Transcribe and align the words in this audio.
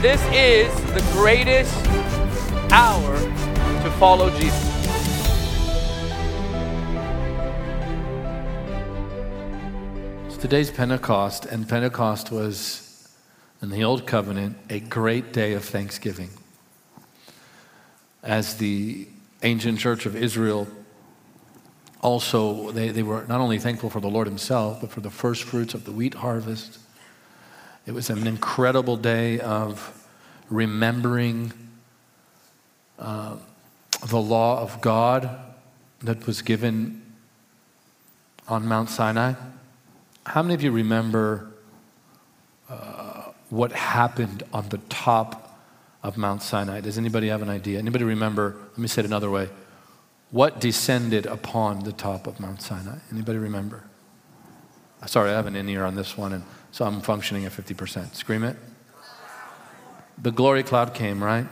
This 0.00 0.22
is 0.32 0.72
the 0.94 1.00
greatest 1.14 1.74
hour 2.70 3.18
to 3.82 3.90
follow 3.98 4.30
Jesus. 4.38 4.68
Today's 10.40 10.70
Pentecost, 10.70 11.46
and 11.46 11.68
Pentecost 11.68 12.30
was 12.30 13.12
in 13.60 13.70
the 13.70 13.82
Old 13.82 14.06
Covenant 14.06 14.56
a 14.70 14.78
great 14.78 15.32
day 15.32 15.54
of 15.54 15.64
thanksgiving. 15.64 16.30
As 18.22 18.54
the 18.58 19.08
ancient 19.42 19.80
church 19.80 20.06
of 20.06 20.14
Israel 20.14 20.68
also, 22.02 22.70
they, 22.70 22.90
they 22.90 23.02
were 23.02 23.24
not 23.26 23.40
only 23.40 23.58
thankful 23.58 23.90
for 23.90 23.98
the 23.98 24.06
Lord 24.06 24.28
Himself, 24.28 24.80
but 24.80 24.92
for 24.92 25.00
the 25.00 25.10
first 25.10 25.42
fruits 25.42 25.74
of 25.74 25.84
the 25.84 25.90
wheat 25.90 26.14
harvest. 26.14 26.78
It 27.88 27.94
was 27.94 28.10
an 28.10 28.26
incredible 28.26 28.98
day 28.98 29.40
of 29.40 30.06
remembering 30.50 31.54
uh, 32.98 33.36
the 34.08 34.18
law 34.18 34.60
of 34.60 34.82
God 34.82 35.30
that 36.02 36.26
was 36.26 36.42
given 36.42 37.00
on 38.46 38.66
Mount 38.66 38.90
Sinai. 38.90 39.32
How 40.26 40.42
many 40.42 40.52
of 40.52 40.62
you 40.62 40.70
remember 40.70 41.50
uh, 42.68 43.22
what 43.48 43.72
happened 43.72 44.42
on 44.52 44.68
the 44.68 44.78
top 44.90 45.58
of 46.02 46.18
Mount 46.18 46.42
Sinai? 46.42 46.82
Does 46.82 46.98
anybody 46.98 47.28
have 47.28 47.40
an 47.40 47.48
idea? 47.48 47.78
Anybody 47.78 48.04
remember? 48.04 48.54
Let 48.72 48.78
me 48.78 48.88
say 48.88 49.00
it 49.00 49.06
another 49.06 49.30
way. 49.30 49.48
What 50.30 50.60
descended 50.60 51.24
upon 51.24 51.84
the 51.84 51.92
top 51.92 52.26
of 52.26 52.38
Mount 52.38 52.60
Sinai? 52.60 52.98
Anybody 53.10 53.38
remember? 53.38 53.84
Sorry, 55.06 55.30
I 55.30 55.36
have 55.36 55.46
an 55.46 55.56
in 55.56 55.70
ear 55.70 55.86
on 55.86 55.94
this 55.94 56.18
one, 56.18 56.34
and 56.34 56.44
so 56.70 56.84
I'm 56.84 57.00
functioning 57.00 57.44
at 57.44 57.52
50%. 57.52 58.14
Scream 58.14 58.44
it. 58.44 58.56
The 60.20 60.30
glory 60.30 60.62
cloud 60.62 60.94
came, 60.94 61.22
right? 61.22 61.46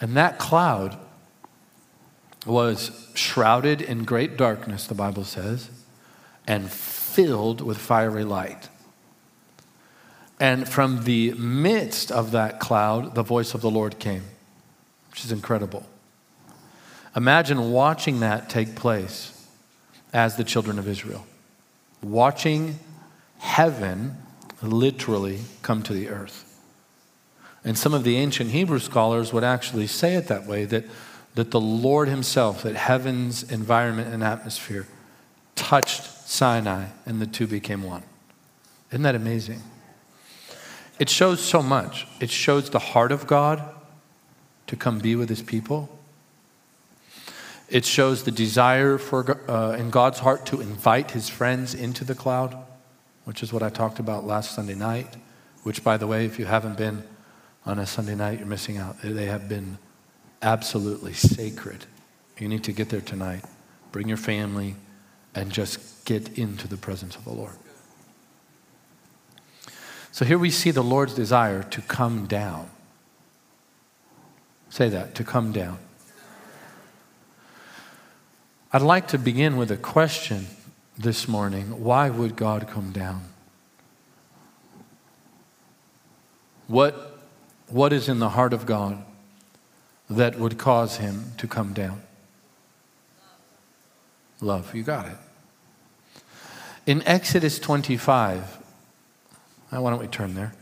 And 0.00 0.16
that 0.16 0.38
cloud 0.38 0.98
was 2.46 3.10
shrouded 3.14 3.80
in 3.80 4.04
great 4.04 4.36
darkness, 4.36 4.86
the 4.86 4.94
Bible 4.94 5.24
says, 5.24 5.70
and 6.46 6.70
filled 6.70 7.60
with 7.60 7.78
fiery 7.78 8.24
light. 8.24 8.68
And 10.40 10.68
from 10.68 11.04
the 11.04 11.32
midst 11.34 12.10
of 12.10 12.32
that 12.32 12.60
cloud, 12.60 13.14
the 13.14 13.22
voice 13.22 13.54
of 13.54 13.60
the 13.60 13.70
Lord 13.70 13.98
came, 13.98 14.24
which 15.10 15.24
is 15.24 15.32
incredible. 15.32 15.86
Imagine 17.16 17.70
watching 17.70 18.20
that 18.20 18.50
take 18.50 18.74
place 18.74 19.48
as 20.12 20.36
the 20.36 20.44
children 20.44 20.78
of 20.78 20.88
Israel, 20.88 21.26
watching 22.02 22.78
heaven 23.38 24.16
literally 24.64 25.40
come 25.62 25.82
to 25.82 25.92
the 25.92 26.08
earth. 26.08 26.50
And 27.64 27.78
some 27.78 27.94
of 27.94 28.04
the 28.04 28.16
ancient 28.16 28.50
Hebrew 28.50 28.78
scholars 28.78 29.32
would 29.32 29.44
actually 29.44 29.86
say 29.86 30.14
it 30.14 30.28
that 30.28 30.46
way 30.46 30.64
that, 30.66 30.84
that 31.34 31.50
the 31.50 31.60
Lord 31.60 32.08
Himself, 32.08 32.62
that 32.62 32.76
heaven's 32.76 33.50
environment 33.50 34.12
and 34.12 34.22
atmosphere, 34.22 34.86
touched 35.54 36.02
Sinai 36.28 36.86
and 37.06 37.20
the 37.20 37.26
two 37.26 37.46
became 37.46 37.82
one. 37.82 38.02
Isn't 38.90 39.02
that 39.02 39.14
amazing? 39.14 39.62
It 40.98 41.08
shows 41.08 41.40
so 41.40 41.62
much. 41.62 42.06
It 42.20 42.30
shows 42.30 42.70
the 42.70 42.78
heart 42.78 43.12
of 43.12 43.26
God 43.26 43.62
to 44.66 44.76
come 44.76 44.98
be 44.98 45.16
with 45.16 45.28
His 45.28 45.42
people. 45.42 45.88
It 47.68 47.84
shows 47.84 48.24
the 48.24 48.30
desire 48.30 48.98
for, 48.98 49.50
uh, 49.50 49.72
in 49.72 49.90
God's 49.90 50.20
heart 50.20 50.46
to 50.46 50.60
invite 50.60 51.12
His 51.12 51.28
friends 51.28 51.74
into 51.74 52.04
the 52.04 52.14
cloud, 52.14 52.56
which 53.24 53.42
is 53.42 53.52
what 53.52 53.62
I 53.62 53.68
talked 53.68 53.98
about 53.98 54.24
last 54.26 54.54
Sunday 54.54 54.74
night. 54.74 55.16
Which, 55.62 55.82
by 55.82 55.96
the 55.96 56.06
way, 56.06 56.26
if 56.26 56.38
you 56.38 56.44
haven't 56.44 56.76
been 56.76 57.02
on 57.64 57.78
a 57.78 57.86
Sunday 57.86 58.14
night, 58.14 58.38
you're 58.38 58.48
missing 58.48 58.76
out. 58.76 58.96
They 59.02 59.26
have 59.26 59.48
been 59.48 59.78
absolutely 60.42 61.14
sacred. 61.14 61.86
You 62.38 62.48
need 62.48 62.64
to 62.64 62.72
get 62.72 62.90
there 62.90 63.00
tonight. 63.00 63.44
Bring 63.92 64.08
your 64.08 64.18
family 64.18 64.76
and 65.34 65.50
just 65.50 66.04
get 66.04 66.38
into 66.38 66.68
the 66.68 66.76
presence 66.76 67.16
of 67.16 67.24
the 67.24 67.32
Lord. 67.32 67.54
So 70.12 70.24
here 70.24 70.38
we 70.38 70.50
see 70.50 70.70
the 70.70 70.82
Lord's 70.82 71.14
desire 71.14 71.62
to 71.62 71.80
come 71.82 72.26
down. 72.26 72.70
Say 74.68 74.88
that, 74.88 75.14
to 75.16 75.24
come 75.24 75.50
down. 75.52 75.78
I'd 78.72 78.82
like 78.82 79.08
to 79.08 79.18
begin 79.18 79.56
with 79.56 79.70
a 79.70 79.76
question 79.76 80.46
this 80.96 81.26
morning. 81.26 81.82
Why 81.82 82.10
would 82.10 82.36
God 82.36 82.68
come 82.68 82.92
down? 82.92 83.24
What 86.66 87.18
what 87.68 87.92
is 87.92 88.08
in 88.08 88.18
the 88.18 88.30
heart 88.30 88.52
of 88.52 88.66
God 88.66 89.04
that 90.08 90.38
would 90.38 90.58
cause 90.58 90.98
him 90.98 91.32
to 91.38 91.46
come 91.46 91.72
down? 91.72 92.02
Love, 94.40 94.74
you 94.74 94.82
got 94.82 95.06
it. 95.06 95.16
In 96.86 97.02
Exodus 97.06 97.58
25, 97.58 98.58
why 99.70 99.90
don't 99.90 99.98
we 99.98 100.06
turn 100.06 100.34
there? 100.34 100.52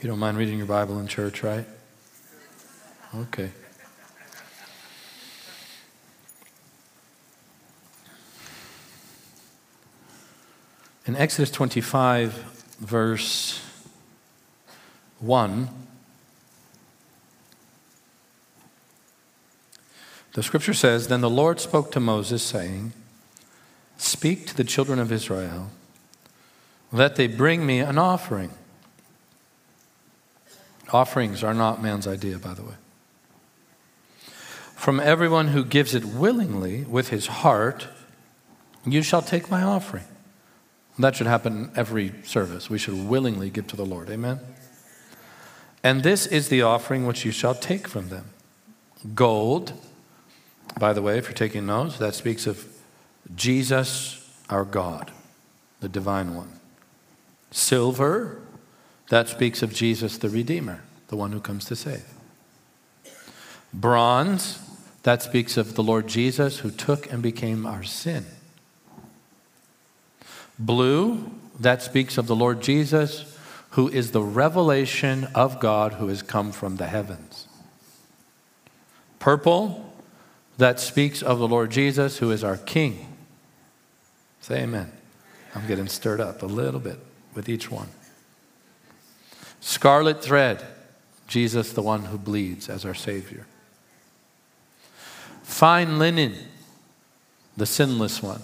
You 0.00 0.08
don't 0.08 0.20
mind 0.20 0.38
reading 0.38 0.58
your 0.58 0.66
Bible 0.68 1.00
in 1.00 1.08
church, 1.08 1.42
right? 1.42 1.64
Okay. 3.16 3.50
In 11.04 11.16
Exodus 11.16 11.50
25, 11.50 12.32
verse 12.78 13.60
1, 15.18 15.68
the 20.34 20.42
scripture 20.44 20.74
says 20.74 21.08
Then 21.08 21.22
the 21.22 21.30
Lord 21.30 21.58
spoke 21.58 21.90
to 21.90 21.98
Moses, 21.98 22.44
saying, 22.44 22.92
Speak 23.96 24.46
to 24.46 24.56
the 24.56 24.62
children 24.62 25.00
of 25.00 25.10
Israel, 25.10 25.70
that 26.92 27.16
they 27.16 27.26
bring 27.26 27.66
me 27.66 27.80
an 27.80 27.98
offering. 27.98 28.52
Offerings 30.90 31.44
are 31.44 31.54
not 31.54 31.82
man's 31.82 32.06
idea, 32.06 32.38
by 32.38 32.54
the 32.54 32.62
way. 32.62 32.74
From 34.74 35.00
everyone 35.00 35.48
who 35.48 35.64
gives 35.64 35.94
it 35.94 36.04
willingly 36.04 36.84
with 36.84 37.08
his 37.08 37.26
heart, 37.26 37.88
you 38.86 39.02
shall 39.02 39.22
take 39.22 39.50
my 39.50 39.62
offering. 39.62 40.04
That 40.98 41.14
should 41.14 41.26
happen 41.26 41.52
in 41.52 41.70
every 41.76 42.12
service. 42.24 42.70
We 42.70 42.78
should 42.78 43.08
willingly 43.08 43.50
give 43.50 43.66
to 43.68 43.76
the 43.76 43.84
Lord. 43.84 44.10
Amen? 44.10 44.40
And 45.82 46.02
this 46.02 46.26
is 46.26 46.48
the 46.48 46.62
offering 46.62 47.06
which 47.06 47.24
you 47.24 47.30
shall 47.30 47.54
take 47.54 47.86
from 47.86 48.08
them 48.08 48.30
gold. 49.14 49.72
By 50.78 50.92
the 50.92 51.02
way, 51.02 51.18
if 51.18 51.24
you're 51.26 51.34
taking 51.34 51.66
notes, 51.66 51.98
that 51.98 52.14
speaks 52.14 52.46
of 52.46 52.66
Jesus, 53.34 54.28
our 54.48 54.64
God, 54.64 55.10
the 55.80 55.88
divine 55.88 56.34
one. 56.34 56.60
Silver, 57.50 58.40
that 59.08 59.28
speaks 59.28 59.62
of 59.62 59.72
Jesus, 59.72 60.18
the 60.18 60.28
Redeemer, 60.28 60.82
the 61.08 61.16
one 61.16 61.32
who 61.32 61.40
comes 61.40 61.64
to 61.66 61.76
save. 61.76 62.04
Bronze, 63.72 64.58
that 65.02 65.22
speaks 65.22 65.56
of 65.56 65.74
the 65.74 65.82
Lord 65.82 66.06
Jesus 66.06 66.58
who 66.58 66.70
took 66.70 67.10
and 67.12 67.22
became 67.22 67.66
our 67.66 67.82
sin. 67.82 68.26
Blue, 70.58 71.30
that 71.58 71.82
speaks 71.82 72.18
of 72.18 72.26
the 72.26 72.36
Lord 72.36 72.60
Jesus, 72.60 73.36
who 73.70 73.88
is 73.88 74.10
the 74.10 74.22
revelation 74.22 75.28
of 75.34 75.60
God 75.60 75.94
who 75.94 76.08
has 76.08 76.22
come 76.22 76.52
from 76.52 76.76
the 76.76 76.86
heavens. 76.86 77.46
Purple, 79.18 79.92
that 80.56 80.80
speaks 80.80 81.22
of 81.22 81.38
the 81.38 81.48
Lord 81.48 81.70
Jesus, 81.70 82.18
who 82.18 82.30
is 82.30 82.42
our 82.42 82.56
King. 82.56 83.16
Say 84.40 84.62
amen. 84.62 84.92
I'm 85.54 85.66
getting 85.66 85.88
stirred 85.88 86.20
up 86.20 86.42
a 86.42 86.46
little 86.46 86.80
bit 86.80 86.98
with 87.34 87.48
each 87.48 87.70
one. 87.70 87.88
Scarlet 89.60 90.22
thread, 90.22 90.64
Jesus, 91.26 91.72
the 91.72 91.82
one 91.82 92.06
who 92.06 92.18
bleeds 92.18 92.68
as 92.68 92.84
our 92.84 92.94
Savior. 92.94 93.46
Fine 95.42 95.98
linen, 95.98 96.34
the 97.56 97.66
sinless 97.66 98.22
one. 98.22 98.42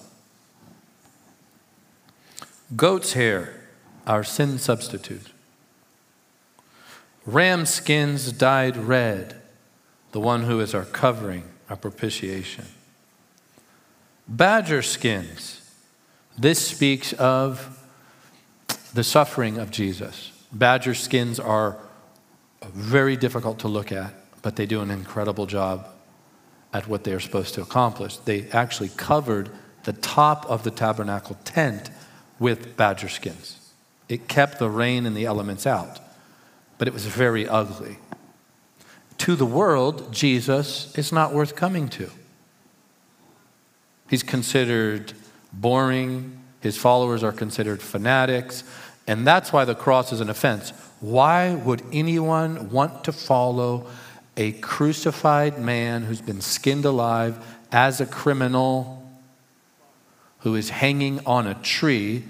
Goat's 2.74 3.12
hair, 3.12 3.68
our 4.06 4.24
sin 4.24 4.58
substitute. 4.58 5.32
Ram 7.26 7.64
skins 7.64 8.32
dyed 8.32 8.76
red, 8.76 9.40
the 10.12 10.20
one 10.20 10.42
who 10.42 10.60
is 10.60 10.74
our 10.74 10.84
covering, 10.84 11.44
our 11.70 11.76
propitiation. 11.76 12.66
Badger 14.28 14.82
skins, 14.82 15.60
this 16.36 16.66
speaks 16.66 17.12
of 17.14 17.80
the 18.92 19.04
suffering 19.04 19.58
of 19.58 19.70
Jesus. 19.70 20.32
Badger 20.54 20.94
skins 20.94 21.40
are 21.40 21.76
very 22.72 23.16
difficult 23.16 23.58
to 23.60 23.68
look 23.68 23.90
at, 23.92 24.14
but 24.40 24.56
they 24.56 24.66
do 24.66 24.80
an 24.80 24.90
incredible 24.90 25.46
job 25.46 25.86
at 26.72 26.88
what 26.88 27.04
they 27.04 27.12
are 27.12 27.20
supposed 27.20 27.54
to 27.54 27.62
accomplish. 27.62 28.16
They 28.18 28.48
actually 28.50 28.90
covered 28.90 29.50
the 29.82 29.92
top 29.92 30.46
of 30.46 30.62
the 30.62 30.70
tabernacle 30.70 31.36
tent 31.44 31.90
with 32.38 32.76
badger 32.76 33.08
skins. 33.08 33.72
It 34.08 34.28
kept 34.28 34.58
the 34.58 34.70
rain 34.70 35.06
and 35.06 35.16
the 35.16 35.24
elements 35.24 35.66
out, 35.66 36.00
but 36.78 36.88
it 36.88 36.94
was 36.94 37.06
very 37.06 37.48
ugly. 37.48 37.98
To 39.18 39.36
the 39.36 39.46
world, 39.46 40.12
Jesus 40.12 40.96
is 40.96 41.12
not 41.12 41.32
worth 41.32 41.56
coming 41.56 41.88
to. 41.90 42.10
He's 44.08 44.22
considered 44.22 45.12
boring, 45.52 46.38
his 46.60 46.76
followers 46.76 47.22
are 47.22 47.32
considered 47.32 47.82
fanatics, 47.82 48.64
and 49.06 49.26
that's 49.26 49.52
why 49.52 49.64
the 49.64 49.74
cross 49.74 50.12
is 50.12 50.20
an 50.20 50.30
offense. 50.30 50.72
Why 51.00 51.54
would 51.54 51.82
anyone 51.92 52.70
want 52.70 53.04
to 53.04 53.12
follow 53.12 53.86
a 54.36 54.52
crucified 54.52 55.58
man 55.58 56.04
who's 56.04 56.22
been 56.22 56.40
skinned 56.40 56.84
alive 56.84 57.38
as 57.70 58.00
a 58.00 58.06
criminal 58.06 59.00
who 60.40 60.54
is 60.54 60.70
hanging 60.70 61.24
on 61.26 61.46
a 61.46 61.54
tree 61.54 62.24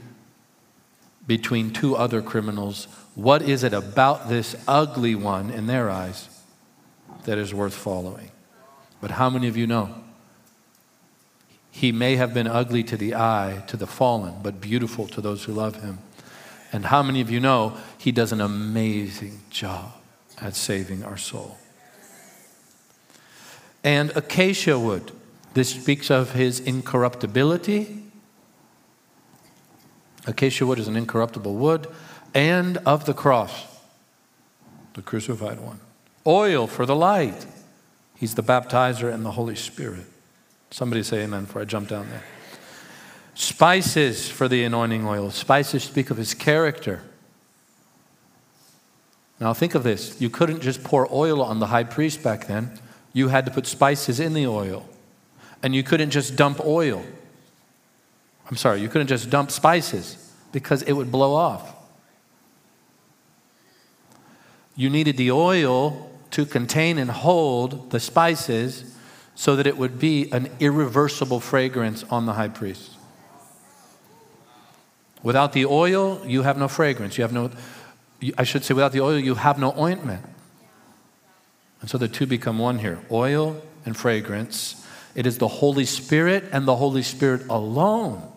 between 1.26 1.71
two 1.71 1.97
other 1.97 2.21
criminals? 2.21 2.88
What 3.15 3.43
is 3.43 3.62
it 3.62 3.73
about 3.73 4.29
this 4.29 4.56
ugly 4.67 5.15
one 5.15 5.50
in 5.50 5.67
their 5.67 5.91
eyes 5.91 6.29
that 7.25 7.38
is 7.38 7.55
worth 7.55 7.75
following? 7.75 8.31
But 9.00 9.12
how 9.12 9.31
many 9.31 9.47
of 9.47 9.56
you 9.56 9.67
know? 9.67 9.94
He 11.70 11.93
may 11.93 12.17
have 12.17 12.32
been 12.35 12.47
ugly 12.47 12.82
to 12.85 12.97
the 12.97 13.15
eye, 13.15 13.62
to 13.67 13.77
the 13.77 13.87
fallen, 13.87 14.35
but 14.43 14.61
beautiful 14.61 15.06
to 15.09 15.20
those 15.20 15.44
who 15.44 15.53
love 15.53 15.82
him. 15.82 15.99
And 16.75 16.87
how 16.87 17.05
many 17.05 17.21
of 17.21 17.31
you 17.31 17.38
know 17.38 17.76
he 17.99 18.11
does 18.11 18.32
an 18.32 18.41
amazing 18.41 19.43
job 19.49 19.93
at 20.41 20.56
saving 20.56 21.05
our 21.05 21.17
soul? 21.17 21.56
And 23.85 24.11
acacia 24.17 24.76
wood, 24.76 25.12
this 25.53 25.69
speaks 25.69 26.11
of 26.11 26.32
his 26.32 26.59
incorruptibility. 26.59 28.03
Acacia 30.26 30.67
wood 30.67 30.81
is 30.81 30.88
an 30.88 30.97
incorruptible 30.97 31.55
wood, 31.55 31.87
and 32.35 32.79
of 32.79 33.05
the 33.05 33.15
cross, 33.15 33.67
the 34.94 35.03
crucified 35.03 35.61
one. 35.61 35.79
Oil 36.27 36.67
for 36.67 36.87
the 36.87 36.97
light. 36.97 37.47
He's 38.17 38.35
the 38.35 38.43
baptizer 38.43 39.15
and 39.15 39.25
the 39.25 39.31
Holy 39.31 39.55
Spirit. 39.55 40.06
Somebody 40.73 41.05
say 41.05 41.23
amen 41.23 41.44
before 41.44 41.62
I 41.62 41.67
jump 41.67 41.88
down 41.88 42.09
there. 42.11 42.25
Spices 43.35 44.29
for 44.29 44.49
the 44.49 44.65
anointing 44.65 45.07
oil. 45.07 45.31
Spices 45.31 45.83
speak 45.83 46.11
of 46.11 46.17
his 46.17 46.35
character. 46.35 47.03
Now 49.41 49.53
think 49.53 49.75
of 49.75 49.83
this. 49.83 50.21
You 50.21 50.31
couldn't 50.31 50.61
just 50.61 50.85
pour 50.85 51.13
oil 51.13 51.43
on 51.43 51.59
the 51.59 51.67
high 51.67 51.85
priest 51.85 52.23
back 52.23 52.47
then. 52.47 52.79
You 53.13 53.29
had 53.29 53.45
to 53.47 53.51
put 53.51 53.67
spices 53.67 54.21
in 54.21 54.35
the 54.35 54.47
oil. 54.47 54.89
And 55.63 55.75
you 55.75 55.83
couldn't 55.83 56.11
just 56.11 56.37
dump 56.37 56.61
oil. 56.65 57.05
I'm 58.49 58.57
sorry, 58.57 58.81
you 58.81 58.89
couldn't 58.89 59.09
just 59.09 59.31
dump 59.31 59.51
spices 59.51 60.33
because 60.53 60.83
it 60.83 60.93
would 60.93 61.11
blow 61.11 61.35
off. 61.35 61.75
You 64.77 64.91
needed 64.91 65.17
the 65.17 65.31
oil 65.31 66.11
to 66.33 66.45
contain 66.45 66.99
and 66.99 67.11
hold 67.11 67.91
the 67.91 68.01
spices 68.01 68.97
so 69.35 69.57
that 69.57 69.67
it 69.67 69.77
would 69.77 69.99
be 69.99 70.31
an 70.33 70.49
irreversible 70.61 71.41
fragrance 71.41 72.05
on 72.05 72.27
the 72.27 72.35
high 72.35 72.49
priest. 72.49 72.94
Without 75.25 75.55
the 75.55 75.65
oil, 75.65 76.21
you 76.26 76.43
have 76.43 76.59
no 76.59 76.69
fragrance. 76.69 77.17
You 77.17 77.23
have 77.23 77.32
no, 77.32 77.50
I 78.37 78.44
should 78.44 78.62
say, 78.62 78.75
without 78.75 78.93
the 78.93 79.00
oil, 79.00 79.19
you 79.19 79.35
have 79.35 79.59
no 79.59 79.75
ointment. 79.76 80.23
And 81.81 81.91
so 81.91 81.99
the 81.99 82.09
two 82.09 82.26
become 82.26 82.59
one 82.59 82.79
here 82.79 83.00
oil 83.11 83.61
and 83.87 83.97
fragrance. 83.97 84.87
It 85.15 85.26
is 85.26 85.38
the 85.38 85.49
Holy 85.49 85.87
Spirit 85.87 86.44
and 86.53 86.69
the 86.69 86.76
Holy 86.76 87.03
Spirit 87.03 87.49
alone 87.49 88.31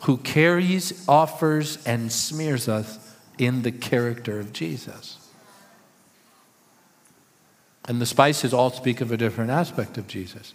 who 0.00 0.16
carries, 0.18 1.08
offers, 1.08 1.84
and 1.86 2.10
smears 2.10 2.68
us 2.68 3.16
in 3.38 3.62
the 3.62 3.72
character 3.72 4.40
of 4.40 4.52
Jesus. 4.52 5.30
And 7.86 8.00
the 8.00 8.06
spices 8.06 8.52
all 8.52 8.70
speak 8.70 9.00
of 9.00 9.12
a 9.12 9.16
different 9.16 9.50
aspect 9.50 9.96
of 9.96 10.08
Jesus. 10.08 10.54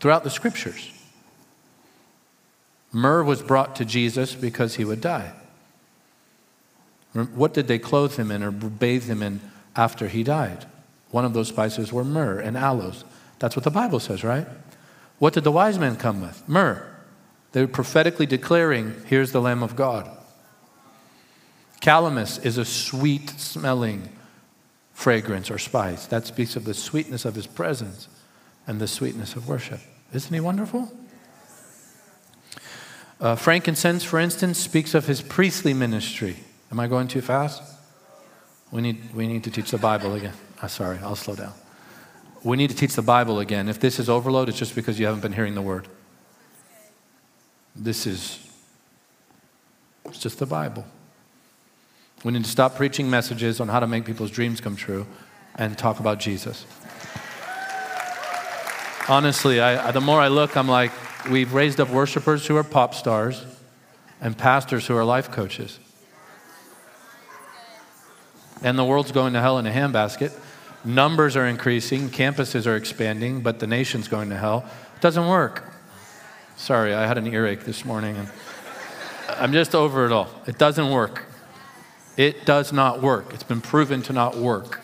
Throughout 0.00 0.24
the 0.24 0.30
scriptures, 0.30 0.90
myrrh 2.92 3.22
was 3.22 3.42
brought 3.42 3.76
to 3.76 3.84
Jesus 3.84 4.34
because 4.34 4.76
he 4.76 4.84
would 4.84 5.00
die. 5.00 5.32
What 7.12 7.54
did 7.54 7.68
they 7.68 7.78
clothe 7.78 8.16
him 8.16 8.30
in 8.30 8.42
or 8.42 8.50
bathe 8.50 9.04
him 9.04 9.22
in 9.22 9.40
after 9.74 10.08
he 10.08 10.22
died? 10.22 10.66
One 11.10 11.24
of 11.24 11.32
those 11.32 11.48
spices 11.48 11.92
were 11.92 12.04
myrrh 12.04 12.38
and 12.38 12.56
aloes. 12.56 13.04
That's 13.38 13.56
what 13.56 13.64
the 13.64 13.70
Bible 13.70 14.00
says, 14.00 14.22
right? 14.22 14.46
What 15.18 15.32
did 15.32 15.44
the 15.44 15.52
wise 15.52 15.78
men 15.78 15.96
come 15.96 16.20
with? 16.20 16.46
Myrrh. 16.48 16.84
They 17.52 17.62
were 17.62 17.68
prophetically 17.68 18.26
declaring, 18.26 18.94
here's 19.06 19.32
the 19.32 19.40
Lamb 19.40 19.62
of 19.62 19.74
God. 19.74 20.08
Calamus 21.80 22.44
is 22.44 22.58
a 22.58 22.64
sweet 22.64 23.30
smelling 23.30 24.10
fragrance 24.92 25.50
or 25.50 25.58
spice. 25.58 26.06
That 26.06 26.26
speaks 26.26 26.56
of 26.56 26.64
the 26.64 26.74
sweetness 26.74 27.24
of 27.24 27.34
his 27.34 27.46
presence 27.46 28.08
and 28.66 28.80
the 28.80 28.88
sweetness 28.88 29.34
of 29.34 29.48
worship. 29.48 29.80
Isn't 30.12 30.34
he 30.34 30.40
wonderful? 30.40 30.92
Uh, 33.20 33.34
frankincense, 33.34 34.04
for 34.04 34.18
instance, 34.18 34.58
speaks 34.58 34.94
of 34.94 35.06
his 35.06 35.20
priestly 35.22 35.74
ministry. 35.74 36.36
Am 36.70 36.78
I 36.78 36.86
going 36.86 37.08
too 37.08 37.20
fast? 37.20 37.62
We 38.70 38.80
need, 38.80 39.14
we 39.14 39.26
need 39.26 39.44
to 39.44 39.50
teach 39.50 39.70
the 39.70 39.78
Bible 39.78 40.14
again. 40.14 40.34
Oh, 40.62 40.66
sorry, 40.68 40.98
I'll 40.98 41.16
slow 41.16 41.34
down. 41.34 41.52
We 42.44 42.56
need 42.56 42.70
to 42.70 42.76
teach 42.76 42.94
the 42.94 43.02
Bible 43.02 43.40
again. 43.40 43.68
If 43.68 43.80
this 43.80 43.98
is 43.98 44.08
overload, 44.08 44.48
it's 44.48 44.58
just 44.58 44.74
because 44.74 45.00
you 45.00 45.06
haven't 45.06 45.22
been 45.22 45.32
hearing 45.32 45.54
the 45.54 45.62
word. 45.62 45.88
This 47.74 48.06
is 48.06 48.44
it's 50.04 50.18
just 50.18 50.38
the 50.38 50.46
Bible. 50.46 50.86
We 52.24 52.32
need 52.32 52.44
to 52.44 52.50
stop 52.50 52.76
preaching 52.76 53.10
messages 53.10 53.60
on 53.60 53.68
how 53.68 53.80
to 53.80 53.86
make 53.86 54.04
people's 54.04 54.30
dreams 54.30 54.60
come 54.60 54.74
true 54.74 55.06
and 55.56 55.76
talk 55.76 56.00
about 56.00 56.18
Jesus. 56.18 56.66
Honestly, 59.08 59.60
I, 59.60 59.90
the 59.90 60.00
more 60.00 60.20
I 60.20 60.28
look, 60.28 60.56
I'm 60.56 60.68
like, 60.68 60.92
we've 61.30 61.52
raised 61.52 61.80
up 61.80 61.90
worshipers 61.90 62.46
who 62.46 62.56
are 62.56 62.64
pop 62.64 62.94
stars 62.94 63.44
and 64.20 64.36
pastors 64.36 64.86
who 64.86 64.96
are 64.96 65.04
life 65.04 65.30
coaches. 65.30 65.78
And 68.62 68.78
the 68.78 68.84
world's 68.84 69.12
going 69.12 69.34
to 69.34 69.40
hell 69.40 69.58
in 69.58 69.66
a 69.66 69.70
handbasket. 69.70 70.32
Numbers 70.84 71.36
are 71.36 71.46
increasing, 71.46 72.08
campuses 72.08 72.66
are 72.66 72.76
expanding, 72.76 73.40
but 73.40 73.60
the 73.60 73.66
nation's 73.66 74.08
going 74.08 74.30
to 74.30 74.36
hell. 74.36 74.64
It 74.96 75.00
doesn't 75.00 75.28
work. 75.28 75.72
Sorry, 76.56 76.92
I 76.92 77.06
had 77.06 77.18
an 77.18 77.26
earache 77.26 77.64
this 77.64 77.84
morning 77.84 78.16
and 78.16 78.28
I'm 79.28 79.52
just 79.52 79.74
over 79.74 80.06
it 80.06 80.12
all. 80.12 80.28
It 80.46 80.58
doesn't 80.58 80.90
work. 80.90 81.26
It 82.16 82.44
does 82.44 82.72
not 82.72 83.00
work. 83.00 83.32
It's 83.32 83.44
been 83.44 83.60
proven 83.60 84.02
to 84.02 84.12
not 84.12 84.36
work. 84.36 84.80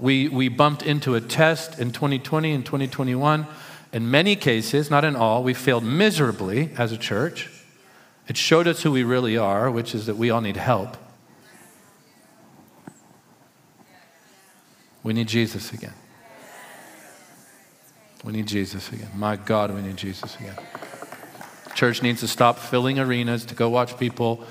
We, 0.00 0.28
we 0.28 0.48
bumped 0.48 0.82
into 0.82 1.14
a 1.14 1.20
test 1.20 1.78
in 1.78 1.92
2020 1.92 2.52
and 2.52 2.66
2021. 2.66 3.46
In 3.94 4.10
many 4.10 4.34
cases, 4.34 4.90
not 4.90 5.04
in 5.04 5.14
all, 5.14 5.44
we 5.44 5.54
failed 5.54 5.84
miserably 5.84 6.70
as 6.76 6.90
a 6.90 6.96
church. 6.96 7.48
It 8.26 8.36
showed 8.36 8.66
us 8.66 8.82
who 8.82 8.90
we 8.90 9.04
really 9.04 9.38
are, 9.38 9.70
which 9.70 9.94
is 9.94 10.06
that 10.06 10.16
we 10.16 10.30
all 10.30 10.40
need 10.40 10.56
help. 10.56 10.96
We 15.04 15.12
need 15.12 15.28
Jesus 15.28 15.72
again. 15.72 15.92
We 18.24 18.32
need 18.32 18.48
Jesus 18.48 18.90
again. 18.90 19.10
My 19.14 19.36
God, 19.36 19.72
we 19.72 19.80
need 19.80 19.96
Jesus 19.96 20.34
again. 20.40 20.56
Church 21.76 22.02
needs 22.02 22.18
to 22.20 22.26
stop 22.26 22.58
filling 22.58 22.98
arenas 22.98 23.44
to 23.44 23.54
go 23.54 23.68
watch 23.68 23.96
people 23.96 24.44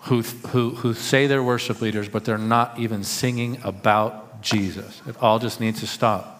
who, 0.00 0.20
who, 0.20 0.70
who 0.74 0.92
say 0.92 1.26
they're 1.26 1.42
worship 1.42 1.80
leaders, 1.80 2.10
but 2.10 2.26
they're 2.26 2.36
not 2.36 2.78
even 2.78 3.02
singing 3.02 3.60
about 3.64 4.42
Jesus. 4.42 5.00
It 5.06 5.16
all 5.22 5.38
just 5.38 5.58
needs 5.58 5.80
to 5.80 5.86
stop. 5.86 6.31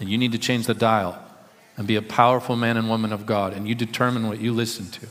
And 0.00 0.08
you 0.08 0.18
need 0.18 0.32
to 0.32 0.38
change 0.38 0.66
the 0.66 0.74
dial 0.74 1.22
and 1.76 1.86
be 1.86 1.96
a 1.96 2.02
powerful 2.02 2.56
man 2.56 2.76
and 2.76 2.88
woman 2.88 3.12
of 3.12 3.26
God. 3.26 3.52
And 3.52 3.68
you 3.68 3.74
determine 3.74 4.26
what 4.26 4.40
you 4.40 4.52
listen 4.52 4.90
to. 4.90 5.06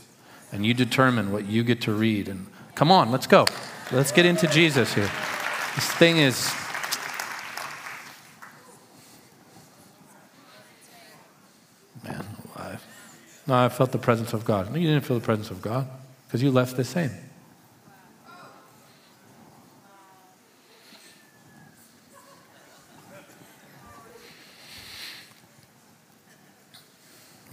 And 0.52 0.66
you 0.66 0.74
determine 0.74 1.32
what 1.32 1.46
you 1.46 1.62
get 1.62 1.80
to 1.82 1.92
read. 1.92 2.28
And 2.28 2.46
come 2.74 2.90
on, 2.90 3.10
let's 3.10 3.26
go. 3.26 3.46
Let's 3.92 4.12
get 4.12 4.26
into 4.26 4.46
Jesus 4.48 4.94
here. 4.94 5.10
This 5.76 5.90
thing 5.92 6.18
is. 6.18 6.52
Man 12.04 12.24
alive. 12.56 12.84
No, 13.46 13.54
I 13.54 13.68
felt 13.68 13.92
the 13.92 13.98
presence 13.98 14.32
of 14.32 14.44
God. 14.44 14.70
No, 14.70 14.76
you 14.76 14.88
didn't 14.88 15.04
feel 15.04 15.18
the 15.18 15.24
presence 15.24 15.50
of 15.50 15.62
God 15.62 15.88
because 16.26 16.42
you 16.42 16.50
left 16.50 16.76
the 16.76 16.84
same. 16.84 17.10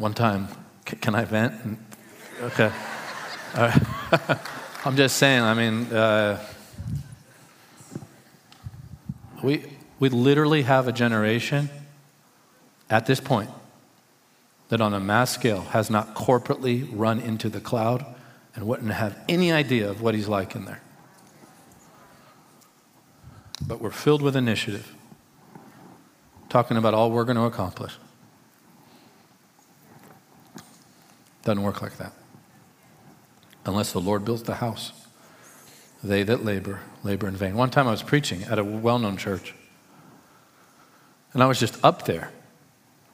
One 0.07 0.13
time, 0.13 0.47
can 0.85 1.15
I 1.15 1.25
vent? 1.25 1.77
Okay. 2.41 2.71
I'm 4.85 4.95
just 4.95 5.17
saying, 5.17 5.43
I 5.43 5.53
mean, 5.53 5.93
uh, 5.93 6.41
we, 9.43 9.65
we 9.99 10.07
literally 10.07 10.61
have 10.61 10.87
a 10.87 10.93
generation 10.93 11.69
at 12.89 13.05
this 13.05 13.19
point 13.19 13.49
that 14.69 14.79
on 14.79 14.93
a 14.93 14.99
mass 15.01 15.33
scale 15.33 15.63
has 15.63 15.89
not 15.89 16.15
corporately 16.15 16.87
run 16.89 17.19
into 17.19 17.49
the 17.49 17.59
cloud 17.59 18.05
and 18.55 18.65
wouldn't 18.65 18.93
have 18.93 19.19
any 19.27 19.51
idea 19.51 19.89
of 19.89 20.01
what 20.01 20.15
he's 20.15 20.29
like 20.29 20.55
in 20.55 20.63
there. 20.63 20.81
But 23.61 23.81
we're 23.81 23.91
filled 23.91 24.21
with 24.21 24.37
initiative, 24.37 24.95
talking 26.47 26.77
about 26.77 26.93
all 26.93 27.11
we're 27.11 27.25
going 27.25 27.35
to 27.35 27.43
accomplish. 27.43 27.97
Doesn't 31.47 31.63
work 31.63 31.81
like 31.81 31.95
that. 31.95 32.11
Unless 33.65 33.93
the 33.93 34.01
Lord 34.01 34.25
builds 34.25 34.43
the 34.43 34.55
house, 34.55 34.91
they 36.03 36.21
that 36.23 36.43
labor, 36.43 36.81
labor 37.05 37.25
in 37.25 37.37
vain. 37.37 37.55
One 37.55 37.69
time 37.69 37.87
I 37.87 37.91
was 37.91 38.03
preaching 38.03 38.43
at 38.43 38.59
a 38.59 38.65
well 38.65 38.99
known 38.99 39.15
church, 39.15 39.55
and 41.31 41.41
I 41.41 41.45
was 41.45 41.57
just 41.57 41.81
up 41.85 42.03
there 42.03 42.33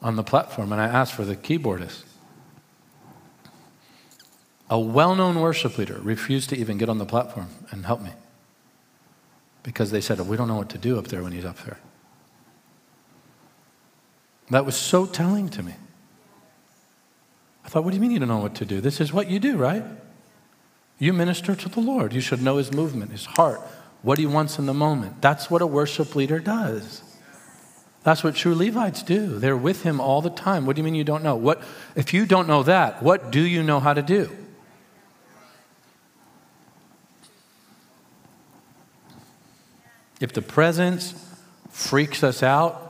on 0.02 0.16
the 0.16 0.24
platform, 0.24 0.72
and 0.72 0.80
I 0.80 0.86
asked 0.86 1.12
for 1.12 1.24
the 1.24 1.36
keyboardist. 1.36 2.02
A 4.68 4.80
well 4.80 5.14
known 5.14 5.38
worship 5.38 5.78
leader 5.78 6.00
refused 6.02 6.50
to 6.50 6.56
even 6.56 6.76
get 6.76 6.88
on 6.88 6.98
the 6.98 7.06
platform 7.06 7.50
and 7.70 7.86
help 7.86 8.02
me 8.02 8.10
because 9.62 9.92
they 9.92 10.00
said, 10.00 10.18
We 10.18 10.36
don't 10.36 10.48
know 10.48 10.56
what 10.56 10.70
to 10.70 10.78
do 10.78 10.98
up 10.98 11.06
there 11.06 11.22
when 11.22 11.30
he's 11.30 11.44
up 11.44 11.58
there. 11.58 11.78
That 14.50 14.66
was 14.66 14.74
so 14.74 15.06
telling 15.06 15.50
to 15.50 15.62
me. 15.62 15.74
I 17.64 17.68
thought, 17.68 17.84
What 17.84 17.90
do 17.90 17.96
you 17.96 18.00
mean 18.00 18.10
you 18.10 18.18
don't 18.18 18.28
know 18.28 18.38
what 18.38 18.54
to 18.56 18.64
do? 18.64 18.80
This 18.80 19.00
is 19.00 19.12
what 19.12 19.30
you 19.30 19.38
do, 19.38 19.56
right? 19.56 19.84
You 20.98 21.12
minister 21.12 21.54
to 21.54 21.68
the 21.68 21.80
Lord. 21.80 22.12
You 22.12 22.20
should 22.20 22.42
know 22.42 22.58
his 22.58 22.72
movement, 22.72 23.10
his 23.10 23.24
heart, 23.24 23.60
what 24.02 24.18
he 24.18 24.26
wants 24.26 24.58
in 24.58 24.66
the 24.66 24.74
moment. 24.74 25.20
That's 25.20 25.50
what 25.50 25.62
a 25.62 25.66
worship 25.66 26.14
leader 26.14 26.38
does. 26.38 27.02
That's 28.04 28.22
what 28.22 28.34
true 28.34 28.54
Levites 28.54 29.02
do. 29.02 29.38
They're 29.38 29.56
with 29.56 29.82
him 29.82 29.98
all 29.98 30.20
the 30.20 30.30
time. 30.30 30.66
What 30.66 30.76
do 30.76 30.80
you 30.80 30.84
mean 30.84 30.94
you 30.94 31.04
don't 31.04 31.24
know? 31.24 31.36
What 31.36 31.62
if 31.96 32.12
you 32.12 32.26
don't 32.26 32.46
know 32.46 32.62
that, 32.62 33.02
what 33.02 33.30
do 33.30 33.40
you 33.40 33.62
know 33.62 33.80
how 33.80 33.94
to 33.94 34.02
do? 34.02 34.30
If 40.20 40.32
the 40.32 40.42
presence 40.42 41.14
freaks 41.70 42.22
us 42.22 42.42
out, 42.42 42.83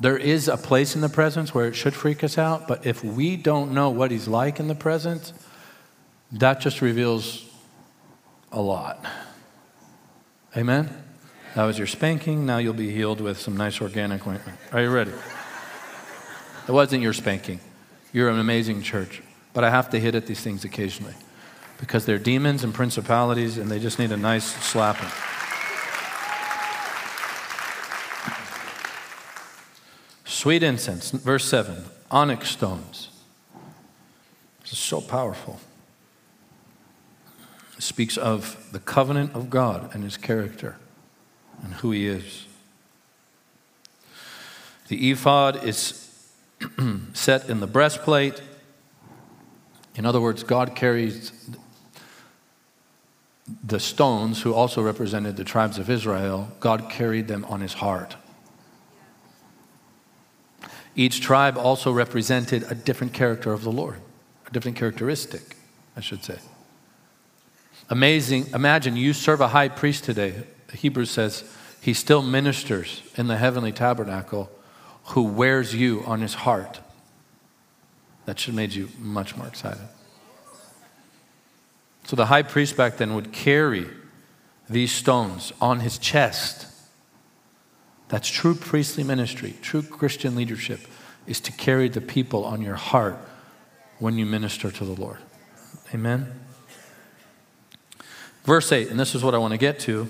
there 0.00 0.18
is 0.18 0.48
a 0.48 0.56
place 0.56 0.94
in 0.94 1.00
the 1.00 1.08
presence 1.08 1.54
where 1.54 1.66
it 1.66 1.74
should 1.74 1.94
freak 1.94 2.22
us 2.22 2.36
out, 2.36 2.68
but 2.68 2.86
if 2.86 3.02
we 3.02 3.36
don't 3.36 3.72
know 3.72 3.90
what 3.90 4.10
he's 4.10 4.28
like 4.28 4.60
in 4.60 4.68
the 4.68 4.74
presence, 4.74 5.32
that 6.32 6.60
just 6.60 6.82
reveals 6.82 7.44
a 8.52 8.60
lot. 8.60 9.04
Amen? 10.56 10.90
That 11.54 11.64
was 11.64 11.78
your 11.78 11.86
spanking. 11.86 12.44
Now 12.44 12.58
you'll 12.58 12.74
be 12.74 12.90
healed 12.90 13.20
with 13.20 13.38
some 13.38 13.56
nice 13.56 13.80
organic 13.80 14.26
ointment. 14.26 14.58
Are 14.72 14.82
you 14.82 14.90
ready? 14.90 15.12
It 16.68 16.72
wasn't 16.72 17.02
your 17.02 17.12
spanking. 17.12 17.60
You're 18.12 18.28
an 18.28 18.38
amazing 18.38 18.82
church. 18.82 19.22
But 19.54 19.64
I 19.64 19.70
have 19.70 19.88
to 19.90 19.98
hit 19.98 20.14
at 20.14 20.26
these 20.26 20.40
things 20.40 20.64
occasionally 20.64 21.14
because 21.78 22.04
they're 22.04 22.18
demons 22.18 22.64
and 22.64 22.74
principalities 22.74 23.56
and 23.56 23.70
they 23.70 23.78
just 23.78 23.98
need 23.98 24.12
a 24.12 24.16
nice 24.16 24.44
slapping. 24.44 25.08
Sweet 30.46 30.62
incense, 30.62 31.10
verse 31.10 31.44
7, 31.44 31.86
onyx 32.08 32.50
stones. 32.50 33.08
This 34.60 34.74
is 34.74 34.78
so 34.78 35.00
powerful. 35.00 35.58
It 37.76 37.82
speaks 37.82 38.16
of 38.16 38.68
the 38.70 38.78
covenant 38.78 39.34
of 39.34 39.50
God 39.50 39.92
and 39.92 40.04
his 40.04 40.16
character 40.16 40.76
and 41.64 41.74
who 41.74 41.90
he 41.90 42.06
is. 42.06 42.46
The 44.86 45.10
ephod 45.10 45.64
is 45.64 46.16
set 47.12 47.50
in 47.50 47.58
the 47.58 47.66
breastplate. 47.66 48.40
In 49.96 50.06
other 50.06 50.20
words, 50.20 50.44
God 50.44 50.76
carries 50.76 51.32
the 53.64 53.80
stones, 53.80 54.42
who 54.42 54.54
also 54.54 54.80
represented 54.80 55.36
the 55.36 55.42
tribes 55.42 55.76
of 55.76 55.90
Israel, 55.90 56.52
God 56.60 56.88
carried 56.88 57.26
them 57.26 57.44
on 57.46 57.62
his 57.62 57.72
heart. 57.72 58.14
Each 60.96 61.20
tribe 61.20 61.58
also 61.58 61.92
represented 61.92 62.64
a 62.70 62.74
different 62.74 63.12
character 63.12 63.52
of 63.52 63.62
the 63.62 63.70
Lord, 63.70 64.00
a 64.46 64.50
different 64.50 64.78
characteristic, 64.78 65.54
I 65.94 66.00
should 66.00 66.24
say. 66.24 66.38
Amazing. 67.90 68.46
Imagine 68.54 68.96
you 68.96 69.12
serve 69.12 69.42
a 69.42 69.48
high 69.48 69.68
priest 69.68 70.04
today. 70.04 70.44
Hebrews 70.72 71.10
says 71.10 71.44
he 71.82 71.92
still 71.92 72.22
ministers 72.22 73.02
in 73.14 73.26
the 73.26 73.36
heavenly 73.36 73.72
tabernacle 73.72 74.50
who 75.08 75.22
wears 75.22 75.74
you 75.74 76.02
on 76.06 76.22
his 76.22 76.34
heart. 76.34 76.80
That 78.24 78.40
should 78.40 78.54
have 78.54 78.56
made 78.56 78.72
you 78.72 78.88
much 78.98 79.36
more 79.36 79.46
excited. 79.46 79.86
So 82.04 82.16
the 82.16 82.26
high 82.26 82.42
priest 82.42 82.76
back 82.76 82.96
then 82.96 83.14
would 83.14 83.32
carry 83.32 83.86
these 84.68 84.92
stones 84.92 85.52
on 85.60 85.80
his 85.80 85.98
chest 85.98 86.65
that's 88.08 88.28
true 88.28 88.54
priestly 88.54 89.02
ministry, 89.02 89.54
true 89.62 89.82
Christian 89.82 90.36
leadership, 90.36 90.80
is 91.26 91.40
to 91.40 91.52
carry 91.52 91.88
the 91.88 92.00
people 92.00 92.44
on 92.44 92.62
your 92.62 92.76
heart 92.76 93.18
when 93.98 94.16
you 94.16 94.26
minister 94.26 94.70
to 94.70 94.84
the 94.84 94.92
Lord. 95.00 95.18
Amen? 95.94 96.40
Verse 98.44 98.70
8, 98.70 98.90
and 98.90 99.00
this 99.00 99.14
is 99.14 99.24
what 99.24 99.34
I 99.34 99.38
want 99.38 99.52
to 99.52 99.58
get 99.58 99.80
to. 99.80 100.08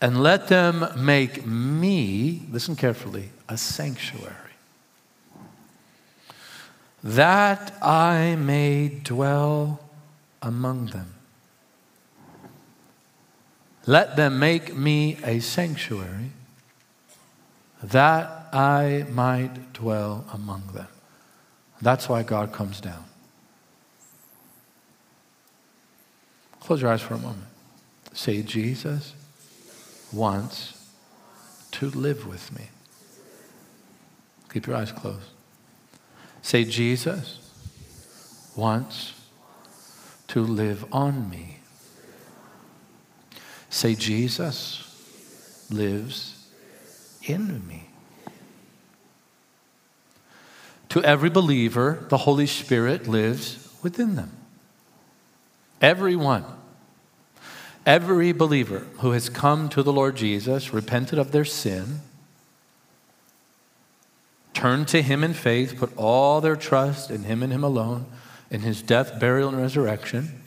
And 0.00 0.20
let 0.20 0.48
them 0.48 0.84
make 0.96 1.46
me, 1.46 2.42
listen 2.50 2.74
carefully, 2.74 3.30
a 3.48 3.56
sanctuary, 3.56 4.34
that 7.04 7.72
I 7.80 8.34
may 8.34 8.88
dwell 8.88 9.78
among 10.40 10.86
them. 10.86 11.14
Let 13.86 14.16
them 14.16 14.40
make 14.40 14.74
me 14.74 15.18
a 15.24 15.38
sanctuary 15.38 16.32
that 17.82 18.48
I 18.52 19.06
might 19.10 19.72
dwell 19.72 20.24
among 20.32 20.68
them. 20.72 20.88
That's 21.80 22.08
why 22.08 22.22
God 22.22 22.52
comes 22.52 22.80
down. 22.80 23.04
Close 26.60 26.80
your 26.80 26.92
eyes 26.92 27.02
for 27.02 27.14
a 27.14 27.18
moment. 27.18 27.48
Say, 28.12 28.42
Jesus 28.42 29.14
wants 30.12 30.78
to 31.72 31.90
live 31.90 32.26
with 32.26 32.56
me. 32.56 32.68
Keep 34.52 34.68
your 34.68 34.76
eyes 34.76 34.92
closed. 34.92 35.30
Say, 36.42 36.64
Jesus 36.64 37.40
wants 38.54 39.14
to 40.28 40.40
live 40.42 40.84
on 40.92 41.28
me. 41.30 41.58
Say, 43.70 43.94
Jesus 43.94 45.66
lives 45.70 46.41
in 47.24 47.66
me. 47.66 47.88
To 50.90 51.02
every 51.02 51.30
believer, 51.30 52.04
the 52.10 52.18
Holy 52.18 52.46
Spirit 52.46 53.08
lives 53.08 53.68
within 53.82 54.14
them. 54.14 54.30
Everyone. 55.80 56.44
Every 57.84 58.32
believer 58.32 58.86
who 58.98 59.12
has 59.12 59.28
come 59.28 59.68
to 59.70 59.82
the 59.82 59.92
Lord 59.92 60.16
Jesus, 60.16 60.72
repented 60.72 61.18
of 61.18 61.32
their 61.32 61.44
sin, 61.44 62.00
turned 64.54 64.86
to 64.88 65.02
Him 65.02 65.24
in 65.24 65.34
faith, 65.34 65.78
put 65.78 65.96
all 65.96 66.40
their 66.40 66.56
trust 66.56 67.10
in 67.10 67.24
Him 67.24 67.42
and 67.42 67.52
Him 67.52 67.64
alone, 67.64 68.06
in 68.50 68.60
His 68.60 68.82
death, 68.82 69.18
burial, 69.18 69.48
and 69.48 69.58
resurrection, 69.58 70.42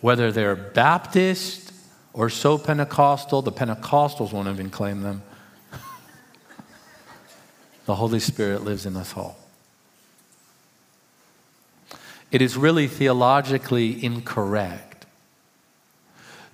whether 0.00 0.32
they're 0.32 0.56
Baptist 0.56 1.72
or 2.12 2.30
so 2.30 2.58
Pentecostal, 2.58 3.42
the 3.42 3.52
Pentecostals 3.52 4.32
won't 4.32 4.48
even 4.48 4.70
claim 4.70 5.02
them, 5.02 5.22
the 7.86 7.94
Holy 7.94 8.20
Spirit 8.20 8.62
lives 8.64 8.86
in 8.86 8.96
us 8.96 9.16
all. 9.16 9.36
It 12.30 12.40
is 12.42 12.56
really 12.56 12.86
theologically 12.86 14.04
incorrect 14.04 15.06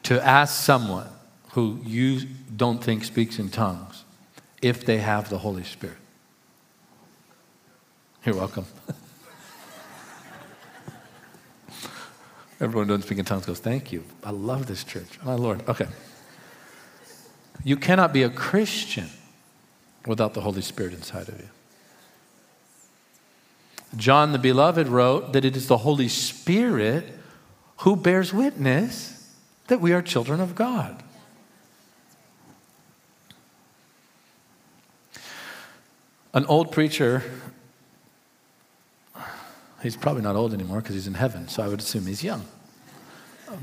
to 0.04 0.25
ask 0.25 0.62
someone 0.62 1.09
who 1.52 1.80
you 1.85 2.21
don't 2.56 2.83
think 2.83 3.04
speaks 3.04 3.38
in 3.38 3.50
tongues 3.50 4.04
if 4.62 4.87
they 4.87 4.99
have 4.99 5.28
the 5.28 5.38
Holy 5.38 5.64
Spirit. 5.64 5.99
You're 8.25 8.37
welcome. 8.37 8.66
Everyone 12.61 12.88
doesn't 12.88 13.02
speak 13.02 13.18
in 13.18 13.25
tongues 13.25 13.47
goes, 13.47 13.59
Thank 13.59 13.92
you. 13.92 14.02
I 14.25 14.30
love 14.30 14.66
this 14.66 14.83
church. 14.83 15.18
My 15.23 15.35
Lord. 15.35 15.68
Okay. 15.68 15.87
You 17.64 17.76
cannot 17.76 18.12
be 18.12 18.23
a 18.23 18.30
Christian 18.30 19.09
without 20.06 20.34
the 20.34 20.40
Holy 20.40 20.62
Spirit 20.62 20.92
inside 20.92 21.28
of 21.28 21.38
you. 21.38 21.48
John 23.96 24.32
the 24.32 24.38
Beloved 24.38 24.88
wrote 24.88 25.32
that 25.32 25.44
it 25.44 25.56
is 25.56 25.68
the 25.68 25.78
Holy 25.78 26.08
Spirit 26.08 27.12
who 27.78 27.96
bears 27.96 28.32
witness 28.32 29.34
that 29.68 29.80
we 29.80 29.92
are 29.92 30.02
children 30.02 30.40
of 30.40 30.54
God. 30.54 31.02
An 36.34 36.44
old 36.46 36.72
preacher 36.72 37.22
He's 39.82 39.96
probably 39.96 40.22
not 40.22 40.34
old 40.34 40.52
anymore 40.52 40.80
because 40.80 40.94
he's 40.94 41.06
in 41.06 41.14
heaven, 41.14 41.46
so 41.46 41.62
I 41.62 41.68
would 41.68 41.78
assume 41.78 42.06
he's 42.06 42.25
young. 42.25 42.44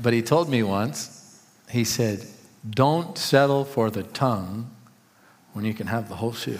But 0.02 0.12
he 0.12 0.22
told 0.22 0.48
me 0.48 0.62
once, 0.62 1.42
he 1.68 1.84
said, 1.84 2.24
Don't 2.68 3.18
settle 3.18 3.66
for 3.66 3.90
the 3.90 4.04
tongue 4.04 4.73
when 5.54 5.64
you 5.64 5.72
can 5.72 5.86
have 5.86 6.08
the 6.08 6.16
whole 6.16 6.32
shoe. 6.32 6.58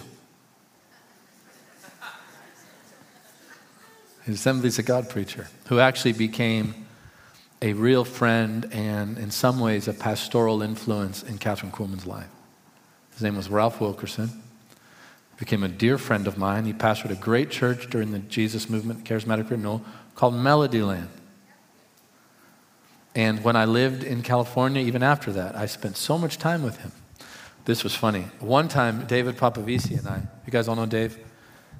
He's 4.25 4.35
Assemblies 4.35 4.79
of 4.79 4.85
God 4.85 5.07
preacher 5.07 5.47
who 5.67 5.79
actually 5.79 6.13
became 6.13 6.87
a 7.61 7.73
real 7.73 8.03
friend 8.03 8.67
and, 8.71 9.17
in 9.17 9.29
some 9.29 9.59
ways, 9.59 9.87
a 9.87 9.93
pastoral 9.93 10.63
influence 10.63 11.21
in 11.21 11.37
Kathryn 11.37 11.71
Kuhlman's 11.71 12.07
life. 12.07 12.29
His 13.13 13.21
name 13.21 13.35
was 13.35 13.49
Ralph 13.49 13.79
Wilkerson. 13.79 14.41
Became 15.37 15.63
a 15.63 15.67
dear 15.67 15.97
friend 15.97 16.27
of 16.27 16.37
mine. 16.37 16.65
He 16.65 16.73
pastored 16.73 17.11
a 17.11 17.15
great 17.15 17.51
church 17.51 17.89
during 17.89 18.11
the 18.11 18.19
Jesus 18.19 18.69
movement, 18.69 19.03
charismatic 19.03 19.49
renewal, 19.49 19.83
called 20.15 20.33
Melodyland. 20.33 21.07
And 23.13 23.43
when 23.43 23.55
I 23.55 23.65
lived 23.65 24.03
in 24.03 24.21
California, 24.21 24.81
even 24.81 25.03
after 25.03 25.31
that, 25.33 25.55
I 25.55 25.65
spent 25.65 25.97
so 25.97 26.17
much 26.17 26.37
time 26.37 26.63
with 26.63 26.77
him. 26.77 26.91
This 27.65 27.83
was 27.83 27.95
funny. 27.95 28.27
One 28.39 28.67
time, 28.67 29.07
David 29.07 29.37
Papavici 29.37 29.97
and 29.97 30.07
I, 30.07 30.21
you 30.45 30.51
guys 30.51 30.67
all 30.67 30.75
know 30.75 30.85
Dave? 30.85 31.17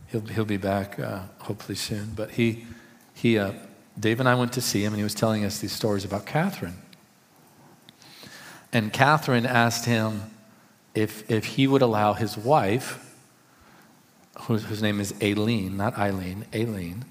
He'll, 0.07 0.21
he'll 0.21 0.45
be 0.45 0.57
back 0.57 0.99
uh, 0.99 1.21
hopefully 1.39 1.75
soon. 1.75 2.13
But 2.15 2.31
he, 2.31 2.65
he 3.13 3.37
uh, 3.37 3.53
Dave 3.99 4.19
and 4.19 4.27
I 4.27 4.33
went 4.33 4.53
to 4.53 4.61
see 4.61 4.83
him, 4.83 4.93
and 4.93 4.97
he 4.97 5.03
was 5.03 5.13
telling 5.13 5.45
us 5.45 5.59
these 5.59 5.71
stories 5.71 6.03
about 6.03 6.25
Kathryn. 6.25 6.73
And 8.73 8.91
Kathryn 8.91 9.45
asked 9.45 9.85
him 9.85 10.23
if, 10.95 11.29
if 11.29 11.45
he 11.45 11.67
would 11.67 11.83
allow 11.83 12.13
his 12.13 12.35
wife, 12.35 13.15
whose, 14.41 14.65
whose 14.65 14.81
name 14.81 14.99
is 14.99 15.13
Aileen, 15.21 15.77
not 15.77 15.97
Eileen, 15.97 16.45
Aileen, 16.53 17.05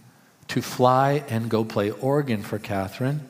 to 0.48 0.60
fly 0.60 1.24
and 1.28 1.48
go 1.48 1.64
play 1.64 1.90
organ 1.90 2.42
for 2.42 2.58
Kathryn 2.58 3.20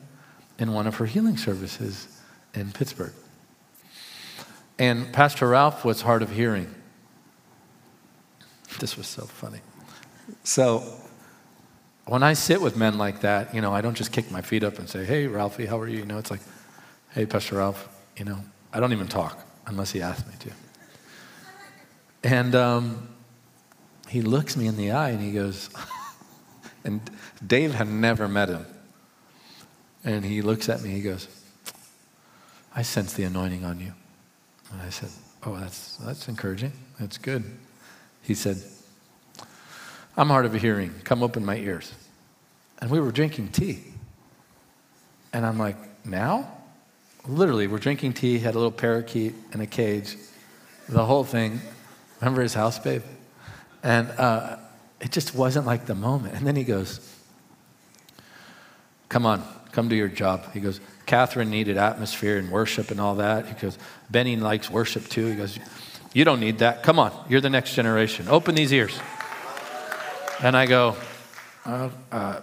in 0.57 0.73
one 0.73 0.87
of 0.87 0.95
her 0.95 1.05
healing 1.05 1.37
services 1.37 2.07
in 2.53 2.71
Pittsburgh. 2.71 3.13
And 4.77 5.11
Pastor 5.13 5.47
Ralph 5.47 5.85
was 5.85 6.01
hard 6.01 6.21
of 6.21 6.31
hearing. 6.31 6.73
This 8.79 8.97
was 8.97 9.07
so 9.07 9.23
funny. 9.23 9.61
So 10.43 10.83
when 12.05 12.23
I 12.23 12.33
sit 12.33 12.61
with 12.61 12.75
men 12.75 12.97
like 12.97 13.21
that, 13.21 13.53
you 13.53 13.61
know, 13.61 13.73
I 13.73 13.81
don't 13.81 13.95
just 13.95 14.11
kick 14.11 14.29
my 14.31 14.41
feet 14.41 14.63
up 14.63 14.79
and 14.79 14.89
say, 14.89 15.05
hey, 15.05 15.27
Ralphie, 15.27 15.65
how 15.65 15.79
are 15.79 15.87
you? 15.87 15.99
You 15.99 16.05
know, 16.05 16.17
it's 16.17 16.29
like, 16.29 16.41
hey, 17.11 17.25
Pastor 17.25 17.57
Ralph, 17.57 17.87
you 18.17 18.25
know, 18.25 18.39
I 18.73 18.79
don't 18.79 18.91
even 18.91 19.07
talk 19.07 19.39
unless 19.65 19.91
he 19.91 20.01
asks 20.01 20.27
me 20.27 20.33
to. 20.39 20.51
And 22.29 22.55
um, 22.55 23.09
he 24.09 24.21
looks 24.21 24.57
me 24.57 24.67
in 24.67 24.77
the 24.77 24.91
eye 24.91 25.09
and 25.11 25.21
he 25.21 25.31
goes, 25.31 25.69
and 26.83 27.01
Dave 27.45 27.73
had 27.73 27.87
never 27.87 28.27
met 28.27 28.49
him. 28.49 28.65
And 30.03 30.23
he 30.23 30.41
looks 30.41 30.69
at 30.69 30.81
me, 30.81 30.91
he 30.91 31.01
goes, 31.01 31.27
I 32.75 32.81
sense 32.81 33.13
the 33.13 33.23
anointing 33.23 33.63
on 33.63 33.79
you. 33.79 33.93
And 34.71 34.81
I 34.81 34.89
said, 34.89 35.09
Oh, 35.43 35.55
that's, 35.55 35.97
that's 35.97 36.27
encouraging. 36.27 36.73
That's 36.99 37.17
good. 37.17 37.43
He 38.23 38.33
said, 38.33 38.57
I'm 40.17 40.29
hard 40.29 40.45
of 40.45 40.53
hearing. 40.53 40.93
Come 41.03 41.21
open 41.21 41.45
my 41.45 41.57
ears. 41.57 41.93
And 42.79 42.89
we 42.89 42.99
were 42.99 43.11
drinking 43.11 43.49
tea. 43.49 43.83
And 45.33 45.45
I'm 45.45 45.59
like, 45.59 45.77
now? 46.05 46.51
Literally, 47.27 47.67
we're 47.67 47.79
drinking 47.79 48.13
tea, 48.13 48.39
had 48.39 48.55
a 48.55 48.57
little 48.57 48.71
parakeet 48.71 49.33
in 49.53 49.61
a 49.61 49.67
cage, 49.67 50.15
the 50.87 51.03
whole 51.05 51.23
thing. 51.23 51.59
Remember 52.21 52.41
his 52.41 52.53
house, 52.53 52.79
babe? 52.79 53.03
And 53.83 54.09
uh, 54.11 54.57
it 55.01 55.11
just 55.11 55.35
wasn't 55.35 55.65
like 55.65 55.85
the 55.85 55.95
moment. 55.95 56.35
And 56.35 56.45
then 56.45 56.55
he 56.55 56.63
goes, 56.63 56.99
Come 59.09 59.25
on, 59.25 59.43
come 59.75 59.87
do 59.87 59.95
your 59.95 60.07
job. 60.07 60.51
He 60.53 60.59
goes, 60.59 60.79
Kathryn 61.05 61.49
needed 61.49 61.77
atmosphere 61.77 62.37
and 62.37 62.49
worship 62.49 62.89
and 62.89 62.99
all 62.99 63.15
that. 63.15 63.45
He 63.47 63.53
goes, 63.53 63.77
Benny 64.09 64.35
likes 64.37 64.71
worship 64.71 65.07
too. 65.07 65.27
He 65.27 65.35
goes, 65.35 65.59
You 66.13 66.25
don't 66.25 66.39
need 66.39 66.59
that. 66.59 66.81
Come 66.81 66.97
on, 66.97 67.11
you're 67.29 67.41
the 67.41 67.49
next 67.49 67.75
generation. 67.75 68.27
Open 68.27 68.55
these 68.55 68.73
ears. 68.73 68.97
And 70.41 70.57
I 70.57 70.65
go, 70.65 70.95
uh, 71.65 71.89
uh, 72.11 72.41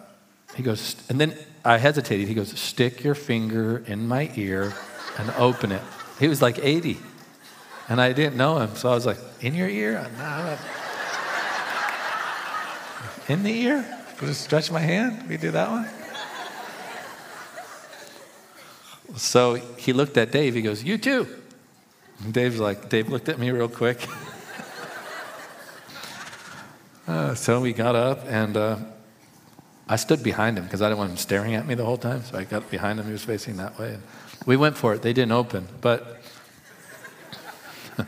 he 0.55 0.63
goes, 0.63 0.97
and 1.09 1.21
then 1.21 1.37
I 1.65 1.79
hesitated. 1.79 2.29
He 2.29 2.35
goes, 2.35 2.59
stick 2.59 3.05
your 3.05 3.15
finger 3.15 3.83
in 3.87 4.09
my 4.09 4.31
ear 4.37 4.75
and 5.19 5.31
open 5.33 5.73
it. 5.73 5.83
He 6.19 6.29
was 6.29 6.43
like 6.43 6.59
80. 6.59 6.99
And 7.89 8.01
I 8.01 8.13
didn't 8.13 8.37
know 8.37 8.59
him. 8.59 8.75
So 8.77 8.91
I 8.91 8.95
was 8.95 9.07
like, 9.07 9.19
in 9.41 9.55
your 9.55 9.69
ear? 9.69 10.09
Nah, 10.19 10.57
in 13.29 13.43
the 13.43 13.53
ear? 13.53 13.99
Just 14.21 14.43
stretch 14.43 14.71
my 14.71 14.81
hand. 14.81 15.29
We 15.29 15.37
do 15.37 15.51
that 15.51 15.71
one. 15.71 15.89
So 19.17 19.55
he 19.55 19.93
looked 19.93 20.17
at 20.17 20.33
Dave. 20.33 20.55
He 20.55 20.63
goes, 20.63 20.83
You 20.83 20.99
too. 20.99 21.29
And 22.25 22.33
Dave's 22.33 22.61
like, 22.61 22.89
Dave 22.89 23.09
looked 23.09 23.29
at 23.29 23.39
me 23.39 23.51
real 23.51 23.69
quick. 23.69 24.07
Uh, 27.05 27.35
so 27.35 27.61
we 27.61 27.73
got 27.73 27.97
up, 27.97 28.25
and 28.29 28.57
uh, 28.57 28.77
I 29.89 29.97
stood 29.97 30.23
behind 30.23 30.57
him 30.57 30.63
because 30.65 30.81
I 30.81 30.87
didn't 30.87 30.99
want 30.99 31.11
him 31.11 31.17
staring 31.17 31.57
at 31.57 31.67
me 31.67 31.75
the 31.75 31.85
whole 31.85 31.97
time. 31.97 32.23
So 32.23 32.39
I 32.39 32.45
got 32.45 32.71
behind 32.71 33.01
him. 33.01 33.07
He 33.07 33.13
was 33.13 33.25
facing 33.25 33.57
that 33.57 33.77
way. 33.77 33.95
And 33.95 34.03
we 34.47 34.57
went 34.57 34.77
for 34.77 34.95
it. 34.95 35.03
They 35.03 35.13
didn't 35.13 35.33
open, 35.33 35.67
but. 35.81 36.23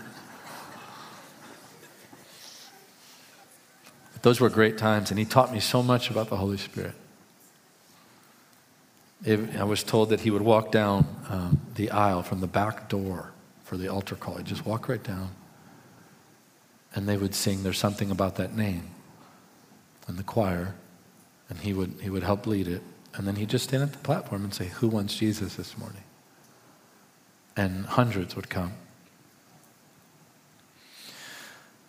Those 4.22 4.38
were 4.40 4.48
great 4.48 4.78
times, 4.78 5.10
and 5.10 5.18
he 5.18 5.24
taught 5.24 5.52
me 5.52 5.58
so 5.58 5.82
much 5.82 6.08
about 6.08 6.30
the 6.30 6.36
Holy 6.36 6.56
Spirit. 6.56 6.94
It, 9.24 9.56
I 9.56 9.64
was 9.64 9.82
told 9.82 10.10
that 10.10 10.20
he 10.20 10.30
would 10.30 10.42
walk 10.42 10.70
down 10.70 11.06
um, 11.28 11.60
the 11.74 11.90
aisle 11.90 12.22
from 12.22 12.40
the 12.40 12.46
back 12.46 12.88
door 12.88 13.32
for 13.64 13.76
the 13.76 13.88
altar 13.88 14.16
call. 14.16 14.36
He'd 14.36 14.46
just 14.46 14.66
walk 14.66 14.88
right 14.88 15.02
down 15.02 15.30
and 16.94 17.08
they 17.08 17.16
would 17.16 17.34
sing 17.34 17.62
There's 17.62 17.78
Something 17.78 18.10
About 18.10 18.36
That 18.36 18.56
Name 18.56 18.90
in 20.08 20.16
the 20.16 20.22
choir, 20.22 20.74
and 21.48 21.58
he 21.58 21.72
would, 21.72 21.94
he 22.02 22.10
would 22.10 22.22
help 22.22 22.46
lead 22.46 22.68
it. 22.68 22.82
And 23.14 23.26
then 23.26 23.36
he'd 23.36 23.48
just 23.48 23.64
stand 23.64 23.82
at 23.82 23.92
the 23.92 23.98
platform 23.98 24.44
and 24.44 24.54
say, 24.54 24.66
Who 24.66 24.88
wants 24.88 25.16
Jesus 25.16 25.56
this 25.56 25.78
morning? 25.78 26.02
And 27.56 27.86
hundreds 27.86 28.34
would 28.36 28.48
come. 28.48 28.72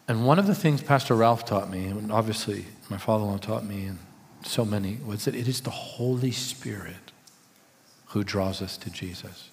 And 0.08 0.26
one 0.26 0.38
of 0.38 0.46
the 0.46 0.54
things 0.54 0.84
Pastor 0.84 1.16
Ralph 1.16 1.46
taught 1.46 1.70
me, 1.70 1.86
and 1.86 2.12
obviously 2.12 2.66
my 2.90 2.98
father 2.98 3.24
in 3.24 3.32
law 3.32 3.38
taught 3.38 3.66
me, 3.66 3.86
and 3.86 4.00
so 4.44 4.64
many, 4.64 4.98
was 5.06 5.26
that 5.26 5.36
it 5.36 5.48
is 5.48 5.62
the 5.62 5.72
Holy 5.72 6.32
Spirit 6.32 7.05
who 8.16 8.24
draws 8.24 8.62
us 8.62 8.78
to 8.78 8.90
Jesus. 8.90 9.50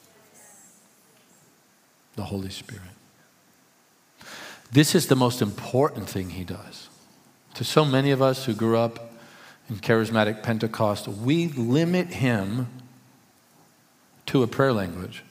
The 2.14 2.22
Holy 2.22 2.48
Spirit. 2.48 2.94
This 4.70 4.94
is 4.94 5.08
the 5.08 5.16
most 5.16 5.42
important 5.42 6.08
thing 6.08 6.30
he 6.30 6.44
does. 6.44 6.88
To 7.54 7.64
so 7.64 7.84
many 7.84 8.12
of 8.12 8.22
us 8.22 8.44
who 8.44 8.54
grew 8.54 8.78
up 8.78 9.10
in 9.68 9.78
charismatic 9.78 10.44
Pentecost, 10.44 11.08
we 11.08 11.48
limit 11.48 12.06
him 12.06 12.68
to 14.26 14.44
a 14.44 14.46
prayer 14.46 14.72
language, 14.72 15.24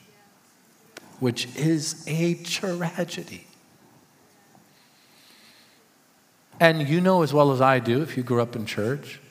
which 1.22 1.48
is 1.56 2.04
a 2.08 2.34
tragedy. 2.34 3.48
And 6.60 6.86
you 6.86 7.00
know 7.00 7.24
as 7.24 7.34
well 7.34 7.54
as 7.54 7.62
I 7.62 7.80
do, 7.80 8.02
if 8.02 8.18
you 8.18 8.24
grew 8.24 8.42
up 8.42 8.58
in 8.58 8.66
church, 8.66 9.22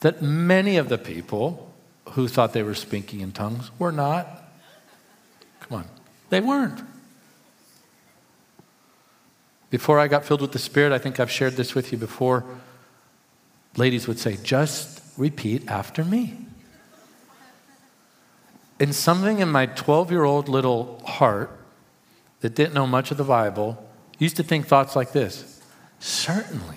that 0.00 0.22
many 0.22 0.76
of 0.76 0.88
the 0.88 0.98
people 0.98 1.67
who 2.12 2.28
thought 2.28 2.52
they 2.52 2.62
were 2.62 2.74
speaking 2.74 3.20
in 3.20 3.32
tongues 3.32 3.70
were 3.78 3.92
not. 3.92 4.26
Come 5.60 5.80
on, 5.80 5.88
they 6.30 6.40
weren't. 6.40 6.82
Before 9.70 9.98
I 9.98 10.08
got 10.08 10.24
filled 10.24 10.40
with 10.40 10.52
the 10.52 10.58
Spirit, 10.58 10.92
I 10.92 10.98
think 10.98 11.20
I've 11.20 11.30
shared 11.30 11.54
this 11.54 11.74
with 11.74 11.92
you 11.92 11.98
before. 11.98 12.44
Ladies 13.76 14.08
would 14.08 14.18
say, 14.18 14.38
just 14.42 15.02
repeat 15.16 15.68
after 15.68 16.04
me. 16.04 16.38
And 18.80 18.94
something 18.94 19.40
in 19.40 19.50
my 19.50 19.66
12 19.66 20.10
year 20.10 20.24
old 20.24 20.48
little 20.48 21.02
heart 21.04 21.50
that 22.40 22.54
didn't 22.54 22.74
know 22.74 22.86
much 22.86 23.10
of 23.10 23.16
the 23.16 23.24
Bible 23.24 23.84
used 24.18 24.36
to 24.36 24.42
think 24.42 24.66
thoughts 24.66 24.96
like 24.96 25.12
this 25.12 25.60
Certainly, 25.98 26.76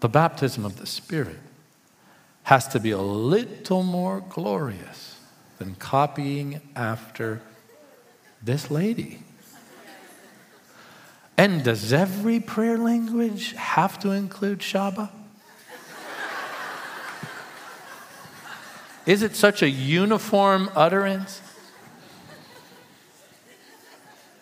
the 0.00 0.08
baptism 0.08 0.64
of 0.64 0.76
the 0.76 0.86
Spirit 0.86 1.38
has 2.48 2.66
to 2.66 2.80
be 2.80 2.92
a 2.92 2.98
little 2.98 3.82
more 3.82 4.24
glorious 4.30 5.20
than 5.58 5.74
copying 5.74 6.58
after 6.74 7.42
this 8.42 8.70
lady. 8.70 9.18
And 11.36 11.62
does 11.62 11.92
every 11.92 12.40
prayer 12.40 12.78
language 12.78 13.52
have 13.52 13.98
to 13.98 14.12
include 14.12 14.60
Shaba? 14.60 15.10
Is 19.04 19.20
it 19.20 19.36
such 19.36 19.60
a 19.60 19.68
uniform 19.68 20.70
utterance? 20.74 21.42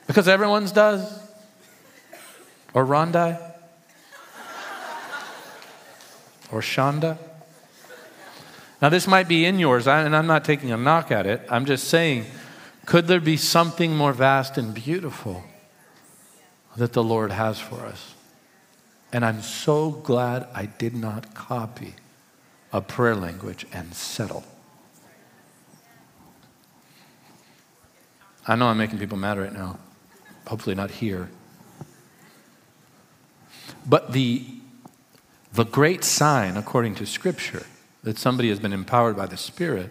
Because 0.06 0.28
everyone's 0.28 0.70
does? 0.70 1.28
Or 2.72 2.86
Rondai? 2.86 3.36
Or 6.52 6.60
Shonda. 6.60 7.18
Now, 8.80 8.90
this 8.90 9.06
might 9.06 9.26
be 9.26 9.46
in 9.46 9.58
yours, 9.58 9.88
and 9.88 10.14
I'm 10.14 10.26
not 10.26 10.44
taking 10.44 10.70
a 10.70 10.76
knock 10.76 11.10
at 11.10 11.26
it. 11.26 11.40
I'm 11.48 11.64
just 11.64 11.88
saying, 11.88 12.26
could 12.84 13.06
there 13.06 13.20
be 13.20 13.36
something 13.36 13.96
more 13.96 14.12
vast 14.12 14.58
and 14.58 14.74
beautiful 14.74 15.44
that 16.76 16.92
the 16.92 17.02
Lord 17.02 17.32
has 17.32 17.58
for 17.58 17.80
us? 17.86 18.14
And 19.12 19.24
I'm 19.24 19.40
so 19.40 19.90
glad 19.90 20.46
I 20.54 20.66
did 20.66 20.94
not 20.94 21.34
copy 21.34 21.94
a 22.72 22.82
prayer 22.82 23.16
language 23.16 23.66
and 23.72 23.94
settle. 23.94 24.44
I 28.46 28.56
know 28.56 28.66
I'm 28.66 28.78
making 28.78 28.98
people 28.98 29.16
mad 29.16 29.38
right 29.38 29.52
now. 29.52 29.78
Hopefully, 30.46 30.76
not 30.76 30.90
here. 30.90 31.30
But 33.86 34.12
the, 34.12 34.44
the 35.52 35.64
great 35.64 36.04
sign, 36.04 36.56
according 36.56 36.96
to 36.96 37.06
Scripture, 37.06 37.66
that 38.06 38.16
somebody 38.16 38.50
has 38.50 38.60
been 38.60 38.72
empowered 38.72 39.16
by 39.16 39.26
the 39.26 39.36
Spirit 39.36 39.90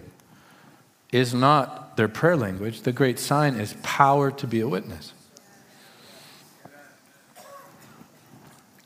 is 1.12 1.34
not 1.34 1.98
their 1.98 2.08
prayer 2.08 2.38
language. 2.38 2.84
The 2.84 2.94
great 2.94 3.20
sign 3.20 3.56
is 3.56 3.76
power 3.84 4.32
to 4.32 4.48
be 4.48 4.62
a 4.62 4.70
witness. 4.70 5.12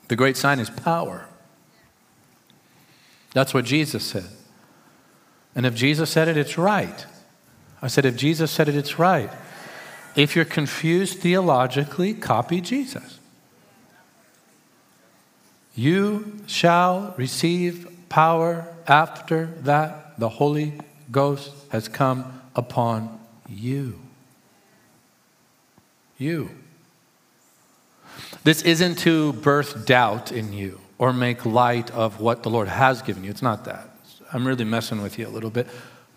The 0.07 0.15
great 0.15 0.35
sign 0.35 0.57
is 0.57 0.71
power. 0.71 1.27
That's 3.35 3.53
what 3.53 3.65
Jesus 3.65 4.03
said. 4.03 4.25
And 5.53 5.63
if 5.67 5.75
Jesus 5.75 6.09
said 6.09 6.27
it, 6.27 6.35
it's 6.35 6.57
right. 6.57 7.05
I 7.83 7.87
said, 7.87 8.05
if 8.05 8.15
Jesus 8.15 8.49
said 8.49 8.67
it, 8.67 8.75
it's 8.75 8.97
right. 8.97 9.29
If 10.15 10.35
you're 10.35 10.43
confused 10.43 11.19
theologically, 11.19 12.15
copy 12.15 12.61
Jesus. 12.61 13.19
You 15.75 16.39
shall 16.47 17.13
receive 17.15 17.95
power 18.09 18.67
after 18.87 19.45
that 19.61 20.19
the 20.19 20.29
Holy 20.29 20.73
Ghost 21.11 21.51
has 21.69 21.87
come 21.87 22.41
upon 22.55 23.19
you. 23.47 23.99
You. 26.17 26.49
This 28.43 28.61
isn't 28.63 28.99
to 28.99 29.33
birth 29.33 29.85
doubt 29.85 30.31
in 30.31 30.51
you 30.51 30.79
or 30.97 31.13
make 31.13 31.45
light 31.45 31.89
of 31.91 32.19
what 32.19 32.43
the 32.43 32.49
Lord 32.49 32.67
has 32.67 33.01
given 33.01 33.23
you. 33.23 33.29
It's 33.29 33.41
not 33.41 33.65
that. 33.65 33.89
I'm 34.33 34.45
really 34.45 34.65
messing 34.65 35.01
with 35.01 35.17
you 35.17 35.27
a 35.27 35.29
little 35.29 35.49
bit 35.49 35.67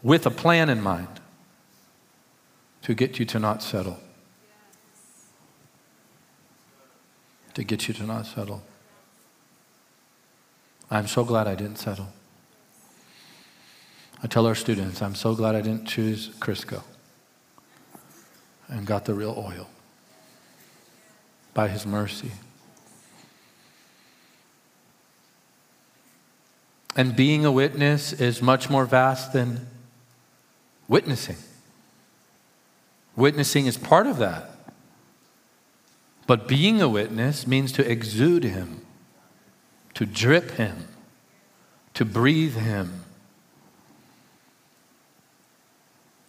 with 0.02 0.26
a 0.26 0.30
plan 0.30 0.68
in 0.68 0.82
mind 0.82 1.08
to 2.82 2.94
get 2.94 3.18
you 3.18 3.24
to 3.26 3.38
not 3.38 3.62
settle. 3.62 3.98
To 7.54 7.62
get 7.62 7.86
you 7.86 7.94
to 7.94 8.04
not 8.04 8.26
settle. 8.26 8.62
I'm 10.92 11.06
so 11.06 11.24
glad 11.24 11.48
I 11.48 11.54
didn't 11.54 11.78
settle. 11.78 12.08
I 14.22 14.26
tell 14.26 14.46
our 14.46 14.54
students, 14.54 15.00
I'm 15.00 15.14
so 15.14 15.34
glad 15.34 15.54
I 15.54 15.62
didn't 15.62 15.86
choose 15.86 16.28
Crisco 16.38 16.82
and 18.68 18.86
got 18.86 19.06
the 19.06 19.14
real 19.14 19.34
oil 19.36 19.70
by 21.54 21.68
His 21.68 21.86
mercy. 21.86 22.32
And 26.94 27.16
being 27.16 27.46
a 27.46 27.50
witness 27.50 28.12
is 28.12 28.42
much 28.42 28.68
more 28.68 28.84
vast 28.84 29.32
than 29.32 29.68
witnessing. 30.88 31.36
Witnessing 33.16 33.64
is 33.64 33.78
part 33.78 34.06
of 34.06 34.18
that. 34.18 34.50
But 36.26 36.46
being 36.46 36.82
a 36.82 36.88
witness 36.88 37.46
means 37.46 37.72
to 37.72 37.90
exude 37.90 38.44
Him 38.44 38.82
to 39.94 40.06
drip 40.06 40.52
him, 40.52 40.88
to 41.94 42.04
breathe 42.04 42.56
him. 42.56 43.04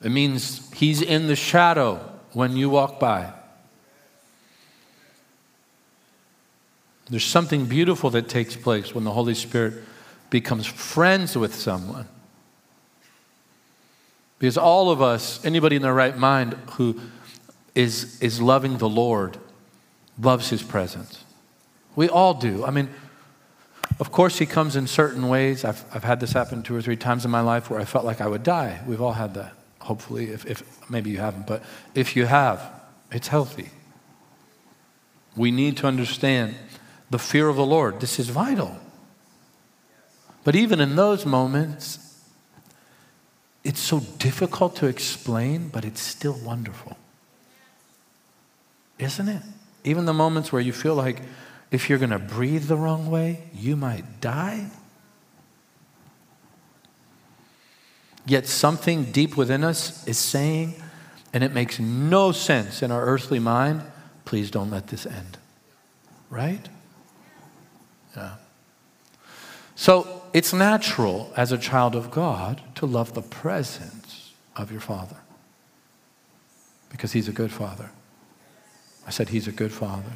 It 0.01 0.09
means 0.11 0.71
he's 0.73 1.01
in 1.01 1.27
the 1.27 1.35
shadow 1.35 1.97
when 2.33 2.57
you 2.57 2.69
walk 2.69 2.99
by. 2.99 3.31
There's 7.09 7.25
something 7.25 7.65
beautiful 7.65 8.09
that 8.11 8.27
takes 8.27 8.55
place 8.55 8.95
when 8.95 9.03
the 9.03 9.11
Holy 9.11 9.35
Spirit 9.35 9.75
becomes 10.29 10.65
friends 10.65 11.37
with 11.37 11.53
someone. 11.53 12.07
Because 14.39 14.57
all 14.57 14.89
of 14.89 15.01
us, 15.01 15.43
anybody 15.45 15.77
in 15.77 15.81
their 15.81 15.93
right 15.93 16.17
mind 16.17 16.53
who 16.71 16.99
is, 17.75 18.21
is 18.21 18.41
loving 18.41 18.77
the 18.77 18.89
Lord, 18.89 19.37
loves 20.19 20.49
his 20.49 20.63
presence. 20.63 21.23
We 21.95 22.09
all 22.09 22.33
do. 22.33 22.65
I 22.65 22.71
mean, 22.71 22.89
of 24.03 24.11
course, 24.11 24.37
he 24.37 24.45
comes 24.45 24.75
in 24.75 24.85
certain 24.85 25.29
ways. 25.29 25.63
I've, 25.63 25.81
I've 25.95 26.03
had 26.03 26.19
this 26.19 26.33
happen 26.33 26.61
two 26.61 26.75
or 26.75 26.81
three 26.81 26.97
times 26.97 27.23
in 27.23 27.31
my 27.31 27.39
life 27.39 27.69
where 27.69 27.79
I 27.79 27.85
felt 27.85 28.03
like 28.03 28.19
I 28.19 28.27
would 28.27 28.43
die. 28.43 28.81
We've 28.85 28.99
all 28.99 29.13
had 29.13 29.33
that, 29.35 29.53
hopefully, 29.79 30.25
if, 30.25 30.45
if 30.45 30.61
maybe 30.89 31.09
you 31.09 31.19
haven't, 31.19 31.47
but 31.47 31.63
if 31.95 32.17
you 32.17 32.25
have, 32.25 32.59
it's 33.11 33.29
healthy. 33.29 33.69
We 35.37 35.51
need 35.51 35.77
to 35.77 35.87
understand 35.87 36.55
the 37.11 37.17
fear 37.17 37.47
of 37.47 37.55
the 37.55 37.65
Lord. 37.65 38.01
This 38.01 38.19
is 38.19 38.27
vital. 38.27 38.77
But 40.43 40.57
even 40.57 40.81
in 40.81 40.97
those 40.97 41.25
moments, 41.25 42.27
it's 43.63 43.79
so 43.79 44.01
difficult 44.19 44.75
to 44.75 44.87
explain, 44.87 45.69
but 45.69 45.85
it's 45.85 46.01
still 46.01 46.37
wonderful. 46.43 46.97
Isn't 48.99 49.29
it? 49.29 49.43
Even 49.85 50.03
the 50.03 50.13
moments 50.13 50.51
where 50.51 50.61
you 50.61 50.73
feel 50.73 50.95
like 50.95 51.21
if 51.73 51.89
you're 51.89 51.97
going 51.97 52.11
to 52.11 52.19
breathe 52.19 52.67
the 52.67 52.77
wrong 52.77 53.09
way, 53.09 53.41
you 53.51 53.75
might 53.75 54.21
die. 54.21 54.67
Yet 58.27 58.47
something 58.47 59.05
deep 59.05 59.35
within 59.35 59.63
us 59.63 60.07
is 60.07 60.19
saying, 60.19 60.75
and 61.33 61.43
it 61.43 61.51
makes 61.51 61.79
no 61.79 62.31
sense 62.31 62.83
in 62.83 62.91
our 62.91 63.03
earthly 63.03 63.39
mind, 63.39 63.81
please 64.23 64.51
don't 64.51 64.69
let 64.69 64.87
this 64.87 65.07
end. 65.07 65.39
Right? 66.29 66.69
Yeah. 68.15 68.35
So 69.73 70.21
it's 70.31 70.53
natural 70.53 71.33
as 71.35 71.51
a 71.51 71.57
child 71.57 71.95
of 71.95 72.11
God 72.11 72.61
to 72.75 72.85
love 72.85 73.15
the 73.15 73.23
presence 73.23 74.31
of 74.55 74.71
your 74.71 74.79
Father 74.79 75.17
because 76.91 77.13
He's 77.13 77.27
a 77.27 77.33
good 77.33 77.51
Father. 77.51 77.89
I 79.07 79.09
said, 79.09 79.29
He's 79.29 79.47
a 79.47 79.51
good 79.51 79.73
Father. 79.73 80.11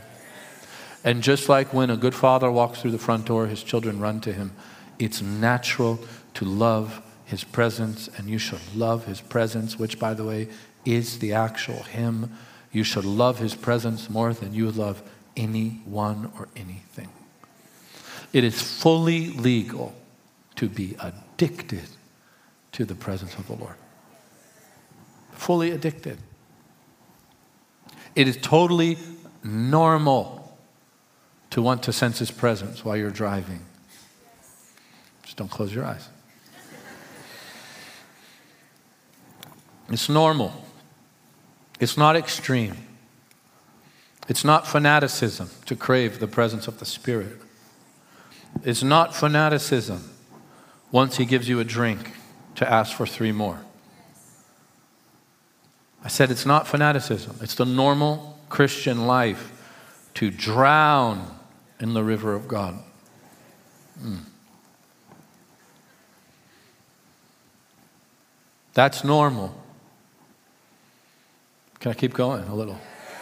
And 1.08 1.24
just 1.24 1.48
like 1.48 1.74
when 1.74 1.90
a 1.90 1.96
good 1.96 2.14
father 2.14 2.52
walks 2.52 2.82
through 2.82 2.92
the 2.92 2.98
front 2.98 3.28
door, 3.28 3.48
his 3.48 3.64
children 3.64 4.02
run 4.02 4.20
to 4.20 4.34
him. 4.34 4.52
It's 5.00 5.22
natural 5.22 6.00
to 6.34 6.44
love 6.44 7.02
his 7.24 7.46
presence, 7.46 8.10
and 8.18 8.30
you 8.30 8.38
should 8.38 8.60
love 8.76 9.06
his 9.06 9.22
presence, 9.22 9.80
which, 9.80 10.00
by 10.00 10.14
the 10.14 10.26
way, 10.26 10.50
is 10.84 11.20
the 11.20 11.32
actual 11.32 11.84
him. 11.84 12.36
You 12.74 12.84
should 12.84 13.06
love 13.06 13.40
his 13.40 13.56
presence 13.56 14.10
more 14.10 14.34
than 14.34 14.54
you 14.54 14.70
love 14.70 15.02
anyone 15.38 16.30
or 16.38 16.50
anything. 16.58 17.08
It 18.34 18.44
is 18.44 18.62
fully 18.62 19.30
legal 19.30 19.96
to 20.58 20.68
be 20.68 20.98
addicted 21.00 21.88
to 22.74 22.84
the 22.84 22.96
presence 22.96 23.34
of 23.36 23.48
the 23.48 23.56
Lord. 23.56 23.76
Fully 25.32 25.72
addicted. 25.72 26.18
It 28.14 28.28
is 28.28 28.36
totally 28.36 28.98
normal 29.42 30.37
to 31.52 31.62
want 31.62 31.84
to 31.84 31.94
sense 31.94 32.20
His 32.20 32.32
presence 32.32 32.84
while 32.84 32.98
you're 32.98 33.12
driving. 33.12 33.62
Just 35.24 35.38
don't 35.38 35.52
close 35.52 35.74
your 35.74 35.86
eyes. 35.86 36.10
It's 39.90 40.10
normal. 40.10 40.54
It's 41.80 41.98
not 41.98 42.16
extreme. 42.16 42.76
It's 44.28 44.44
not 44.44 44.68
fanaticism 44.68 45.50
to 45.66 45.76
crave 45.76 46.20
the 46.20 46.28
presence 46.28 46.68
of 46.68 46.80
the 46.80 46.86
Spirit. 46.86 47.42
It's 48.64 48.84
not 48.84 49.16
fanaticism 49.16 50.12
once 50.92 51.18
He 51.18 51.26
gives 51.26 51.48
you 51.48 51.60
a 51.60 51.64
drink 51.64 52.14
to 52.56 52.70
ask 52.70 52.96
for 52.96 53.06
three 53.06 53.32
more. 53.32 53.62
I 56.04 56.10
said 56.10 56.32
it's 56.32 56.46
not 56.46 56.68
fanaticism, 56.68 57.38
it's 57.42 57.56
the 57.56 57.66
normal 57.66 58.38
Christian 58.50 59.08
life 59.08 59.52
to 60.16 60.32
drown 60.32 61.37
in 61.80 61.94
the 61.94 62.04
river 62.04 62.34
of 62.34 62.48
God. 62.48 62.80
Mm. 64.02 64.20
That's 68.74 69.04
normal. 69.04 69.56
Can 71.80 71.92
I 71.92 71.96
keep 71.96 72.14
going 72.14 72.44
a 72.44 72.56
little? 72.56 72.80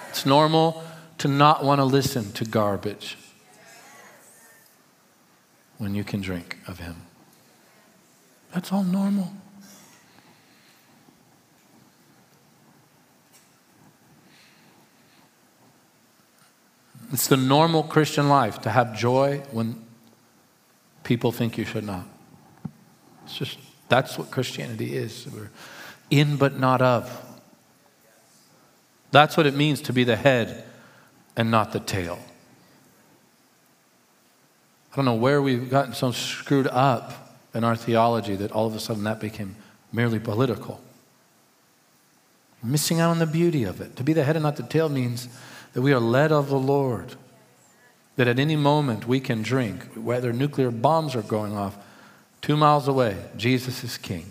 It's 0.09 0.25
normal 0.25 0.83
to 1.19 1.27
not 1.27 1.63
want 1.63 1.79
to 1.79 1.85
listen 1.85 2.31
to 2.33 2.45
garbage 2.45 3.17
when 5.77 5.95
you 5.95 6.03
can 6.03 6.21
drink 6.21 6.57
of 6.67 6.79
Him. 6.79 7.01
That's 8.53 8.71
all 8.71 8.83
normal. 8.83 9.33
It's 17.15 17.27
the 17.27 17.37
normal 17.37 17.83
Christian 17.83 18.27
life 18.27 18.59
to 18.63 18.69
have 18.69 18.93
joy 18.93 19.41
when 19.51 19.81
people 21.05 21.31
think 21.31 21.57
you 21.57 21.63
should 21.63 21.85
not. 21.85 22.05
It's 23.23 23.37
just, 23.37 23.57
that's 23.87 24.17
what 24.17 24.31
Christianity 24.31 24.97
is. 24.97 25.25
We're 25.33 25.49
in 26.09 26.35
but 26.35 26.59
not 26.59 26.81
of. 26.81 27.09
That's 29.11 29.37
what 29.37 29.45
it 29.45 29.55
means 29.55 29.79
to 29.83 29.93
be 29.93 30.03
the 30.03 30.17
head 30.17 30.65
and 31.37 31.49
not 31.49 31.71
the 31.71 31.79
tail. 31.79 32.19
I 34.91 34.97
don't 34.97 35.05
know 35.05 35.15
where 35.15 35.41
we've 35.41 35.69
gotten 35.69 35.93
so 35.93 36.11
screwed 36.11 36.67
up 36.67 37.37
in 37.53 37.63
our 37.63 37.77
theology 37.77 38.35
that 38.35 38.51
all 38.51 38.67
of 38.67 38.75
a 38.75 38.79
sudden 38.81 39.05
that 39.05 39.21
became 39.21 39.55
merely 39.93 40.19
political. 40.19 40.81
Missing 42.61 42.99
out 42.99 43.11
on 43.11 43.19
the 43.19 43.25
beauty 43.25 43.63
of 43.63 43.79
it. 43.79 43.95
To 43.95 44.03
be 44.03 44.11
the 44.11 44.25
head 44.25 44.35
and 44.35 44.43
not 44.43 44.57
the 44.57 44.63
tail 44.63 44.89
means 44.89 45.29
that 45.75 45.81
we 45.81 45.91
are 45.91 45.99
led 45.99 46.31
of 46.31 46.49
the 46.49 46.57
Lord. 46.57 47.15
That 48.15 48.29
at 48.29 48.39
any 48.39 48.55
moment 48.55 49.09
we 49.09 49.19
can 49.19 49.41
drink, 49.43 49.83
whether 49.93 50.31
nuclear 50.31 50.71
bombs 50.71 51.17
are 51.17 51.21
going 51.21 51.55
off 51.55 51.77
two 52.41 52.55
miles 52.55 52.87
away, 52.87 53.17
Jesus 53.35 53.83
is 53.83 53.97
king. 53.97 54.25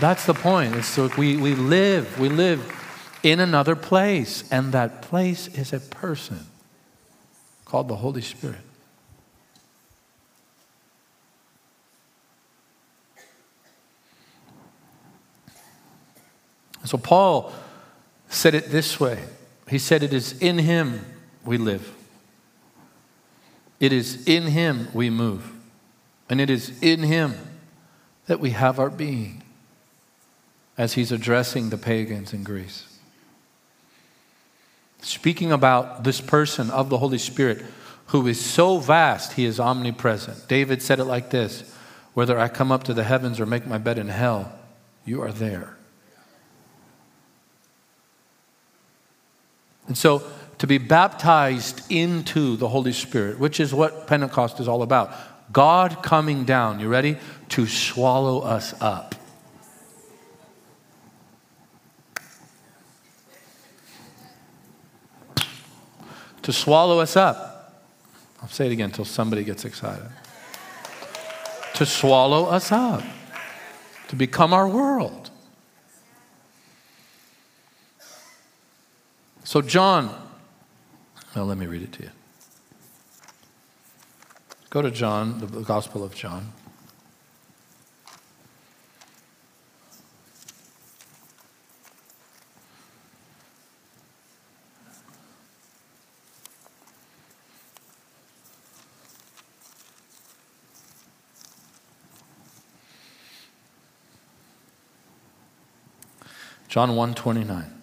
That's 0.00 0.26
the 0.26 0.34
point. 0.34 0.74
It's 0.74 0.88
so 0.88 1.10
we, 1.16 1.36
we 1.36 1.54
live, 1.54 2.18
we 2.18 2.28
live 2.28 2.60
in 3.22 3.38
another 3.38 3.76
place, 3.76 4.50
and 4.50 4.72
that 4.72 5.02
place 5.02 5.46
is 5.46 5.72
a 5.72 5.78
person 5.78 6.46
called 7.64 7.86
the 7.86 7.96
Holy 7.96 8.22
Spirit. 8.22 8.58
So 16.84 16.98
Paul 16.98 17.52
said 18.28 18.54
it 18.54 18.70
this 18.70 18.98
way. 18.98 19.22
He 19.68 19.78
said, 19.78 20.02
It 20.02 20.12
is 20.12 20.40
in 20.40 20.58
him 20.58 21.04
we 21.44 21.58
live. 21.58 21.94
It 23.78 23.92
is 23.92 24.26
in 24.26 24.44
him 24.44 24.88
we 24.92 25.10
move. 25.10 25.52
And 26.28 26.40
it 26.40 26.50
is 26.50 26.80
in 26.82 27.02
him 27.02 27.34
that 28.26 28.40
we 28.40 28.50
have 28.50 28.78
our 28.78 28.90
being 28.90 29.42
as 30.78 30.94
he's 30.94 31.12
addressing 31.12 31.70
the 31.70 31.78
pagans 31.78 32.32
in 32.32 32.44
Greece. 32.44 32.86
Speaking 35.02 35.50
about 35.50 36.04
this 36.04 36.20
person 36.20 36.70
of 36.70 36.90
the 36.90 36.98
Holy 36.98 37.18
Spirit 37.18 37.64
who 38.06 38.26
is 38.26 38.40
so 38.40 38.78
vast, 38.78 39.34
he 39.34 39.44
is 39.44 39.58
omnipresent. 39.58 40.46
David 40.48 40.82
said 40.82 40.98
it 40.98 41.04
like 41.04 41.30
this 41.30 41.74
Whether 42.14 42.38
I 42.38 42.48
come 42.48 42.70
up 42.70 42.84
to 42.84 42.94
the 42.94 43.04
heavens 43.04 43.40
or 43.40 43.46
make 43.46 43.66
my 43.66 43.78
bed 43.78 43.98
in 43.98 44.08
hell, 44.08 44.52
you 45.04 45.22
are 45.22 45.32
there. 45.32 45.76
And 49.90 49.98
so, 49.98 50.22
to 50.58 50.68
be 50.68 50.78
baptized 50.78 51.82
into 51.90 52.56
the 52.56 52.68
Holy 52.68 52.92
Spirit, 52.92 53.40
which 53.40 53.58
is 53.58 53.74
what 53.74 54.06
Pentecost 54.06 54.60
is 54.60 54.68
all 54.68 54.82
about 54.84 55.12
God 55.52 56.00
coming 56.00 56.44
down, 56.44 56.78
you 56.78 56.86
ready? 56.86 57.16
To 57.48 57.66
swallow 57.66 58.38
us 58.42 58.72
up. 58.80 59.16
to 66.42 66.52
swallow 66.52 67.00
us 67.00 67.16
up. 67.16 67.82
I'll 68.40 68.48
say 68.48 68.66
it 68.66 68.72
again 68.72 68.86
until 68.86 69.04
somebody 69.04 69.42
gets 69.42 69.64
excited. 69.64 70.08
To 71.74 71.84
swallow 71.84 72.46
us 72.46 72.70
up, 72.70 73.02
to 74.08 74.16
become 74.16 74.52
our 74.52 74.68
world. 74.68 75.29
So, 79.50 79.60
John, 79.60 80.14
well, 81.34 81.44
let 81.44 81.58
me 81.58 81.66
read 81.66 81.82
it 81.82 81.92
to 81.94 82.04
you. 82.04 82.10
Go 84.70 84.80
to 84.80 84.92
John, 84.92 85.40
the 85.40 85.62
Gospel 85.62 86.04
of 86.04 86.14
John. 86.14 86.52
John 106.68 106.94
129. 106.94 107.79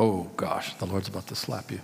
Oh 0.00 0.30
gosh, 0.36 0.74
the 0.74 0.86
Lord's 0.86 1.08
about 1.08 1.26
to 1.26 1.34
slap 1.34 1.72
you. 1.72 1.80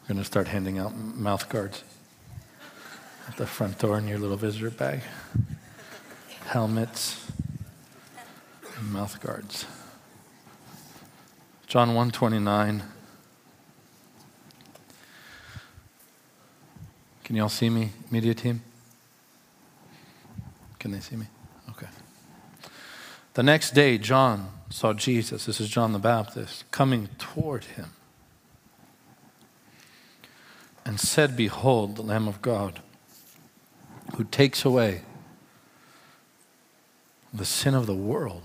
We're 0.00 0.08
going 0.08 0.16
to 0.16 0.24
start 0.24 0.48
handing 0.48 0.78
out 0.78 0.96
mouth 0.96 1.46
guards 1.50 1.84
at 3.28 3.36
the 3.36 3.46
front 3.46 3.78
door 3.78 3.98
in 3.98 4.08
your 4.08 4.18
little 4.18 4.38
visitor 4.38 4.70
bag. 4.70 5.02
Helmets, 6.46 7.30
mouth 8.80 9.20
guards. 9.20 9.66
John 11.66 11.88
129. 11.88 12.82
Can 17.24 17.36
you 17.36 17.42
all 17.42 17.50
see 17.50 17.68
me, 17.68 17.90
media 18.10 18.32
team? 18.32 18.62
Can 20.78 20.92
they 20.92 21.00
see 21.00 21.16
me? 21.16 21.26
The 23.34 23.42
next 23.42 23.70
day, 23.70 23.96
John 23.96 24.50
saw 24.68 24.92
Jesus, 24.92 25.46
this 25.46 25.60
is 25.60 25.68
John 25.68 25.92
the 25.92 25.98
Baptist, 25.98 26.70
coming 26.70 27.08
toward 27.18 27.64
him 27.64 27.90
and 30.84 31.00
said, 31.00 31.36
Behold, 31.36 31.96
the 31.96 32.02
Lamb 32.02 32.28
of 32.28 32.42
God 32.42 32.80
who 34.16 34.24
takes 34.24 34.64
away 34.64 35.02
the 37.32 37.46
sin 37.46 37.74
of 37.74 37.86
the 37.86 37.94
world. 37.94 38.42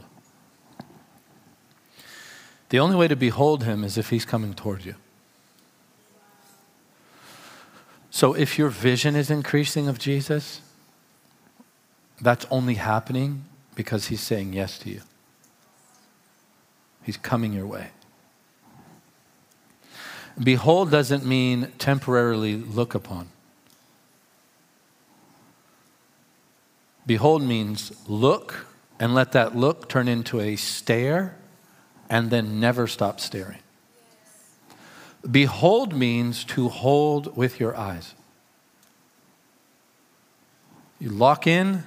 The 2.70 2.80
only 2.80 2.96
way 2.96 3.10
to 3.10 3.16
behold 3.16 3.64
him 3.64 3.84
is 3.84 3.98
if 3.98 4.10
he's 4.10 4.26
coming 4.26 4.54
toward 4.54 4.86
you. 4.86 4.96
So 8.10 8.34
if 8.34 8.58
your 8.58 8.70
vision 8.70 9.16
is 9.16 9.30
increasing 9.30 9.90
of 9.90 10.00
Jesus, 10.00 10.62
that's 12.22 12.46
only 12.50 12.76
happening 12.76 13.44
because 13.78 14.08
He's 14.08 14.22
saying 14.22 14.54
yes 14.54 14.80
to 14.80 14.90
you. 14.90 15.02
He's 17.04 17.16
coming 17.16 17.54
your 17.54 17.68
way. 17.68 17.92
Behold 20.44 20.90
doesn't 20.90 21.24
mean 21.24 21.72
temporarily 21.78 22.56
look 22.56 22.96
upon. 22.96 23.30
Behold 27.06 27.44
means 27.44 27.94
look 28.08 28.66
and 29.00 29.14
let 29.14 29.32
that 29.34 29.56
look 29.56 29.88
turn 29.88 30.08
into 30.08 30.40
a 30.40 30.56
stare 30.56 31.38
and 32.10 32.32
then 32.32 32.60
never 32.60 32.88
stop 32.88 33.20
staring. 33.20 33.60
Behold 35.30 35.94
means 35.94 36.44
to 36.46 36.68
hold 36.68 37.38
with 37.38 37.60
your 37.60 37.78
eyes. 37.78 38.16
You 41.00 41.10
lock 41.10 41.46
in 41.46 41.84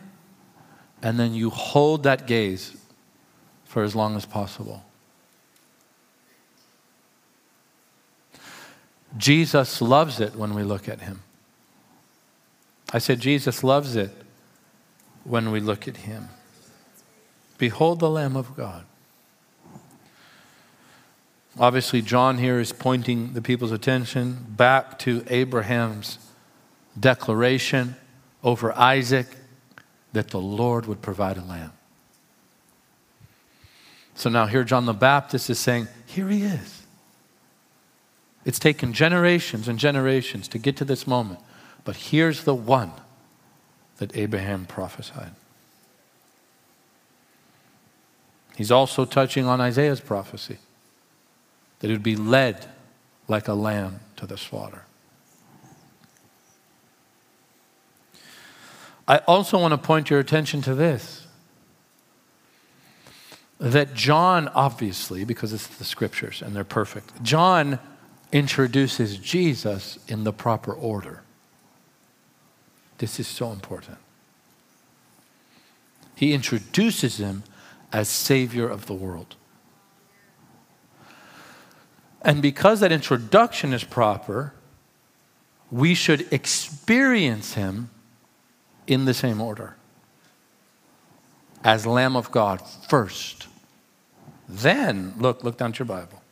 and 1.03 1.19
then 1.19 1.35
you 1.35 1.51
hold 1.51 2.03
that 2.03 2.27
gaze 2.27 2.77
for 3.65 3.83
as 3.83 3.95
long 3.95 4.17
as 4.17 4.27
possible. 4.27 4.85
Jesus 9.17 9.81
loves 9.81 10.21
it 10.21 10.37
when 10.37 10.55
we 10.55 10.63
look 10.63 10.89
at 10.89 11.01
him. 11.01 11.23
I 12.93 12.99
said, 12.99 13.21
Jesus 13.21 13.63
loves 13.63 13.97
it 13.97 14.11
when 15.25 15.51
we 15.51 15.61
look 15.61 15.87
at 15.87 15.99
him. 15.99 16.29
Behold 17.59 18.01
the 18.01 18.11
Lamb 18.11 18.37
of 18.37 18.57
God. 18.57 18.85
Obviously, 21.59 22.01
John 22.01 22.39
here 22.39 22.61
is 22.61 22.73
pointing 22.73 23.33
the 23.33 23.43
people's 23.43 23.73
attention 23.73 24.47
back 24.49 24.99
to 25.01 25.25
Abraham's 25.29 26.19
declaration 26.99 27.97
over 28.43 28.73
Isaac 28.79 29.27
that 30.13 30.29
the 30.29 30.41
Lord 30.41 30.87
would 30.87 31.03
provide 31.03 31.37
a 31.37 31.43
lamb. 31.43 31.73
So 34.15 34.29
now 34.29 34.47
here 34.47 34.65
John 34.65 34.87
the 34.87 34.93
Baptist 34.93 35.49
is 35.49 35.59
saying, 35.59 35.89
Here 36.07 36.29
he 36.29 36.43
is. 36.43 36.83
It's 38.45 38.59
taken 38.59 38.93
generations 38.93 39.69
and 39.69 39.79
generations 39.79 40.49
to 40.49 40.59
get 40.59 40.77
to 40.77 40.85
this 40.85 41.07
moment, 41.07 41.41
but 41.85 41.97
here's 41.97 42.45
the 42.45 42.55
one 42.55 42.93
that 43.99 44.17
Abraham 44.17 44.65
prophesied. 44.65 45.33
He's 48.57 48.71
also 48.71 49.05
touching 49.05 49.47
on 49.47 49.61
Isaiah's 49.61 50.01
prophecy 50.01 50.59
that 51.79 51.87
he 51.87 51.93
would 51.93 52.03
be 52.03 52.17
led 52.17 52.67
like 53.29 53.49
a 53.49 53.55
lamb 53.55 54.01
to 54.17 54.27
the 54.27 54.37
slaughter. 54.37 54.85
I 59.11 59.17
also 59.27 59.59
want 59.59 59.73
to 59.73 59.79
point 59.79 60.09
your 60.09 60.21
attention 60.21 60.63
to 60.63 60.75
this. 60.77 61.27
that 63.59 63.93
John, 63.93 64.47
obviously, 64.55 65.25
because 65.25 65.53
it's 65.53 65.67
the 65.67 65.85
scriptures 65.85 66.41
and 66.41 66.55
they're 66.55 66.63
perfect, 66.63 67.21
John 67.25 67.81
introduces 68.31 69.19
Jesus 69.19 69.99
in 70.07 70.23
the 70.23 70.33
proper 70.33 70.73
order. 70.73 71.23
This 72.99 73.19
is 73.19 73.27
so 73.27 73.51
important. 73.51 73.99
He 76.15 76.33
introduces 76.33 77.19
him 77.19 77.43
as 77.93 78.09
Savior 78.09 78.69
of 78.69 78.87
the 78.87 78.95
world. 78.95 79.35
And 82.23 82.41
because 82.41 82.79
that 82.79 82.93
introduction 82.93 83.73
is 83.73 83.83
proper, 83.83 84.55
we 85.69 85.95
should 85.95 86.33
experience 86.33 87.55
him 87.55 87.91
in 88.91 89.05
the 89.05 89.15
same 89.15 89.41
order 89.41 89.77
as 91.63 91.87
Lamb 91.87 92.17
of 92.17 92.31
God 92.31 92.61
first. 92.89 93.47
Then, 94.49 95.15
look, 95.19 95.45
look 95.45 95.57
down 95.57 95.73
to 95.73 95.79
your 95.81 95.87
Bible. 95.87 96.23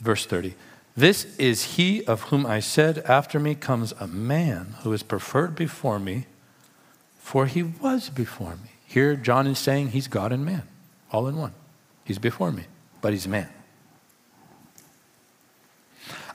Verse 0.00 0.24
30. 0.24 0.54
This 0.96 1.36
is 1.36 1.76
he 1.76 2.04
of 2.06 2.22
whom 2.22 2.46
I 2.46 2.60
said, 2.60 2.98
After 3.00 3.38
me 3.38 3.54
comes 3.54 3.92
a 4.00 4.06
man 4.06 4.76
who 4.82 4.92
is 4.92 5.02
preferred 5.02 5.54
before 5.54 5.98
me, 5.98 6.26
for 7.18 7.46
he 7.46 7.62
was 7.62 8.08
before 8.08 8.52
me. 8.52 8.70
Here, 8.86 9.14
John 9.14 9.46
is 9.46 9.58
saying 9.58 9.88
he's 9.88 10.08
God 10.08 10.32
and 10.32 10.44
man, 10.44 10.62
all 11.12 11.26
in 11.26 11.36
one. 11.36 11.52
He's 12.04 12.18
before 12.18 12.50
me, 12.50 12.64
but 13.02 13.12
he's 13.12 13.28
man. 13.28 13.50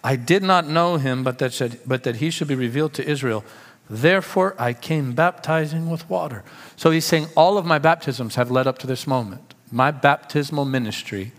I 0.04 0.16
did 0.16 0.44
not 0.44 0.68
know 0.68 0.98
him, 0.98 1.24
but 1.24 1.40
that, 1.40 1.54
said, 1.54 1.80
but 1.86 2.04
that 2.04 2.18
he 2.18 2.30
should 2.30 2.48
be 2.48 2.56
revealed 2.56 2.94
to 2.94 3.08
Israel. 3.08 3.44
Therefore, 3.90 4.56
I 4.58 4.74
came 4.74 5.14
baptizing 5.14 5.90
with 5.90 6.10
water. 6.10 6.44
So 6.76 6.92
he's 6.92 7.06
saying 7.06 7.28
all 7.36 7.58
of 7.58 7.66
my 7.66 7.78
baptisms 7.78 8.36
have 8.36 8.50
led 8.50 8.68
up 8.68 8.78
to 8.80 8.88
this 8.88 9.06
moment. 9.06 9.54
My 9.72 9.92
baptismal 9.92 10.66
ministry 10.66 11.34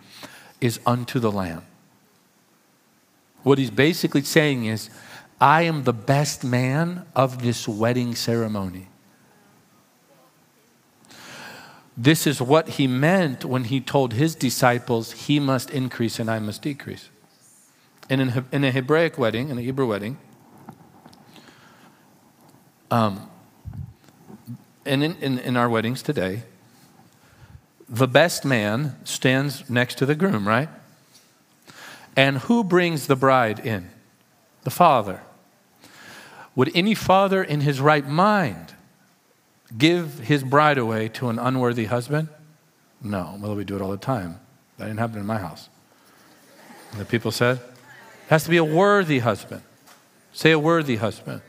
is 0.61 0.81
unto 0.87 1.19
the 1.19 1.33
Lamb. 1.33 1.65
What 3.43 3.59
he's 3.59 3.71
basically 3.71 4.23
saying 4.23 4.67
is, 4.67 4.91
I 5.41 5.63
am 5.63 5.85
the 5.85 5.93
best 5.93 6.45
man 6.45 7.05
of 7.17 7.43
this 7.43 7.67
wedding 7.67 8.15
ceremony. 8.15 8.89
This 11.97 12.27
is 12.27 12.41
what 12.41 12.71
he 12.71 12.87
meant 12.87 13.45
when 13.45 13.65
he 13.65 13.81
told 13.81 14.15
his 14.15 14.35
disciples, 14.35 15.13
He 15.13 15.41
must 15.41 15.71
increase 15.71 16.19
and 16.19 16.31
I 16.31 16.39
must 16.39 16.63
decrease. 16.63 17.11
And 18.09 18.21
in, 18.21 18.45
in 18.53 18.65
a 18.65 18.71
Hebraic 18.71 19.19
wedding, 19.19 19.51
in 19.51 19.59
a 19.59 19.63
Hebrew 19.63 19.87
wedding, 19.87 20.19
um, 22.93 23.27
and 24.85 25.03
in, 25.03 25.17
in, 25.17 25.39
in 25.39 25.57
our 25.57 25.67
weddings 25.67 26.03
today, 26.03 26.43
the 27.89 28.07
best 28.07 28.45
man 28.45 28.97
stands 29.05 29.69
next 29.71 29.97
to 29.97 30.07
the 30.07 30.15
groom, 30.15 30.47
right? 30.47 30.69
And 32.15 32.37
who 32.39 32.63
brings 32.63 33.07
the 33.07 33.17
bride 33.17 33.61
in? 33.61 33.89
The 34.65 34.71
father. 34.71 35.23
Would 36.55 36.71
any 36.75 36.95
father 36.95 37.43
in 37.43 37.63
his 37.63 37.81
right 37.81 38.07
mind 38.07 38.75
give 39.79 40.19
his 40.19 40.45
bride 40.45 40.77
away 40.77 41.09
to 41.09 41.31
an 41.31 41.39
unworthy 41.39 41.87
husband? 41.87 42.29
No. 43.03 43.39
Well, 43.41 43.57
we 43.57 43.65
do 43.65 43.75
it 43.75 43.81
all 43.81 43.91
the 43.91 43.97
time. 43.97 44.39
That 44.77 44.85
didn't 44.85 44.99
happen 44.99 45.19
in 45.19 45.25
my 45.25 45.39
house. 45.39 45.71
And 46.91 47.01
the 47.01 47.07
people 47.07 47.31
said, 47.31 47.57
it 47.57 48.29
has 48.29 48.45
to 48.45 48.51
be 48.51 48.59
a 48.59 48.65
worthy 48.65 49.21
husband. 49.21 49.63
Say 50.35 50.51
a 50.51 50.59
worthy 50.59 50.97
husband. 50.97 51.41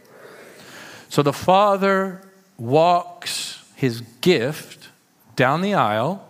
So 1.13 1.21
the 1.21 1.31
father 1.31 2.23
walks 2.57 3.63
his 3.75 4.01
gift 4.21 4.89
down 5.35 5.61
the 5.61 5.75
aisle 5.75 6.27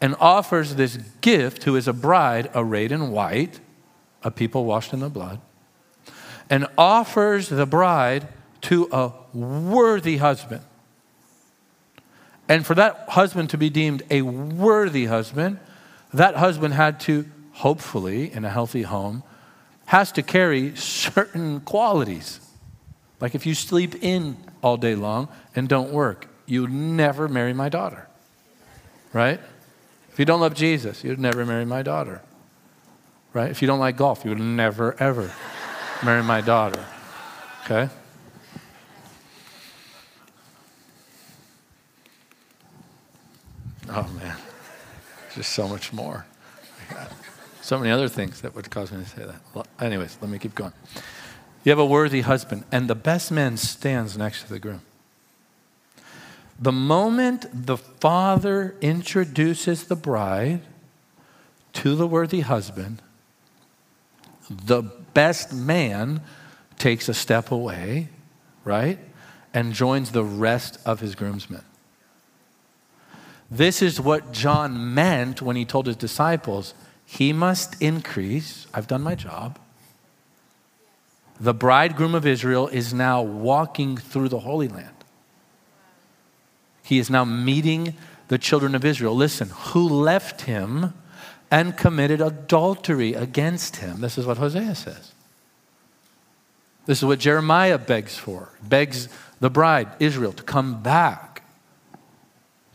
and 0.00 0.14
offers 0.20 0.76
this 0.76 0.96
gift 1.20 1.64
who 1.64 1.74
is 1.74 1.88
a 1.88 1.92
bride 1.92 2.48
arrayed 2.54 2.92
in 2.92 3.10
white, 3.10 3.58
a 4.22 4.30
people 4.30 4.66
washed 4.66 4.92
in 4.92 5.00
the 5.00 5.08
blood, 5.08 5.40
and 6.48 6.68
offers 6.78 7.48
the 7.48 7.66
bride 7.66 8.28
to 8.60 8.88
a 8.92 9.10
worthy 9.34 10.18
husband. 10.18 10.62
And 12.48 12.64
for 12.64 12.76
that 12.76 13.06
husband 13.08 13.50
to 13.50 13.58
be 13.58 13.68
deemed 13.68 14.04
a 14.12 14.22
worthy 14.22 15.06
husband, 15.06 15.58
that 16.14 16.36
husband 16.36 16.74
had 16.74 17.00
to, 17.00 17.28
hopefully, 17.54 18.32
in 18.32 18.44
a 18.44 18.50
healthy 18.50 18.82
home, 18.82 19.24
has 19.86 20.12
to 20.12 20.22
carry 20.22 20.76
certain 20.76 21.58
qualities. 21.62 22.45
Like 23.20 23.34
if 23.34 23.46
you 23.46 23.54
sleep 23.54 23.94
in 24.02 24.36
all 24.62 24.76
day 24.76 24.94
long 24.94 25.28
and 25.54 25.68
don't 25.68 25.90
work, 25.92 26.28
you 26.46 26.62
would 26.62 26.72
never 26.72 27.28
marry 27.28 27.52
my 27.52 27.68
daughter. 27.68 28.08
Right? 29.12 29.40
If 30.12 30.18
you 30.18 30.24
don't 30.24 30.40
love 30.40 30.54
Jesus, 30.54 31.04
you'd 31.04 31.18
never 31.18 31.44
marry 31.44 31.64
my 31.64 31.82
daughter. 31.82 32.22
Right? 33.32 33.50
If 33.50 33.60
you 33.62 33.68
don't 33.68 33.78
like 33.78 33.96
golf, 33.96 34.24
you 34.24 34.30
would 34.30 34.40
never, 34.40 34.96
ever 35.00 35.30
marry 36.04 36.22
my 36.22 36.40
daughter. 36.40 36.84
Okay? 37.64 37.88
Oh, 43.88 44.08
man. 44.18 44.36
Just 45.34 45.52
so 45.52 45.68
much 45.68 45.92
more. 45.92 46.26
So 47.62 47.80
many 47.80 47.90
other 47.90 48.08
things 48.08 48.42
that 48.42 48.54
would 48.54 48.70
cause 48.70 48.92
me 48.92 49.02
to 49.02 49.10
say 49.10 49.24
that. 49.24 49.66
Anyways, 49.80 50.18
let 50.20 50.30
me 50.30 50.38
keep 50.38 50.54
going. 50.54 50.72
You 51.66 51.70
have 51.70 51.80
a 51.80 51.84
worthy 51.84 52.20
husband, 52.20 52.62
and 52.70 52.86
the 52.86 52.94
best 52.94 53.32
man 53.32 53.56
stands 53.56 54.16
next 54.16 54.44
to 54.44 54.50
the 54.50 54.60
groom. 54.60 54.82
The 56.60 56.70
moment 56.70 57.66
the 57.66 57.76
father 57.76 58.76
introduces 58.80 59.82
the 59.82 59.96
bride 59.96 60.60
to 61.72 61.96
the 61.96 62.06
worthy 62.06 62.42
husband, 62.42 63.02
the 64.48 64.82
best 65.12 65.52
man 65.52 66.20
takes 66.78 67.08
a 67.08 67.14
step 67.14 67.50
away, 67.50 68.10
right? 68.64 69.00
And 69.52 69.72
joins 69.72 70.12
the 70.12 70.22
rest 70.22 70.78
of 70.86 71.00
his 71.00 71.16
groomsmen. 71.16 71.64
This 73.50 73.82
is 73.82 74.00
what 74.00 74.30
John 74.30 74.94
meant 74.94 75.42
when 75.42 75.56
he 75.56 75.64
told 75.64 75.88
his 75.88 75.96
disciples, 75.96 76.74
He 77.04 77.32
must 77.32 77.82
increase. 77.82 78.68
I've 78.72 78.86
done 78.86 79.02
my 79.02 79.16
job. 79.16 79.58
The 81.38 81.54
bridegroom 81.54 82.14
of 82.14 82.26
Israel 82.26 82.68
is 82.68 82.94
now 82.94 83.22
walking 83.22 83.96
through 83.96 84.28
the 84.28 84.40
Holy 84.40 84.68
Land. 84.68 84.90
He 86.82 86.98
is 86.98 87.10
now 87.10 87.24
meeting 87.24 87.94
the 88.28 88.38
children 88.38 88.74
of 88.74 88.84
Israel. 88.84 89.14
Listen, 89.14 89.50
who 89.50 89.88
left 89.88 90.42
him 90.42 90.94
and 91.50 91.76
committed 91.76 92.20
adultery 92.20 93.14
against 93.14 93.76
him. 93.76 94.00
This 94.00 94.18
is 94.18 94.26
what 94.26 94.38
Hosea 94.38 94.74
says. 94.74 95.12
This 96.86 96.98
is 96.98 97.04
what 97.04 97.18
Jeremiah 97.18 97.78
begs 97.78 98.16
for, 98.16 98.50
begs 98.62 99.08
the 99.40 99.50
bride, 99.50 99.88
Israel, 99.98 100.32
to 100.32 100.42
come 100.42 100.82
back 100.82 101.42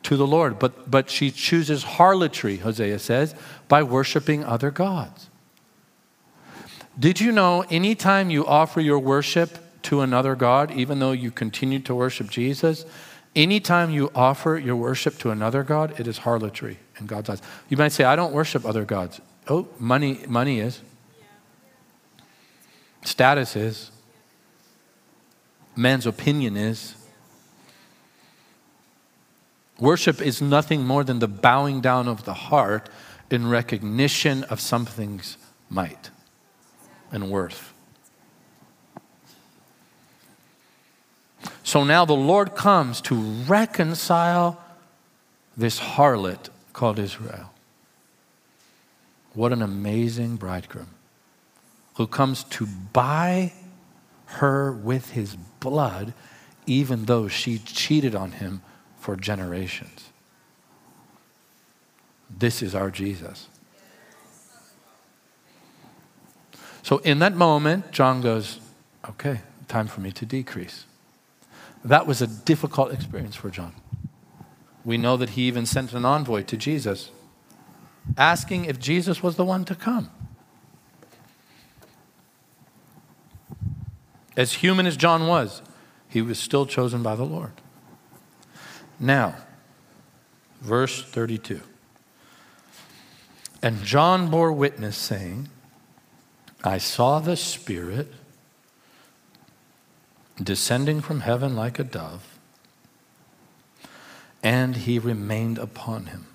to 0.04 0.18
the 0.18 0.28
Lord. 0.28 0.60
But, 0.60 0.92
but 0.92 1.10
she 1.10 1.32
chooses 1.32 1.84
harlotry, 1.84 2.58
Hosea 2.58 3.00
says, 3.00 3.34
by 3.68 3.84
worshiping 3.84 4.44
other 4.44 4.72
gods. 4.72 5.30
Did 7.00 7.20
you 7.20 7.32
know 7.32 7.66
anytime 7.70 8.30
you 8.30 8.46
offer 8.46 8.82
your 8.82 9.00
worship 9.00 9.58
to 9.84 10.02
another 10.02 10.36
God, 10.36 10.72
even 10.72 11.00
though 11.00 11.14
you 11.14 11.32
continue 11.32 11.80
to 11.80 11.96
worship 11.96 12.30
Jesus, 12.30 12.86
Anytime 13.36 13.92
you 13.92 14.12
offer 14.14 14.58
your 14.58 14.76
worship 14.76 15.18
to 15.20 15.32
another 15.32 15.64
God, 15.64 15.98
it 16.00 16.06
is 16.06 16.20
harlotry 16.20 16.80
in 17.00 17.06
God's 17.06 17.30
eyes. 17.30 17.42
You 17.70 17.78
might 17.78 17.94
say, 17.94 18.04
I 18.04 18.18
don't 18.18 18.34
worship 18.34 18.66
other 18.66 18.84
gods. 18.84 19.22
Oh, 19.48 19.70
money, 19.80 20.20
money 20.28 20.60
is. 20.60 20.82
Status 23.04 23.56
is. 23.56 23.92
Man's 25.78 26.06
opinion 26.06 26.58
is. 26.58 26.96
Worship 29.80 30.22
is 30.22 30.42
nothing 30.42 30.86
more 30.86 31.04
than 31.04 31.20
the 31.20 31.28
bowing 31.28 31.80
down 31.80 32.10
of 32.10 32.26
the 32.26 32.34
heart 32.34 32.90
in 33.32 33.50
recognition 33.50 34.44
of 34.46 34.60
something's 34.60 35.38
might 35.70 36.11
and 37.12 37.30
worth. 37.30 37.74
So 41.64 41.84
now 41.84 42.06
the 42.06 42.14
Lord 42.14 42.56
comes 42.56 43.00
to 43.02 43.16
reconcile 43.16 44.62
this 45.56 45.80
harlot 45.80 46.50
called 46.74 47.00
Israel. 47.00 47.52
What 49.34 49.54
an 49.54 49.62
amazing 49.62 50.36
bridegroom 50.36 50.90
who 51.96 52.08
comes 52.08 52.44
to 52.46 52.66
buy 52.66 53.54
her 54.26 54.72
with 54.72 55.12
his 55.12 55.36
blood, 55.60 56.14
even 56.66 57.06
though 57.06 57.28
she 57.28 57.58
cheated 57.60 58.16
on 58.16 58.34
him 58.34 58.62
for 59.00 59.16
generations. 59.16 60.10
This 62.30 62.62
is 62.62 62.74
our 62.74 62.90
Jesus. 62.90 63.48
So 66.84 66.98
in 67.00 67.20
that 67.20 67.36
moment, 67.36 67.92
John 67.92 68.22
goes, 68.22 68.60
Okay, 69.10 69.42
time 69.68 69.88
for 69.88 70.02
me 70.02 70.12
to 70.12 70.26
decrease. 70.26 70.86
That 71.84 72.06
was 72.06 72.22
a 72.22 72.28
difficult 72.28 72.94
experience 72.94 73.36
for 73.36 73.50
John. 73.50 73.74
We 74.86 74.98
know 74.98 75.18
that 75.18 75.32
he 75.32 75.44
even 75.44 75.66
sent 75.66 75.94
an 75.94 76.06
envoy 76.06 76.44
to 76.44 76.58
Jesus 76.58 77.12
asking 78.18 78.66
if 78.66 78.80
Jesus 78.80 79.22
was 79.22 79.36
the 79.36 79.46
one 79.46 79.66
to 79.66 79.76
come. 79.76 80.10
As 84.36 84.54
human 84.54 84.86
as 84.86 84.98
John 84.98 85.28
was, 85.28 85.62
he 86.08 86.22
was 86.22 86.40
still 86.40 86.66
chosen 86.66 87.04
by 87.04 87.16
the 87.16 87.24
Lord. 87.26 87.52
Now, 89.00 89.36
verse 90.62 91.04
32. 91.04 91.62
And 93.62 93.84
John 93.84 94.30
bore 94.30 94.52
witness, 94.52 94.98
saying, 94.98 95.50
I 96.64 96.78
saw 96.78 97.20
the 97.20 97.36
Spirit 97.36 98.14
descending 100.42 101.02
from 101.02 101.22
heaven 101.22 101.56
like 101.56 101.80
a 101.80 101.84
dove, 101.84 102.38
and 104.44 104.76
he 104.76 105.00
remained 105.00 105.58
upon 105.58 106.08
him. 106.08 106.28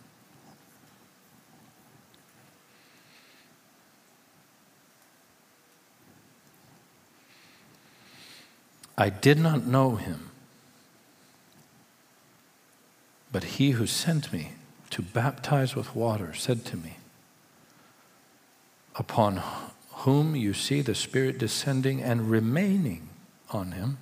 I 8.99 9.11
did 9.11 9.39
not 9.39 9.67
know 9.67 9.97
him, 9.97 10.31
but 13.31 13.45
he 13.45 13.73
who 13.73 13.87
sent 13.87 14.33
me 14.33 14.53
to 14.91 15.03
baptize 15.03 15.77
with 15.77 15.95
water 15.95 16.33
said 16.35 16.65
to 16.67 16.77
me, 16.77 16.97
Upon 18.99 19.43
whom 20.01 20.37
you 20.37 20.53
see 20.53 20.83
the 20.83 20.95
Spirit 20.95 21.39
descending 21.39 22.03
and 22.03 22.31
remaining 22.31 23.09
on 23.51 23.73
him, 23.73 23.97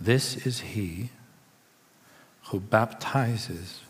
this 0.00 0.46
is 0.46 0.60
he 0.60 1.10
who 2.46 2.60
baptizes 2.60 3.80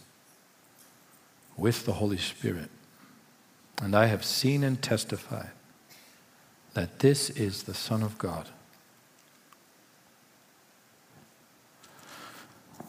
with 1.56 1.84
the 1.84 1.92
Holy 1.92 2.16
Spirit. 2.16 2.70
And 3.82 3.94
I 3.94 4.06
have 4.06 4.24
seen 4.24 4.64
and 4.64 4.80
testified 4.80 5.50
that 6.74 7.00
this 7.00 7.28
is 7.28 7.64
the 7.64 7.74
Son 7.74 8.02
of 8.02 8.16
God. 8.16 8.48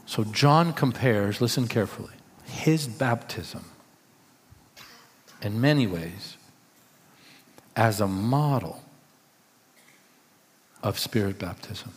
So 0.06 0.24
John 0.24 0.72
compares, 0.74 1.42
listen 1.42 1.68
carefully, 1.68 2.14
his 2.46 2.88
baptism 2.88 3.66
in 5.42 5.60
many 5.60 5.86
ways 5.86 6.38
as 7.76 8.02
a 8.02 8.08
model 8.08 8.82
of 10.82 11.00
spirit 11.00 11.40
baptism. 11.40 11.94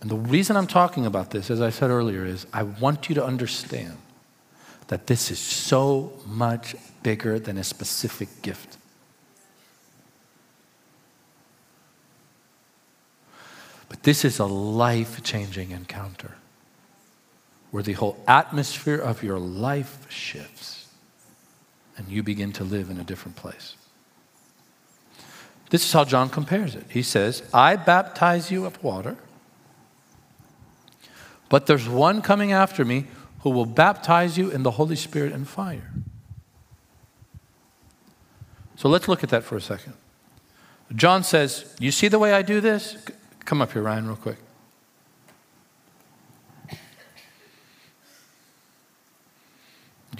And 0.00 0.10
the 0.10 0.16
reason 0.16 0.56
I'm 0.56 0.66
talking 0.66 1.04
about 1.04 1.30
this, 1.30 1.50
as 1.50 1.60
I 1.60 1.70
said 1.70 1.90
earlier, 1.90 2.24
is 2.24 2.46
I 2.52 2.62
want 2.62 3.08
you 3.08 3.14
to 3.16 3.24
understand 3.24 3.98
that 4.86 5.06
this 5.06 5.30
is 5.30 5.38
so 5.38 6.12
much 6.26 6.74
bigger 7.02 7.38
than 7.38 7.58
a 7.58 7.64
specific 7.64 8.42
gift. 8.42 8.78
But 13.88 14.04
this 14.04 14.24
is 14.24 14.38
a 14.38 14.46
life 14.46 15.22
changing 15.22 15.72
encounter 15.72 16.36
where 17.70 17.82
the 17.82 17.92
whole 17.92 18.22
atmosphere 18.26 18.98
of 18.98 19.22
your 19.22 19.38
life 19.38 20.10
shifts 20.10 20.79
and 21.96 22.08
you 22.08 22.22
begin 22.22 22.52
to 22.52 22.64
live 22.64 22.90
in 22.90 22.98
a 22.98 23.04
different 23.04 23.36
place. 23.36 23.76
This 25.70 25.84
is 25.84 25.92
how 25.92 26.04
John 26.04 26.28
compares 26.28 26.74
it. 26.74 26.84
He 26.88 27.02
says, 27.02 27.42
I 27.54 27.76
baptize 27.76 28.50
you 28.50 28.62
with 28.62 28.82
water, 28.82 29.16
but 31.48 31.66
there's 31.66 31.88
one 31.88 32.22
coming 32.22 32.52
after 32.52 32.84
me 32.84 33.06
who 33.40 33.50
will 33.50 33.66
baptize 33.66 34.36
you 34.36 34.50
in 34.50 34.62
the 34.62 34.72
Holy 34.72 34.96
Spirit 34.96 35.32
and 35.32 35.48
fire. 35.48 35.92
So 38.76 38.88
let's 38.88 39.08
look 39.08 39.22
at 39.22 39.30
that 39.30 39.44
for 39.44 39.56
a 39.56 39.60
second. 39.60 39.94
John 40.94 41.22
says, 41.22 41.76
You 41.78 41.92
see 41.92 42.08
the 42.08 42.18
way 42.18 42.32
I 42.32 42.42
do 42.42 42.60
this? 42.60 42.96
Come 43.44 43.62
up 43.62 43.72
here, 43.72 43.82
Ryan, 43.82 44.06
real 44.06 44.16
quick. 44.16 44.38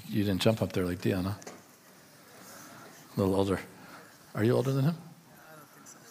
You 0.08 0.24
didn't 0.24 0.42
jump 0.42 0.60
up 0.60 0.72
there 0.72 0.84
like 0.84 1.04
huh? 1.04 1.32
A 3.16 3.20
little 3.20 3.34
older. 3.34 3.60
Are 4.34 4.44
you 4.44 4.52
older 4.52 4.72
than 4.72 4.84
him? 4.84 4.96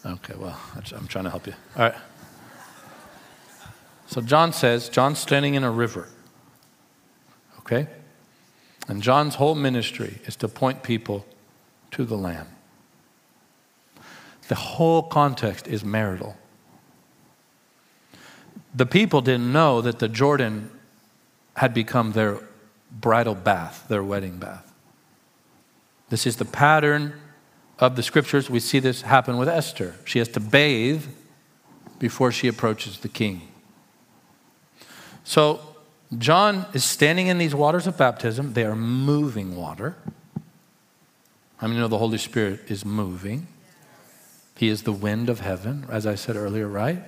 Okay, 0.04 0.34
well, 0.36 0.58
I'm 0.96 1.06
trying 1.06 1.24
to 1.24 1.30
help 1.30 1.46
you. 1.46 1.54
All 1.76 1.82
right. 1.82 1.94
So 4.06 4.20
John 4.20 4.52
says, 4.52 4.88
John's 4.88 5.18
standing 5.18 5.54
in 5.54 5.62
a 5.62 5.70
river. 5.70 6.08
Okay? 7.60 7.86
And 8.88 9.02
John's 9.02 9.36
whole 9.36 9.54
ministry 9.54 10.18
is 10.24 10.36
to 10.36 10.48
point 10.48 10.82
people 10.82 11.26
to 11.92 12.04
the 12.04 12.16
Lamb. 12.16 12.48
The 14.48 14.54
whole 14.56 15.02
context 15.02 15.68
is 15.68 15.84
marital 15.84 16.36
the 18.74 18.86
people 18.86 19.20
didn't 19.20 19.52
know 19.52 19.80
that 19.80 19.98
the 19.98 20.08
Jordan 20.08 20.70
had 21.56 21.74
become 21.74 22.12
their 22.12 22.38
bridal 22.90 23.34
bath, 23.34 23.86
their 23.88 24.02
wedding 24.02 24.38
bath. 24.38 24.69
This 26.10 26.26
is 26.26 26.36
the 26.36 26.44
pattern 26.44 27.14
of 27.78 27.96
the 27.96 28.02
scriptures. 28.02 28.50
We 28.50 28.60
see 28.60 28.78
this 28.78 29.02
happen 29.02 29.38
with 29.38 29.48
Esther. 29.48 29.94
She 30.04 30.18
has 30.18 30.28
to 30.28 30.40
bathe 30.40 31.06
before 31.98 32.30
she 32.32 32.48
approaches 32.48 32.98
the 32.98 33.08
king. 33.08 33.48
So, 35.24 35.60
John 36.18 36.66
is 36.72 36.82
standing 36.82 37.28
in 37.28 37.38
these 37.38 37.54
waters 37.54 37.86
of 37.86 37.96
baptism. 37.96 38.54
They 38.54 38.64
are 38.64 38.74
moving 38.74 39.56
water. 39.56 39.94
How 41.58 41.68
many 41.68 41.78
know 41.78 41.88
the 41.88 41.98
Holy 41.98 42.18
Spirit 42.18 42.60
is 42.68 42.84
moving? 42.84 43.46
He 44.56 44.68
is 44.68 44.82
the 44.82 44.92
wind 44.92 45.28
of 45.28 45.40
heaven, 45.40 45.86
as 45.88 46.06
I 46.06 46.16
said 46.16 46.34
earlier, 46.36 46.66
right? 46.66 47.02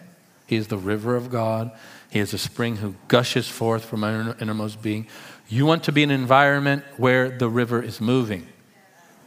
He 0.47 0.57
is 0.57 0.69
the 0.69 0.79
river 0.79 1.17
of 1.17 1.31
God. 1.31 1.73
He 2.11 2.21
is 2.21 2.33
a 2.33 2.39
spring 2.39 2.77
who 2.77 2.95
gushes 3.09 3.49
forth 3.49 3.85
from 3.85 4.05
our 4.05 4.37
innermost 4.41 4.83
being. 4.83 5.09
You 5.49 5.67
want 5.67 5.83
to 5.85 5.93
be 5.93 6.03
in 6.03 6.11
an 6.11 6.21
environment 6.21 6.85
where 6.97 7.29
the 7.31 7.49
river 7.49 7.83
is 7.83 8.01
moving. 8.01 8.47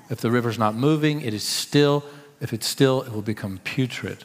If 0.10 0.22
the 0.22 0.32
river 0.32 0.50
is 0.50 0.60
not 0.60 0.76
moving, 0.76 1.22
it 1.22 1.34
is 1.34 1.44
still. 1.44 2.04
If 2.42 2.54
it's 2.54 2.68
still, 2.68 3.02
it 3.02 3.12
will 3.12 3.22
become 3.22 3.60
putrid. 3.64 4.24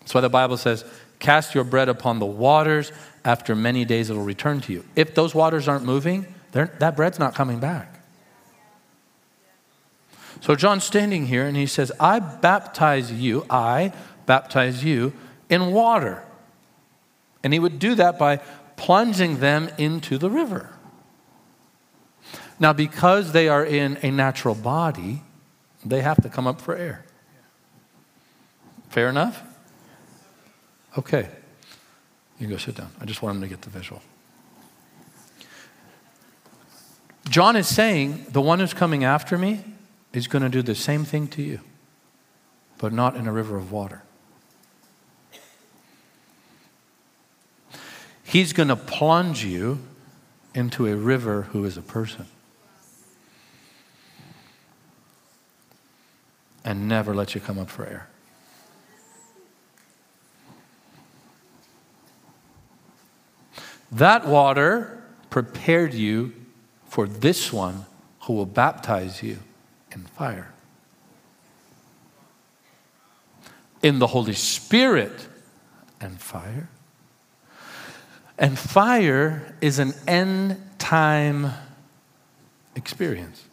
That's 0.00 0.14
why 0.14 0.20
the 0.20 0.28
Bible 0.28 0.56
says, 0.56 0.84
Cast 1.18 1.54
your 1.54 1.64
bread 1.64 1.88
upon 1.88 2.18
the 2.18 2.26
waters. 2.26 2.92
After 3.24 3.54
many 3.54 3.84
days, 3.84 4.10
it 4.10 4.14
will 4.14 4.22
return 4.22 4.60
to 4.62 4.72
you. 4.72 4.84
If 4.94 5.14
those 5.14 5.34
waters 5.34 5.66
aren't 5.66 5.84
moving, 5.84 6.26
that 6.52 6.96
bread's 6.96 7.18
not 7.18 7.34
coming 7.34 7.58
back. 7.58 8.00
So 10.40 10.54
John's 10.54 10.84
standing 10.84 11.26
here 11.26 11.46
and 11.46 11.56
he 11.56 11.66
says, 11.66 11.90
I 11.98 12.18
baptize 12.18 13.10
you, 13.10 13.46
I 13.48 13.92
baptize 14.26 14.84
you 14.84 15.12
in 15.48 15.72
water. 15.72 16.22
And 17.42 17.52
he 17.52 17.58
would 17.58 17.78
do 17.78 17.94
that 17.94 18.18
by 18.18 18.38
plunging 18.76 19.38
them 19.40 19.70
into 19.78 20.18
the 20.18 20.30
river. 20.30 20.75
Now, 22.58 22.72
because 22.72 23.32
they 23.32 23.48
are 23.48 23.64
in 23.64 23.98
a 24.02 24.10
natural 24.10 24.54
body, 24.54 25.22
they 25.84 26.00
have 26.00 26.22
to 26.22 26.28
come 26.28 26.46
up 26.46 26.60
for 26.60 26.74
air. 26.74 27.04
Fair 28.88 29.08
enough? 29.08 29.42
Okay. 30.96 31.28
You 32.38 32.46
go 32.46 32.56
sit 32.56 32.76
down. 32.76 32.90
I 33.00 33.04
just 33.04 33.22
want 33.22 33.36
him 33.36 33.42
to 33.42 33.48
get 33.48 33.62
the 33.62 33.70
visual. 33.70 34.02
John 37.28 37.56
is 37.56 37.66
saying 37.66 38.26
the 38.30 38.40
one 38.40 38.60
who's 38.60 38.72
coming 38.72 39.04
after 39.04 39.36
me 39.36 39.62
is 40.12 40.26
going 40.28 40.42
to 40.42 40.48
do 40.48 40.62
the 40.62 40.74
same 40.74 41.04
thing 41.04 41.28
to 41.28 41.42
you, 41.42 41.60
but 42.78 42.92
not 42.92 43.16
in 43.16 43.26
a 43.26 43.32
river 43.32 43.56
of 43.56 43.72
water. 43.72 44.02
He's 48.24 48.52
going 48.52 48.68
to 48.68 48.76
plunge 48.76 49.44
you 49.44 49.80
into 50.54 50.86
a 50.86 50.96
river 50.96 51.42
who 51.42 51.64
is 51.64 51.76
a 51.76 51.82
person. 51.82 52.26
And 56.66 56.88
never 56.88 57.14
let 57.14 57.34
you 57.34 57.40
come 57.40 57.58
up 57.58 57.70
for 57.70 57.86
air. 57.86 58.08
That 63.92 64.26
water 64.26 65.02
prepared 65.30 65.94
you 65.94 66.34
for 66.88 67.06
this 67.06 67.52
one 67.52 67.86
who 68.22 68.32
will 68.32 68.46
baptize 68.46 69.22
you 69.22 69.38
in 69.92 70.02
fire. 70.02 70.52
In 73.82 74.00
the 74.00 74.08
Holy 74.08 74.34
Spirit 74.34 75.28
and 76.00 76.20
fire. 76.20 76.68
And 78.38 78.58
fire 78.58 79.54
is 79.60 79.78
an 79.78 79.94
end 80.08 80.60
time 80.78 81.52
experience. 82.74 83.44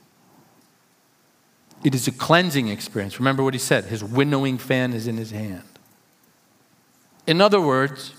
It 1.83 1.93
is 1.93 2.07
a 2.07 2.11
cleansing 2.11 2.69
experience. 2.69 3.19
Remember 3.19 3.43
what 3.43 3.53
he 3.53 3.59
said 3.59 3.85
his 3.85 4.03
winnowing 4.03 4.57
fan 4.57 4.93
is 4.93 5.07
in 5.07 5.17
his 5.17 5.31
hand. 5.31 5.63
In 7.27 7.41
other 7.41 7.61
words, 7.61 8.13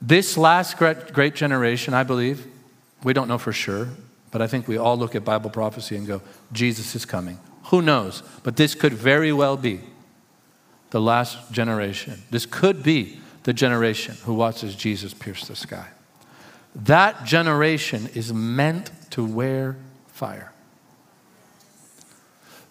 This 0.00 0.36
last 0.38 0.76
great, 0.76 1.34
generation, 1.34 1.92
I 1.92 2.04
believe, 2.04 2.46
we 3.02 3.12
don't 3.12 3.28
know 3.28 3.38
for 3.38 3.52
sure, 3.52 3.88
but 4.30 4.40
I 4.40 4.46
think 4.46 4.68
we 4.68 4.78
all 4.78 4.96
look 4.96 5.14
at 5.14 5.24
Bible 5.24 5.50
prophecy 5.50 5.96
and 5.96 6.06
go, 6.06 6.22
Jesus 6.52 6.94
is 6.94 7.04
coming. 7.04 7.38
Who 7.64 7.82
knows? 7.82 8.22
But 8.42 8.56
this 8.56 8.74
could 8.74 8.92
very 8.92 9.32
well 9.32 9.56
be 9.56 9.80
the 10.90 11.00
last 11.00 11.50
generation. 11.52 12.22
This 12.30 12.46
could 12.46 12.82
be 12.82 13.20
the 13.42 13.52
generation 13.52 14.16
who 14.24 14.34
watches 14.34 14.74
Jesus 14.74 15.14
pierce 15.14 15.46
the 15.48 15.56
sky. 15.56 15.88
That 16.74 17.24
generation 17.24 18.08
is 18.14 18.32
meant 18.32 18.90
to 19.10 19.24
wear 19.24 19.76
fire. 20.06 20.52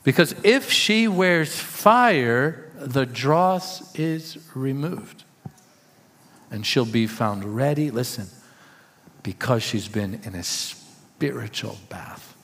Because 0.07 0.33
if 0.41 0.71
she 0.71 1.09
wears 1.09 1.59
fire, 1.59 2.71
the 2.79 3.05
dross 3.05 3.93
is 3.93 4.37
removed. 4.55 5.25
And 6.49 6.65
she'll 6.65 6.85
be 6.85 7.07
found 7.07 7.43
ready, 7.43 7.91
listen, 7.91 8.27
because 9.21 9.63
she's 9.63 9.89
been 9.89 10.21
in 10.23 10.33
a 10.33 10.43
spiritual 10.43 11.77
bath 11.89 12.37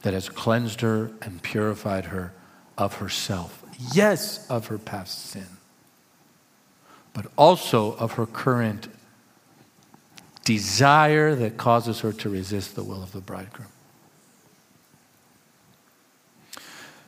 that 0.00 0.14
has 0.14 0.30
cleansed 0.30 0.80
her 0.80 1.10
and 1.20 1.42
purified 1.42 2.06
her 2.06 2.32
of 2.78 2.94
herself. 2.94 3.62
Yes, 3.92 4.48
of 4.48 4.68
her 4.68 4.78
past 4.78 5.32
sin, 5.32 5.58
but 7.12 7.26
also 7.36 7.94
of 7.96 8.12
her 8.12 8.24
current 8.24 8.88
desire 10.46 11.34
that 11.34 11.58
causes 11.58 12.00
her 12.00 12.14
to 12.14 12.30
resist 12.30 12.74
the 12.74 12.82
will 12.82 13.02
of 13.02 13.12
the 13.12 13.20
bridegroom. 13.20 13.68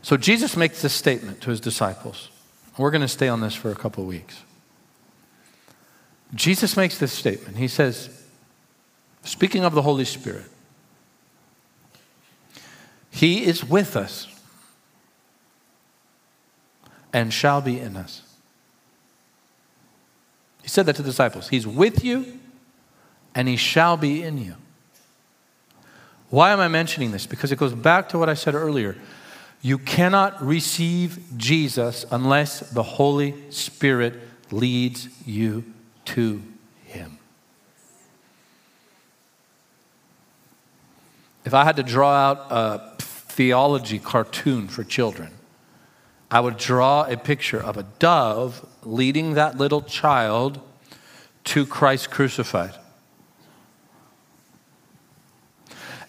So 0.03 0.17
Jesus 0.17 0.57
makes 0.57 0.83
this 0.83 0.93
statement 0.93 1.41
to 1.43 1.51
his 1.51 1.61
disciples. 1.61 2.29
We're 2.77 2.91
going 2.91 3.03
to 3.03 3.09
stay 3.09 3.29
on 3.29 3.41
this 3.41 3.55
for 3.55 3.71
a 3.71 3.75
couple 3.75 4.05
of 4.05 4.09
weeks. 4.09 4.43
Jesus 6.35 6.77
makes 6.77 6.99
this 6.99 7.13
statement. 7.13 7.57
He 7.57 7.69
says, 7.69 8.11
speaking 9.25 9.65
of 9.65 9.75
the 9.75 9.83
Holy 9.83 10.05
Spirit, 10.05 10.45
He 13.11 13.45
is 13.45 13.65
with 13.65 13.97
us 13.97 14.29
and 17.13 17.33
shall 17.33 17.61
be 17.61 17.81
in 17.81 17.97
us. 17.97 18.23
He 20.63 20.69
said 20.69 20.87
that 20.87 20.97
to 20.97 21.03
the 21.03 21.09
disciples. 21.09 21.49
He's 21.49 21.67
with 21.67 22.05
you 22.05 22.39
and 23.35 23.49
He 23.49 23.57
shall 23.57 23.97
be 23.97 24.23
in 24.23 24.39
you. 24.39 24.55
Why 26.31 26.53
am 26.53 26.61
I 26.61 26.69
mentioning 26.69 27.11
this? 27.11 27.27
Because 27.27 27.51
it 27.53 27.59
goes 27.59 27.73
back 27.73 28.11
to 28.11 28.19
what 28.19 28.29
I 28.29 28.35
said 28.35 28.55
earlier. 28.55 28.97
You 29.61 29.79
cannot 29.79 30.45
receive 30.45 31.19
Jesus 31.37 32.07
unless 32.11 32.61
the 32.61 32.83
Holy 32.83 33.35
Spirit 33.51 34.15
leads 34.51 35.09
you 35.27 35.65
to 36.07 36.43
Him. 36.85 37.19
If 41.45 41.55
I 41.55 41.65
had 41.65 41.77
to 41.77 41.83
draw 41.83 42.13
out 42.13 42.47
a 42.51 42.97
theology 42.99 43.99
cartoon 43.99 44.69
for 44.69 44.85
children, 44.85 45.33
I 46.31 46.41
would 46.41 46.57
draw 46.57 47.05
a 47.05 47.17
picture 47.17 47.63
of 47.63 47.77
a 47.77 47.85
dove 47.99 48.67
leading 48.83 49.35
that 49.35 49.57
little 49.57 49.83
child 49.83 50.61
to 51.45 51.65
Christ 51.65 52.11
crucified. 52.11 52.75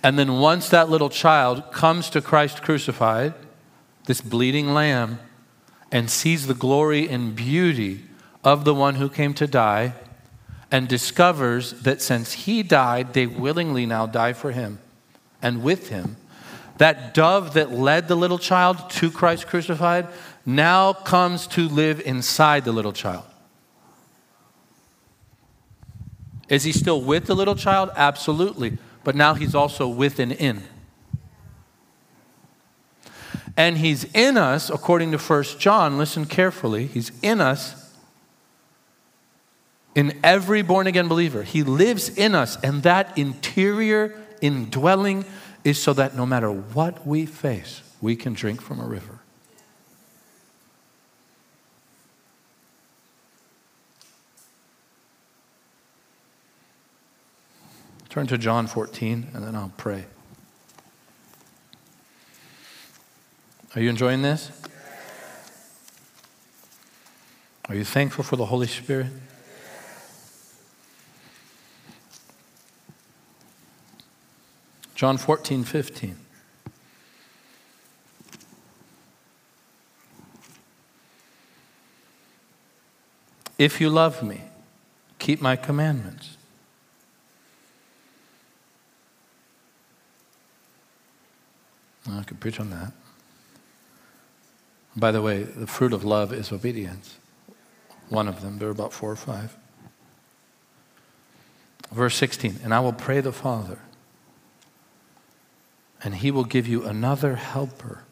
And 0.02 0.18
then 0.18 0.40
once 0.40 0.70
that 0.70 0.90
little 0.90 1.10
child 1.10 1.72
comes 1.72 2.10
to 2.12 2.22
Christ 2.22 2.62
crucified, 2.62 3.34
this 4.06 4.22
bleeding 4.22 4.74
lamb, 4.74 5.20
and 5.92 6.10
sees 6.10 6.48
the 6.48 6.54
glory 6.54 7.10
and 7.10 7.36
beauty 7.36 8.06
of 8.44 8.64
the 8.64 8.74
one 8.74 8.96
who 8.96 9.10
came 9.10 9.34
to 9.34 9.48
die, 9.48 9.94
and 10.72 10.88
discovers 10.88 11.74
that 11.82 12.02
since 12.02 12.34
he 12.34 12.64
died, 12.64 13.14
they 13.14 13.26
willingly 13.26 13.86
now 13.86 14.06
die 14.06 14.34
for 14.34 14.52
him 14.52 14.80
and 15.42 15.64
with 15.64 15.90
him. 15.90 16.16
That 16.78 17.14
dove 17.14 17.54
that 17.56 17.72
led 17.72 18.08
the 18.08 18.16
little 18.16 18.38
child 18.38 18.90
to 18.92 19.12
Christ 19.12 19.48
crucified 19.48 20.08
now 20.46 20.94
comes 20.94 21.48
to 21.48 21.68
live 21.68 22.00
inside 22.02 22.64
the 22.64 22.72
little 22.72 22.94
child. 22.94 23.26
Is 26.48 26.64
he 26.64 26.72
still 26.72 27.02
with 27.02 27.26
the 27.26 27.36
little 27.36 27.56
child? 27.56 27.90
Absolutely 27.96 28.78
but 29.04 29.16
now 29.16 29.34
he's 29.34 29.56
also 29.56 29.88
with 29.88 30.20
and 30.20 30.32
in. 30.32 30.64
And 33.58 33.78
he's 33.78 34.06
in 34.14 34.38
us, 34.38 34.70
according 34.70 35.12
to 35.12 35.18
1 35.18 35.44
John, 35.60 35.98
listen 35.98 36.26
carefully, 36.26 36.88
he's 36.88 37.12
in 37.22 37.42
us 37.42 37.76
in 39.96 40.18
every 40.24 40.62
born 40.62 40.88
again 40.88 41.08
believer. 41.08 41.44
He 41.44 41.64
lives 41.64 42.10
in 42.10 42.36
us, 42.36 42.58
and 42.64 42.84
that 42.84 43.18
interior 43.18 44.18
indwelling 44.42 45.26
is 45.64 45.82
so 45.82 45.94
that 45.94 46.16
no 46.16 46.26
matter 46.26 46.50
what 46.50 47.06
we 47.06 47.26
face, 47.26 47.82
we 48.00 48.16
can 48.16 48.34
drink 48.34 48.62
from 48.62 48.80
a 48.80 48.86
river. 48.86 49.20
Turn 58.20 58.28
to 58.28 58.38
John 58.38 58.68
14 58.68 59.30
and 59.34 59.46
then 59.46 59.56
I'll 59.56 59.72
pray. 59.78 60.04
Are 63.74 63.82
you 63.82 63.90
enjoying 63.90 64.24
this? 64.24 64.52
Are 67.70 67.76
you 67.76 67.86
thankful 67.86 68.26
for 68.26 68.36
the 68.36 68.48
Holy 68.48 68.68
Spirit? 68.68 69.08
John 74.96 75.16
14, 75.16 75.64
15. 75.64 76.18
If 83.58 83.80
you 83.80 83.90
love 83.90 84.22
me, 84.22 84.42
keep 85.20 85.42
my 85.42 85.56
commandments. 85.56 86.36
I 92.12 92.24
could 92.24 92.40
preach 92.40 92.60
on 92.60 92.70
that. 92.70 92.92
By 94.96 95.12
the 95.12 95.22
way, 95.22 95.44
the 95.44 95.68
fruit 95.68 95.94
of 95.94 96.04
love 96.04 96.34
is 96.34 96.52
obedience. 96.52 97.18
One 98.10 98.28
of 98.28 98.42
them. 98.42 98.58
There 98.58 98.68
are 98.68 98.72
about 98.72 98.94
four 98.94 99.12
or 99.12 99.16
five. 99.16 99.56
Verse 101.92 102.16
16 102.16 102.60
And 102.64 102.74
I 102.74 102.80
will 102.80 102.94
pray 102.94 103.22
the 103.22 103.32
Father, 103.32 103.80
and 106.04 106.16
he 106.16 106.32
will 106.32 106.44
give 106.44 106.68
you 106.68 106.86
another 106.86 107.36
helper, 107.36 108.04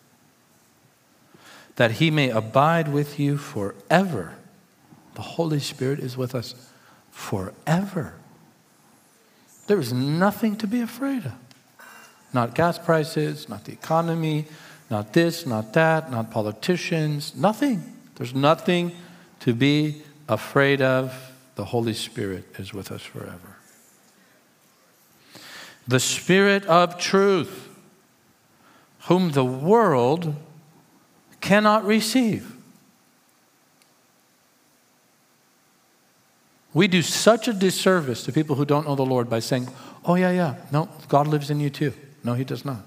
that 1.75 1.91
he 1.91 2.11
may 2.11 2.29
abide 2.29 2.87
with 2.87 3.19
you 3.19 3.37
forever. 3.37 4.35
The 5.15 5.21
Holy 5.21 5.59
Spirit 5.59 5.99
is 5.99 6.15
with 6.15 6.35
us 6.35 6.53
forever. 7.11 8.13
There 9.65 9.79
is 9.79 9.91
nothing 9.91 10.55
to 10.57 10.67
be 10.67 10.79
afraid 10.79 11.25
of. 11.25 11.33
Not 12.37 12.53
gas 12.53 12.77
prices, 12.77 13.49
not 13.49 13.65
the 13.65 13.71
economy, 13.71 14.45
not 14.91 15.11
this, 15.11 15.47
not 15.47 15.73
that, 15.73 16.11
not 16.11 16.29
politicians, 16.29 17.35
nothing. 17.35 17.81
There's 18.13 18.35
nothing 18.35 18.91
to 19.39 19.55
be 19.55 20.03
afraid 20.29 20.79
of. 20.79 21.31
The 21.55 21.65
Holy 21.65 21.95
Spirit 21.95 22.45
is 22.59 22.75
with 22.75 22.91
us 22.91 23.01
forever. 23.01 23.57
The 25.87 25.99
Spirit 25.99 26.63
of 26.67 26.99
truth, 26.99 27.69
whom 29.07 29.31
the 29.31 29.43
world 29.43 30.35
cannot 31.41 31.85
receive. 31.85 32.55
We 36.71 36.87
do 36.87 37.01
such 37.01 37.47
a 37.47 37.53
disservice 37.53 38.21
to 38.25 38.31
people 38.31 38.57
who 38.57 38.65
don't 38.65 38.85
know 38.85 38.93
the 38.93 39.03
Lord 39.03 39.27
by 39.27 39.39
saying, 39.39 39.69
oh, 40.05 40.13
yeah, 40.13 40.29
yeah, 40.29 40.55
no, 40.71 40.87
God 41.07 41.25
lives 41.25 41.49
in 41.49 41.59
you 41.59 41.71
too. 41.71 41.93
No, 42.23 42.33
he 42.33 42.43
does 42.43 42.65
not. 42.65 42.83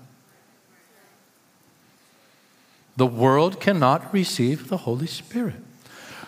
The 2.96 3.06
world 3.06 3.60
cannot 3.60 4.12
receive 4.12 4.68
the 4.68 4.78
Holy 4.78 5.06
Spirit. 5.06 5.62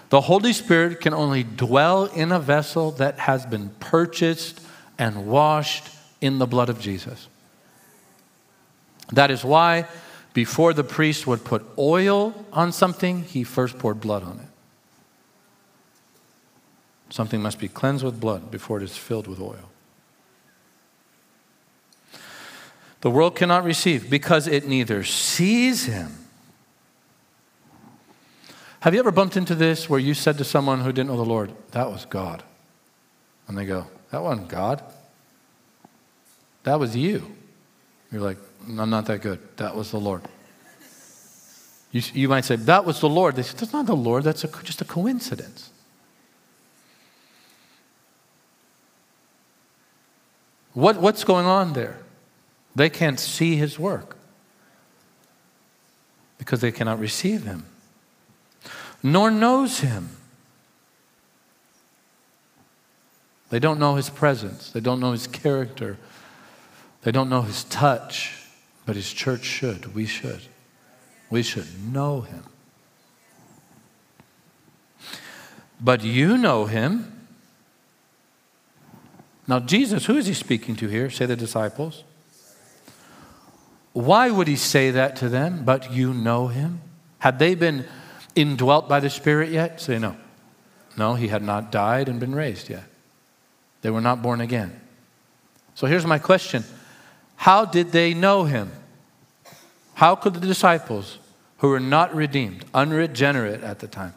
The 0.08 0.22
Holy 0.22 0.52
Spirit 0.52 1.00
can 1.00 1.14
only 1.14 1.42
dwell 1.42 2.04
in 2.04 2.32
a 2.32 2.38
vessel 2.38 2.90
that 2.92 3.18
has 3.18 3.44
been 3.46 3.70
purchased 3.80 4.60
and 4.98 5.26
washed 5.26 5.88
in 6.20 6.38
the 6.38 6.46
blood 6.46 6.68
of 6.68 6.80
Jesus. 6.80 7.28
That 9.12 9.30
is 9.30 9.44
why, 9.44 9.86
before 10.32 10.72
the 10.72 10.84
priest 10.84 11.26
would 11.26 11.44
put 11.44 11.64
oil 11.76 12.46
on 12.52 12.72
something, 12.72 13.24
he 13.24 13.44
first 13.44 13.78
poured 13.78 14.00
blood 14.00 14.22
on 14.22 14.38
it. 14.38 14.48
Something 17.10 17.42
must 17.42 17.58
be 17.58 17.68
cleansed 17.68 18.04
with 18.04 18.20
blood 18.20 18.50
before 18.50 18.78
it 18.78 18.84
is 18.84 18.96
filled 18.96 19.26
with 19.26 19.40
oil. 19.40 19.71
The 23.02 23.10
world 23.10 23.36
cannot 23.36 23.64
receive 23.64 24.08
because 24.08 24.46
it 24.46 24.66
neither 24.66 25.04
sees 25.04 25.84
him 25.84 26.22
Have 28.82 28.94
you 28.94 28.98
ever 28.98 29.12
bumped 29.12 29.36
into 29.36 29.54
this 29.54 29.88
where 29.88 30.00
you 30.00 30.12
said 30.12 30.38
to 30.38 30.44
someone 30.44 30.80
who 30.80 30.90
didn't 30.90 31.08
know 31.08 31.16
the 31.16 31.24
Lord, 31.24 31.52
that 31.70 31.88
was 31.88 32.04
God? 32.04 32.42
And 33.46 33.56
they 33.56 33.64
go, 33.64 33.86
that 34.10 34.20
wasn't 34.20 34.48
God. 34.48 34.82
That 36.64 36.80
was 36.80 36.96
you. 36.96 37.30
You're 38.10 38.22
like, 38.22 38.38
I'm 38.66 38.90
not 38.90 39.06
that 39.06 39.20
good. 39.20 39.38
That 39.56 39.76
was 39.76 39.92
the 39.92 40.00
Lord. 40.00 40.22
You, 41.92 42.02
you 42.12 42.28
might 42.28 42.44
say, 42.44 42.56
that 42.56 42.84
was 42.84 42.98
the 42.98 43.08
Lord. 43.08 43.36
They 43.36 43.42
say, 43.42 43.56
that's 43.56 43.72
not 43.72 43.86
the 43.86 43.94
Lord. 43.94 44.24
That's 44.24 44.42
a, 44.42 44.48
just 44.64 44.80
a 44.80 44.84
coincidence. 44.84 45.70
What, 50.72 50.96
what's 50.96 51.22
going 51.22 51.46
on 51.46 51.74
there? 51.74 52.00
They 52.74 52.88
can't 52.88 53.20
see 53.20 53.56
his 53.56 53.78
work 53.78 54.16
because 56.38 56.60
they 56.60 56.72
cannot 56.72 56.98
receive 56.98 57.44
him, 57.44 57.66
nor 59.02 59.30
knows 59.30 59.80
him. 59.80 60.08
They 63.50 63.58
don't 63.58 63.78
know 63.78 63.96
his 63.96 64.08
presence, 64.08 64.70
they 64.70 64.80
don't 64.80 64.98
know 64.98 65.12
his 65.12 65.26
character, 65.26 65.98
they 67.02 67.12
don't 67.12 67.28
know 67.28 67.42
his 67.42 67.64
touch, 67.64 68.46
but 68.86 68.96
his 68.96 69.12
church 69.12 69.44
should. 69.44 69.94
We 69.94 70.06
should. 70.06 70.40
We 71.30 71.42
should 71.42 71.66
know 71.92 72.22
him. 72.22 72.44
But 75.80 76.02
you 76.04 76.38
know 76.38 76.66
him. 76.66 77.26
Now, 79.48 79.58
Jesus, 79.58 80.06
who 80.06 80.16
is 80.16 80.26
he 80.26 80.34
speaking 80.34 80.76
to 80.76 80.88
here? 80.88 81.10
Say 81.10 81.26
the 81.26 81.36
disciples. 81.36 82.04
Why 83.92 84.30
would 84.30 84.48
he 84.48 84.56
say 84.56 84.90
that 84.92 85.16
to 85.16 85.28
them? 85.28 85.64
But 85.64 85.92
you 85.92 86.14
know 86.14 86.48
him? 86.48 86.80
Had 87.18 87.38
they 87.38 87.54
been 87.54 87.86
indwelt 88.34 88.88
by 88.88 89.00
the 89.00 89.10
Spirit 89.10 89.50
yet? 89.50 89.80
Say 89.80 89.98
no. 89.98 90.16
No, 90.96 91.14
he 91.14 91.28
had 91.28 91.42
not 91.42 91.70
died 91.70 92.08
and 92.08 92.18
been 92.18 92.34
raised 92.34 92.68
yet. 92.68 92.84
They 93.82 93.90
were 93.90 94.00
not 94.00 94.22
born 94.22 94.40
again. 94.40 94.80
So 95.74 95.86
here's 95.86 96.06
my 96.06 96.18
question 96.18 96.64
How 97.36 97.64
did 97.64 97.92
they 97.92 98.14
know 98.14 98.44
him? 98.44 98.72
How 99.94 100.14
could 100.14 100.34
the 100.34 100.46
disciples, 100.46 101.18
who 101.58 101.68
were 101.68 101.80
not 101.80 102.14
redeemed, 102.14 102.64
unregenerate 102.74 103.62
at 103.62 103.78
the 103.78 103.86
time, 103.86 104.14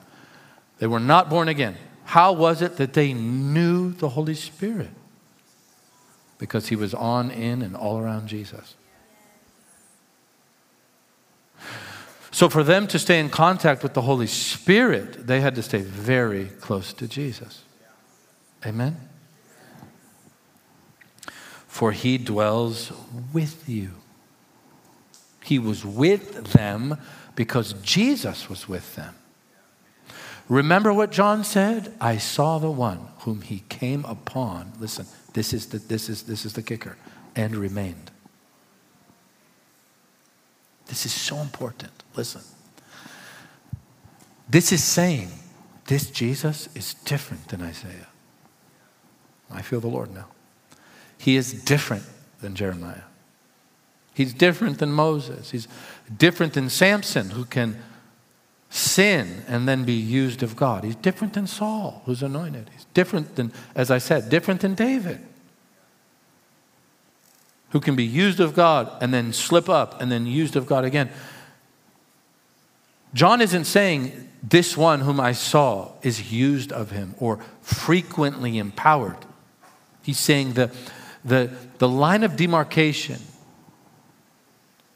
they 0.80 0.88
were 0.88 1.00
not 1.00 1.30
born 1.30 1.48
again, 1.48 1.78
how 2.06 2.34
was 2.34 2.62
it 2.62 2.78
that 2.78 2.94
they 2.94 3.14
knew 3.14 3.92
the 3.92 4.10
Holy 4.10 4.36
Spirit? 4.36 4.92
Because 6.38 6.68
he 6.68 6.76
was 6.76 6.94
on, 6.94 7.32
in, 7.32 7.62
and 7.62 7.76
all 7.76 8.00
around 8.00 8.28
Jesus. 8.28 8.76
So, 12.36 12.50
for 12.50 12.66
them 12.66 12.86
to 12.88 13.00
stay 13.00 13.22
in 13.22 13.30
contact 13.30 13.82
with 13.82 13.94
the 13.94 14.02
Holy 14.02 14.28
Spirit, 14.28 15.26
they 15.26 15.40
had 15.40 15.56
to 15.56 15.64
stay 15.64 15.82
very 15.82 16.48
close 16.60 16.92
to 16.92 17.08
Jesus. 17.08 17.64
Amen? 18.66 18.98
For 21.66 21.94
he 21.94 22.18
dwells 22.18 22.92
with 23.32 23.70
you. 23.70 23.92
He 25.46 25.58
was 25.58 25.86
with 25.86 26.52
them 26.52 26.98
because 27.36 27.72
Jesus 27.82 28.50
was 28.50 28.68
with 28.68 28.98
them. 28.98 29.16
Remember 30.50 30.92
what 30.92 31.14
John 31.14 31.46
said? 31.46 31.94
I 32.02 32.18
saw 32.18 32.60
the 32.60 32.70
one 32.70 33.08
whom 33.20 33.44
he 33.44 33.64
came 33.70 34.04
upon. 34.04 34.74
Listen, 34.78 35.06
this 35.32 35.54
is 35.54 35.68
the, 35.68 35.78
this 35.78 36.10
is, 36.10 36.24
this 36.24 36.46
is 36.46 36.52
the 36.52 36.64
kicker. 36.64 36.98
And 37.34 37.56
remained. 37.56 38.12
This 40.88 41.06
is 41.06 41.14
so 41.14 41.38
important. 41.38 41.92
Listen. 42.16 42.42
This 44.50 44.72
is 44.72 44.84
saying 44.84 45.30
this 45.88 46.10
Jesus 46.10 46.70
is 46.76 46.94
different 47.06 47.48
than 47.48 47.62
Isaiah. 47.62 48.08
I 49.52 49.62
feel 49.62 49.80
the 49.80 49.88
Lord 49.88 50.14
now. 50.14 50.28
He 51.18 51.36
is 51.36 51.54
different 51.54 52.04
than 52.42 52.56
Jeremiah. 52.56 53.02
He's 54.14 54.34
different 54.34 54.80
than 54.80 54.92
Moses. 54.92 55.52
He's 55.52 55.68
different 56.16 56.54
than 56.54 56.70
Samson, 56.70 57.32
who 57.32 57.46
can 57.46 57.82
sin 58.70 59.44
and 59.48 59.68
then 59.68 59.84
be 59.84 59.94
used 59.94 60.44
of 60.44 60.56
God. 60.56 60.84
He's 60.84 60.96
different 60.96 61.34
than 61.34 61.48
Saul, 61.48 62.02
who's 62.06 62.24
anointed. 62.24 62.70
He's 62.74 62.86
different 62.94 63.36
than, 63.36 63.52
as 63.76 63.92
I 63.92 63.98
said, 63.98 64.30
different 64.30 64.62
than 64.62 64.74
David, 64.74 65.20
who 67.76 67.82
can 67.82 67.98
be 67.98 68.06
used 68.06 68.40
of 68.40 68.54
God 68.54 68.90
and 69.02 69.14
then 69.14 69.34
slip 69.34 69.68
up 69.68 70.00
and 70.02 70.10
then 70.10 70.26
used 70.26 70.56
of 70.56 70.66
God 70.66 70.86
again. 70.86 71.10
John 73.14 73.42
isn't 73.42 73.66
saying 73.66 74.30
this 74.42 74.78
one 74.78 75.02
whom 75.02 75.20
I 75.20 75.34
saw 75.34 75.92
is 76.02 76.32
used 76.32 76.72
of 76.72 76.92
him 76.92 77.16
or 77.20 77.42
frequently 77.62 78.60
empowered. 78.60 79.18
He's 80.04 80.18
saying 80.18 80.54
the, 80.54 80.72
the, 81.26 81.52
the 81.80 81.90
line 81.90 82.24
of 82.24 82.38
demarcation, 82.38 83.20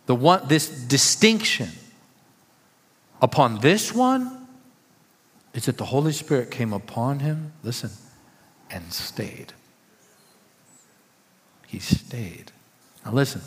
the 0.06 0.16
one, 0.16 0.48
this 0.48 0.70
distinction 0.70 1.72
upon 3.22 3.60
this 3.60 3.94
one 3.94 4.48
is 5.54 5.66
that 5.66 5.78
the 5.78 5.84
Holy 5.84 6.14
Spirit 6.14 6.50
came 6.50 6.72
upon 6.72 7.20
him, 7.20 7.52
listen, 7.62 7.90
and 8.72 8.94
stayed. 8.94 9.52
He 11.68 11.80
stayed. 11.80 12.54
Now, 13.06 13.14
listen, 13.14 13.42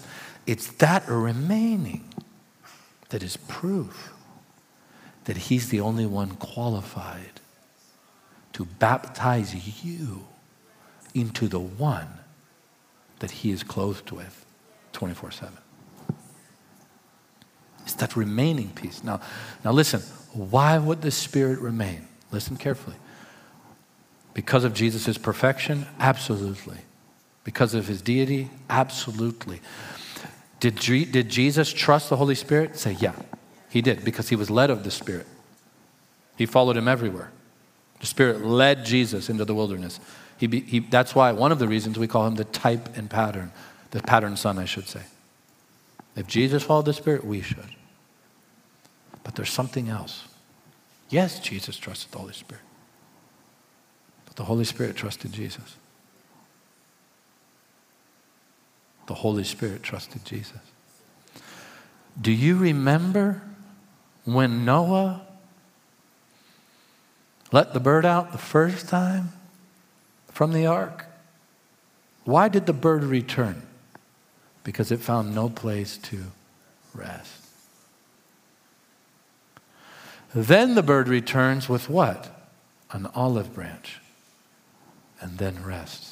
it's 0.47 0.69
that 0.75 1.09
remaining 1.09 2.09
that 3.11 3.23
is 3.23 3.37
proof 3.37 4.13
that 5.25 5.37
He's 5.37 5.69
the 5.69 5.81
only 5.81 6.07
one 6.07 6.31
qualified 6.37 7.41
to 8.55 8.65
baptize 8.65 9.85
you 9.85 10.27
into 11.15 11.49
the 11.49 11.61
one 11.61 12.09
that 13.21 13.31
He 13.31 13.51
is 13.51 13.63
clothed 13.63 14.11
with 14.11 14.45
24 14.93 15.31
7. 15.31 15.53
It's 17.83 17.95
that 17.95 18.17
remaining 18.17 18.71
piece. 18.71 19.03
Now, 19.03 19.21
now 19.65 19.73
listen, 19.73 20.01
why 20.33 20.79
would 20.79 21.03
the 21.03 21.11
Spirit 21.11 21.59
remain? 21.59 22.09
Listen 22.31 22.57
carefully. 22.57 22.97
Because 24.35 24.65
of 24.65 24.73
Jesus' 24.73 25.19
perfection? 25.19 25.87
Absolutely. 25.99 26.79
Because 27.45 27.75
of 27.75 27.89
his 27.89 28.01
deity? 28.03 28.51
Absolutely. 28.71 29.61
Did, 30.61 30.77
did 30.77 31.29
Jesus 31.29 31.73
trust 31.73 32.09
the 32.09 32.17
Holy 32.17 32.37
Spirit? 32.37 32.77
Say, 32.79 32.97
yeah. 33.01 33.15
He 33.69 33.83
did 33.83 34.05
because 34.05 34.29
he 34.29 34.37
was 34.37 34.51
led 34.51 34.71
of 34.71 34.85
the 34.85 34.91
Spirit. 34.91 35.27
He 36.37 36.47
followed 36.47 36.77
him 36.77 36.87
everywhere. 36.87 37.31
The 38.01 38.07
Spirit 38.07 38.45
led 38.45 38.85
Jesus 38.85 39.29
into 39.29 39.45
the 39.45 39.55
wilderness. 39.55 39.99
He, 40.39 40.47
be, 40.47 40.61
he, 40.61 40.79
that's 40.81 41.15
why 41.15 41.33
one 41.33 41.53
of 41.53 41.59
the 41.59 41.69
reasons 41.69 41.99
we 41.99 42.09
call 42.09 42.27
him 42.27 42.35
the 42.35 42.45
type 42.45 42.97
and 42.97 43.09
pattern, 43.09 43.53
the 43.93 44.03
pattern 44.03 44.37
son, 44.37 44.59
I 44.59 44.65
should 44.65 44.89
say. 44.89 45.03
If 46.17 46.27
Jesus 46.27 46.63
followed 46.63 46.85
the 46.85 46.93
Spirit, 46.93 47.25
we 47.25 47.41
should. 47.41 47.77
But 49.25 49.37
there's 49.37 49.51
something 49.51 49.89
else. 49.89 50.25
Yes, 51.09 51.41
Jesus 51.41 51.77
trusted 51.77 52.11
the 52.13 52.19
Holy 52.19 52.33
Spirit, 52.33 52.65
but 54.27 54.37
the 54.37 54.45
Holy 54.45 54.65
Spirit 54.65 54.97
trusted 54.97 55.33
Jesus. 55.33 55.77
The 59.13 59.17
Holy 59.17 59.45
Spirit 59.45 59.83
trusted 59.83 60.25
Jesus. 60.25 60.57
Do 62.19 62.33
you 62.33 62.57
remember 62.57 63.43
when 64.25 64.65
Noah 64.65 65.21
let 67.53 67.75
the 67.75 67.79
bird 67.79 68.07
out 68.07 68.33
the 68.33 68.39
first 68.39 68.89
time 68.89 69.35
from 70.31 70.55
the 70.55 70.65
ark? 70.65 71.05
Why 72.25 72.49
did 72.49 72.65
the 72.65 72.73
bird 72.73 73.05
return? 73.05 73.67
Because 74.65 74.91
it 74.91 75.01
found 75.01 75.35
no 75.35 75.51
place 75.51 75.99
to 75.99 76.25
rest. 76.95 77.45
Then 80.35 80.75
the 80.75 80.83
bird 80.83 81.07
returns 81.07 81.69
with 81.69 81.91
what? 81.91 82.49
An 82.93 83.05
olive 83.15 83.53
branch, 83.53 84.01
and 85.21 85.37
then 85.37 85.63
rests. 85.63 86.12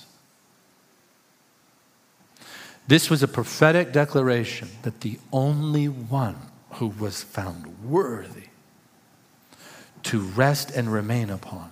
This 2.90 3.08
was 3.08 3.22
a 3.22 3.28
prophetic 3.28 3.92
declaration 3.92 4.68
that 4.82 5.02
the 5.02 5.20
only 5.32 5.86
one 5.86 6.34
who 6.72 6.88
was 6.88 7.22
found 7.22 7.84
worthy 7.88 8.48
to 10.02 10.18
rest 10.18 10.72
and 10.72 10.92
remain 10.92 11.30
upon 11.30 11.70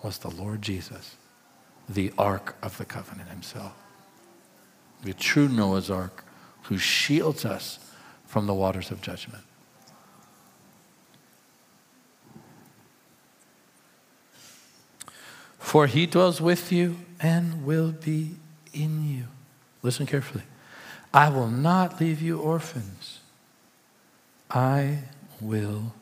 was 0.00 0.18
the 0.18 0.30
Lord 0.30 0.62
Jesus, 0.62 1.16
the 1.88 2.12
Ark 2.16 2.54
of 2.62 2.78
the 2.78 2.84
Covenant 2.84 3.30
himself, 3.30 3.72
the 5.02 5.12
true 5.12 5.48
Noah's 5.48 5.90
Ark 5.90 6.24
who 6.62 6.78
shields 6.78 7.44
us 7.44 7.80
from 8.24 8.46
the 8.46 8.54
waters 8.54 8.92
of 8.92 9.02
judgment. 9.02 9.42
For 15.58 15.88
he 15.88 16.06
dwells 16.06 16.40
with 16.40 16.70
you 16.70 16.98
and 17.18 17.66
will 17.66 17.90
be 17.90 18.36
in 18.72 19.04
you. 19.04 19.24
Listen 19.82 20.06
carefully. 20.06 20.44
I 21.12 21.28
will 21.28 21.48
not 21.48 22.00
leave 22.00 22.22
you 22.22 22.38
orphans. 22.38 23.20
I 24.50 24.98
will 25.40 25.92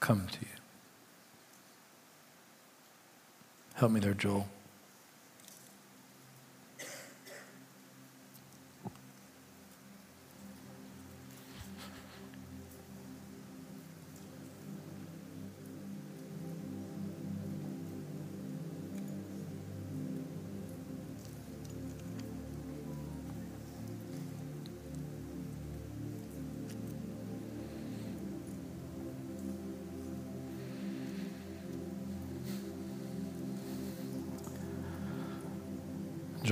come 0.00 0.26
to 0.30 0.38
you. 0.40 0.46
Help 3.74 3.92
me 3.92 4.00
there, 4.00 4.14
Joel. 4.14 4.48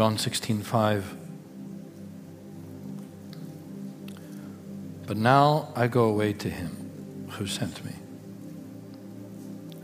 John 0.03 0.19
16, 0.19 0.63
5. 0.63 1.17
But 5.07 5.17
now 5.17 5.69
I 5.77 5.87
go 5.87 6.07
away 6.07 6.33
to 6.33 6.51
him 6.51 7.29
who 7.31 7.47
sent 7.47 7.85
me. 7.85 7.93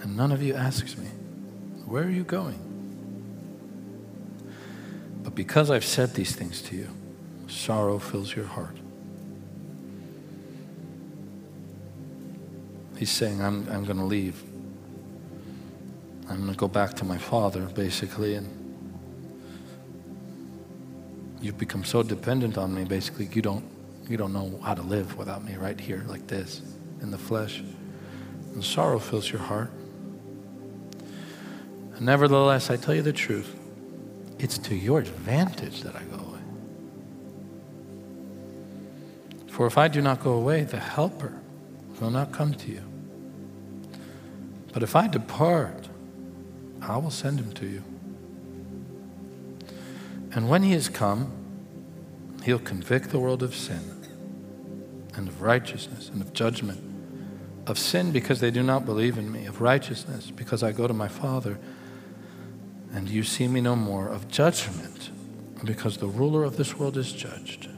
And 0.02 0.16
none 0.16 0.32
of 0.32 0.42
you 0.42 0.54
asks 0.54 0.98
me, 0.98 1.06
Where 1.86 2.02
are 2.02 2.10
you 2.10 2.24
going? 2.24 2.58
But 5.22 5.36
because 5.36 5.70
I've 5.70 5.84
said 5.84 6.14
these 6.14 6.34
things 6.34 6.62
to 6.62 6.74
you, 6.74 6.88
sorrow 7.46 8.00
fills 8.00 8.34
your 8.34 8.46
heart. 8.46 8.76
He's 12.96 13.12
saying, 13.12 13.40
I'm, 13.40 13.68
I'm 13.68 13.84
going 13.84 13.98
to 13.98 14.04
leave. 14.04 14.42
I'm 16.28 16.38
going 16.38 16.50
to 16.50 16.58
go 16.58 16.66
back 16.66 16.94
to 16.94 17.04
my 17.04 17.18
father, 17.18 17.66
basically, 17.66 18.34
and 18.34 18.67
you've 21.40 21.58
become 21.58 21.84
so 21.84 22.02
dependent 22.02 22.58
on 22.58 22.74
me, 22.74 22.84
basically, 22.84 23.28
you 23.32 23.42
don't, 23.42 23.64
you 24.08 24.16
don't 24.16 24.32
know 24.32 24.58
how 24.62 24.74
to 24.74 24.82
live 24.82 25.16
without 25.16 25.44
me 25.44 25.56
right 25.56 25.78
here, 25.78 26.04
like 26.08 26.26
this, 26.26 26.62
in 27.00 27.10
the 27.10 27.18
flesh. 27.18 27.60
And 28.54 28.64
sorrow 28.64 28.98
fills 28.98 29.30
your 29.30 29.40
heart. 29.40 29.70
And 31.94 32.02
nevertheless, 32.02 32.70
I 32.70 32.76
tell 32.76 32.94
you 32.94 33.02
the 33.02 33.12
truth, 33.12 33.54
it's 34.38 34.58
to 34.58 34.74
your 34.74 35.00
advantage 35.00 35.82
that 35.82 35.96
I 35.96 36.02
go 36.04 36.16
away. 36.16 36.38
For 39.48 39.66
if 39.66 39.76
I 39.76 39.88
do 39.88 40.00
not 40.00 40.20
go 40.20 40.32
away, 40.32 40.62
the 40.62 40.78
Helper 40.78 41.34
will 42.00 42.10
not 42.10 42.32
come 42.32 42.54
to 42.54 42.70
you. 42.70 42.82
But 44.72 44.82
if 44.82 44.94
I 44.94 45.08
depart, 45.08 45.88
I 46.80 46.96
will 46.98 47.10
send 47.10 47.40
him 47.40 47.52
to 47.54 47.66
you. 47.66 47.82
And 50.32 50.48
when 50.48 50.62
he 50.62 50.72
has 50.72 50.88
come, 50.88 51.32
he'll 52.44 52.58
convict 52.58 53.10
the 53.10 53.18
world 53.18 53.42
of 53.42 53.54
sin 53.54 54.04
and 55.14 55.28
of 55.28 55.42
righteousness 55.42 56.08
and 56.08 56.22
of 56.22 56.32
judgment. 56.32 56.84
Of 57.66 57.78
sin 57.78 58.12
because 58.12 58.40
they 58.40 58.50
do 58.50 58.62
not 58.62 58.86
believe 58.86 59.18
in 59.18 59.30
me, 59.30 59.46
of 59.46 59.60
righteousness 59.60 60.30
because 60.30 60.62
I 60.62 60.72
go 60.72 60.86
to 60.86 60.94
my 60.94 61.08
Father 61.08 61.58
and 62.92 63.08
you 63.08 63.22
see 63.22 63.48
me 63.48 63.60
no 63.60 63.76
more, 63.76 64.08
of 64.08 64.28
judgment 64.28 65.10
because 65.64 65.98
the 65.98 66.06
ruler 66.06 66.44
of 66.44 66.56
this 66.56 66.76
world 66.76 66.96
is 66.96 67.12
judged. 67.12 67.68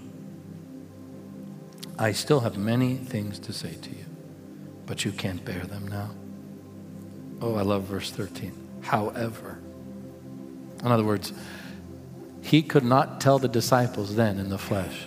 I 1.99 2.13
still 2.13 2.41
have 2.41 2.57
many 2.57 2.97
things 2.97 3.39
to 3.41 3.53
say 3.53 3.75
to 3.75 3.91
you, 3.91 4.05
but 4.87 5.05
you 5.05 5.13
can't 5.13 5.45
bear 5.45 5.65
them 5.65 5.87
now. 5.89 6.11
Oh, 7.43 7.57
I 7.57 7.63
love 7.63 7.85
verse 7.85 8.11
13. 8.11 8.53
However, 8.83 9.59
in 10.83 10.87
other 10.87 11.05
words, 11.05 11.33
he 12.43 12.63
could 12.63 12.85
not 12.85 13.21
tell 13.21 13.39
the 13.39 13.49
disciples 13.49 14.17
then 14.17 14.39
in 14.39 14.49
the 14.49 14.59
flesh 14.59 15.07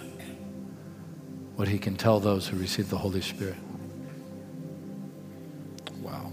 what 1.55 1.67
he 1.67 1.77
can 1.77 1.95
tell 1.95 2.19
those 2.19 2.47
who 2.47 2.57
receive 2.57 2.89
the 2.89 2.97
Holy 2.97 3.21
Spirit. 3.21 3.57
Wow. 6.01 6.31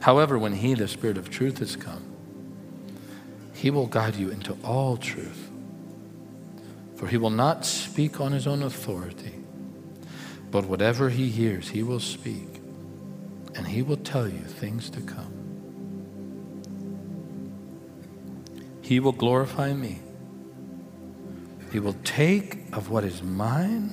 However, 0.00 0.38
when 0.38 0.54
he, 0.54 0.74
the 0.74 0.88
Spirit 0.88 1.18
of 1.18 1.28
truth, 1.28 1.58
has 1.58 1.76
come, 1.76 2.04
he 3.54 3.70
will 3.70 3.86
guide 3.86 4.16
you 4.16 4.30
into 4.30 4.56
all 4.64 4.96
truth. 4.96 5.50
For 6.96 7.06
he 7.08 7.16
will 7.16 7.30
not 7.30 7.64
speak 7.64 8.20
on 8.20 8.32
his 8.32 8.46
own 8.46 8.62
authority, 8.62 9.34
but 10.50 10.66
whatever 10.66 11.08
he 11.10 11.30
hears, 11.30 11.70
he 11.70 11.82
will 11.82 12.00
speak, 12.00 12.60
and 13.54 13.66
he 13.66 13.82
will 13.82 13.96
tell 13.96 14.28
you 14.28 14.40
things 14.40 14.90
to 14.90 15.00
come. 15.00 15.32
He 18.82 19.00
will 19.00 19.12
glorify 19.12 19.72
me 19.72 20.00
he 21.70 21.78
will 21.78 21.96
take 22.04 22.58
of 22.72 22.90
what 22.90 23.04
is 23.04 23.22
mine 23.22 23.90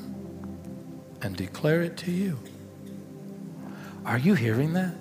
and 1.22 1.36
declare 1.36 1.82
it 1.82 1.98
to 1.98 2.12
you. 2.12 2.40
Are 4.06 4.18
you 4.18 4.34
hearing 4.34 4.74
that? 4.74 4.96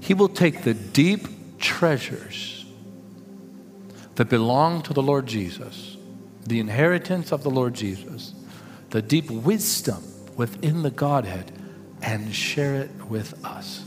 He 0.00 0.14
will 0.14 0.28
take 0.28 0.62
the 0.62 0.74
deep 0.74 1.58
treasures 1.58 2.66
that 4.16 4.28
belong 4.28 4.82
to 4.82 4.92
the 4.92 5.02
Lord 5.02 5.26
Jesus, 5.26 5.96
the 6.46 6.60
inheritance 6.60 7.32
of 7.32 7.42
the 7.42 7.50
Lord 7.50 7.74
Jesus, 7.74 8.34
the 8.90 9.02
deep 9.02 9.30
wisdom 9.30 10.02
within 10.36 10.82
the 10.82 10.90
Godhead, 10.90 11.52
and 12.02 12.34
share 12.34 12.74
it 12.74 12.90
with 13.06 13.44
us. 13.44 13.84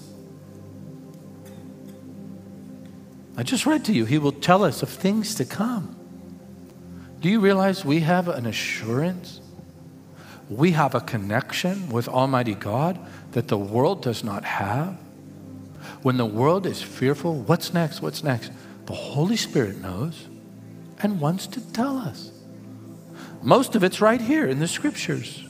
I 3.36 3.44
just 3.44 3.66
read 3.66 3.86
to 3.86 3.94
you, 3.94 4.06
He 4.06 4.18
will 4.18 4.32
tell 4.32 4.64
us 4.64 4.82
of 4.82 4.90
things 4.90 5.36
to 5.36 5.46
come. 5.46 5.97
Do 7.20 7.30
you 7.30 7.40
realize 7.40 7.84
we 7.84 8.02
have 8.02 8.28
an 8.28 8.46
assurance? 8.46 9.42
We 10.50 10.72
have 10.72 10.94
a 10.94 11.02
connection 11.02 11.90
with 11.90 12.08
Almighty 12.08 12.54
God 12.54 13.00
that 13.32 13.48
the 13.48 13.58
world 13.58 14.02
does 14.02 14.24
not 14.24 14.44
have. 14.44 14.98
When 16.04 16.18
the 16.18 16.26
world 16.26 16.66
is 16.66 16.82
fearful, 16.82 17.36
what's 17.42 17.74
next? 17.74 18.02
What's 18.02 18.24
next? 18.24 18.52
The 18.86 18.94
Holy 18.94 19.36
Spirit 19.36 19.82
knows 19.82 20.28
and 21.02 21.20
wants 21.20 21.48
to 21.48 21.62
tell 21.74 21.98
us. 21.98 22.32
Most 23.42 23.76
of 23.76 23.84
it's 23.84 24.00
right 24.00 24.22
here 24.22 24.48
in 24.48 24.60
the 24.60 24.68
scriptures. 24.68 25.44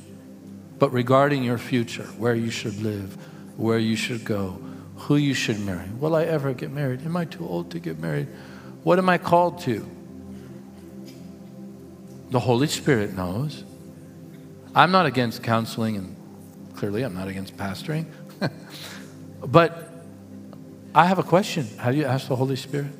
But 0.79 0.91
regarding 0.93 1.43
your 1.43 1.57
future, 1.57 2.05
where 2.17 2.35
you 2.35 2.51
should 2.51 2.81
live, 2.81 3.17
where 3.57 3.79
you 3.79 3.95
should 3.95 4.23
go, 4.23 4.61
who 4.95 5.15
you 5.15 5.33
should 5.33 5.59
marry. 5.59 5.89
Will 5.99 6.15
I 6.15 6.23
ever 6.23 6.53
get 6.53 6.71
married? 6.71 7.05
Am 7.05 7.17
I 7.17 7.25
too 7.25 7.47
old 7.47 7.71
to 7.71 7.79
get 7.79 7.99
married? 7.99 8.27
What 8.83 8.99
am 8.99 9.09
I 9.09 9.17
called 9.17 9.59
to? 9.61 9.89
The 12.29 12.39
Holy 12.39 12.67
Spirit 12.67 13.13
knows. 13.13 13.63
I'm 14.75 14.91
not 14.91 15.05
against 15.05 15.43
counseling, 15.43 15.95
and 15.95 16.75
clearly 16.75 17.03
I'm 17.03 17.13
not 17.13 17.27
against 17.27 17.55
pastoring. 17.57 18.05
but 19.45 19.91
I 20.93 21.05
have 21.05 21.19
a 21.19 21.23
question. 21.23 21.67
Have 21.79 21.95
you 21.95 22.05
asked 22.05 22.27
the 22.27 22.35
Holy 22.35 22.55
Spirit? 22.55 22.91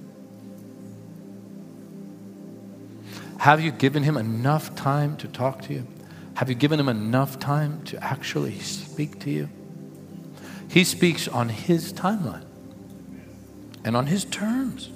Have 3.40 3.62
you 3.62 3.72
given 3.72 4.04
him 4.04 4.18
enough 4.18 4.76
time 4.76 5.18
to 5.18 5.28
talk 5.28 5.62
to 5.64 5.74
you? 5.74 5.88
Have 6.36 6.50
you 6.50 6.56
given 6.56 6.80
him 6.80 6.90
enough 6.90 7.40
time 7.40 7.84
to 7.86 8.04
actually 8.04 8.60
speak 8.60 9.20
to 9.22 9.30
you? 9.30 9.50
He 10.70 10.84
speaks 10.84 11.28
on 11.28 11.50
his 11.50 11.94
timeline 11.94 12.46
and 13.84 13.96
on 13.96 14.08
his 14.08 14.26
terms. 14.26 14.90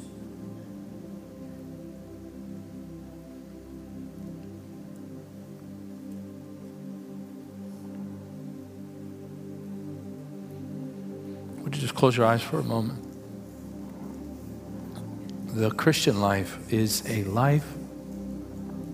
Close 12.02 12.18
your 12.18 12.26
eyes 12.26 12.41
for 12.41 12.58
a 12.58 12.64
moment? 12.64 12.99
The 15.56 15.70
Christian 15.70 16.20
life 16.20 16.58
is 16.74 17.04
a 17.08 17.24
life 17.26 17.76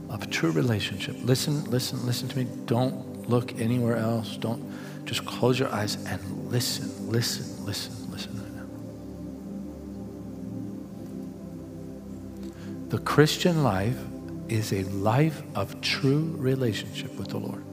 of 0.09 0.29
true 0.29 0.51
relationship. 0.51 1.15
Listen, 1.23 1.63
listen, 1.71 2.05
listen 2.05 2.27
to 2.27 2.37
me. 2.37 2.47
Don't 2.65 3.29
look 3.29 3.57
anywhere 3.61 3.95
else. 3.95 4.35
Don't 4.35 4.61
just 5.05 5.25
close 5.25 5.57
your 5.57 5.69
eyes 5.69 5.95
and 6.05 6.51
listen, 6.51 7.09
listen, 7.09 7.65
listen, 7.65 8.11
listen. 8.11 8.33
The 12.89 12.99
Christian 12.99 13.63
life 13.63 13.97
is 14.49 14.73
a 14.73 14.83
life 14.83 15.43
of 15.55 15.79
true 15.79 16.35
relationship 16.37 17.17
with 17.17 17.29
the 17.29 17.37
Lord. 17.37 17.66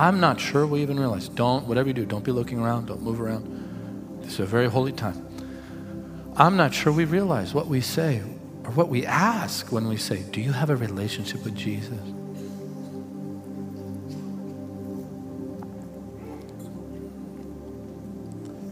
I'm 0.00 0.18
not 0.18 0.40
sure 0.40 0.66
we 0.66 0.80
even 0.80 0.98
realize. 0.98 1.28
Don't, 1.28 1.66
whatever 1.66 1.88
you 1.88 1.92
do, 1.92 2.06
don't 2.06 2.24
be 2.24 2.32
looking 2.32 2.58
around, 2.58 2.86
don't 2.86 3.02
move 3.02 3.20
around. 3.20 4.22
This 4.22 4.32
is 4.32 4.40
a 4.40 4.46
very 4.46 4.66
holy 4.66 4.92
time. 4.92 5.26
I'm 6.38 6.56
not 6.56 6.72
sure 6.72 6.90
we 6.90 7.04
realize 7.04 7.52
what 7.52 7.66
we 7.66 7.82
say 7.82 8.22
or 8.64 8.70
what 8.70 8.88
we 8.88 9.04
ask 9.04 9.70
when 9.70 9.88
we 9.88 9.98
say, 9.98 10.22
Do 10.30 10.40
you 10.40 10.52
have 10.52 10.70
a 10.70 10.76
relationship 10.76 11.44
with 11.44 11.54
Jesus? 11.54 11.98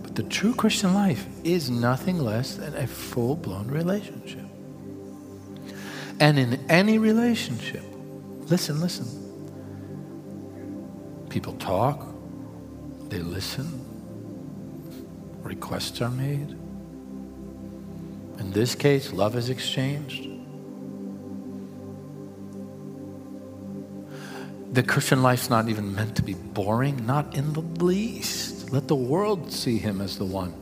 But 0.02 0.16
the 0.16 0.22
true 0.22 0.54
Christian 0.54 0.94
life 0.94 1.26
is 1.44 1.68
nothing 1.68 2.20
less 2.20 2.54
than 2.54 2.74
a 2.74 2.86
full 2.86 3.36
blown 3.36 3.68
relationship. 3.68 4.46
And 6.20 6.38
in 6.38 6.54
any 6.70 6.96
relationship, 6.96 7.84
listen, 8.48 8.80
listen, 8.80 9.17
People 11.28 11.52
talk, 11.54 12.06
they 13.08 13.18
listen, 13.18 13.84
requests 15.42 16.00
are 16.00 16.10
made. 16.10 16.56
In 18.38 18.52
this 18.52 18.74
case, 18.74 19.12
love 19.12 19.36
is 19.36 19.50
exchanged. 19.50 20.28
The 24.72 24.82
Christian 24.82 25.22
life's 25.22 25.50
not 25.50 25.68
even 25.68 25.94
meant 25.94 26.14
to 26.16 26.22
be 26.22 26.34
boring, 26.34 27.04
not 27.06 27.34
in 27.34 27.52
the 27.52 27.62
least. 27.62 28.70
Let 28.70 28.86
the 28.86 28.94
world 28.94 29.50
see 29.50 29.78
him 29.78 30.00
as 30.00 30.18
the 30.18 30.24
one 30.24 30.52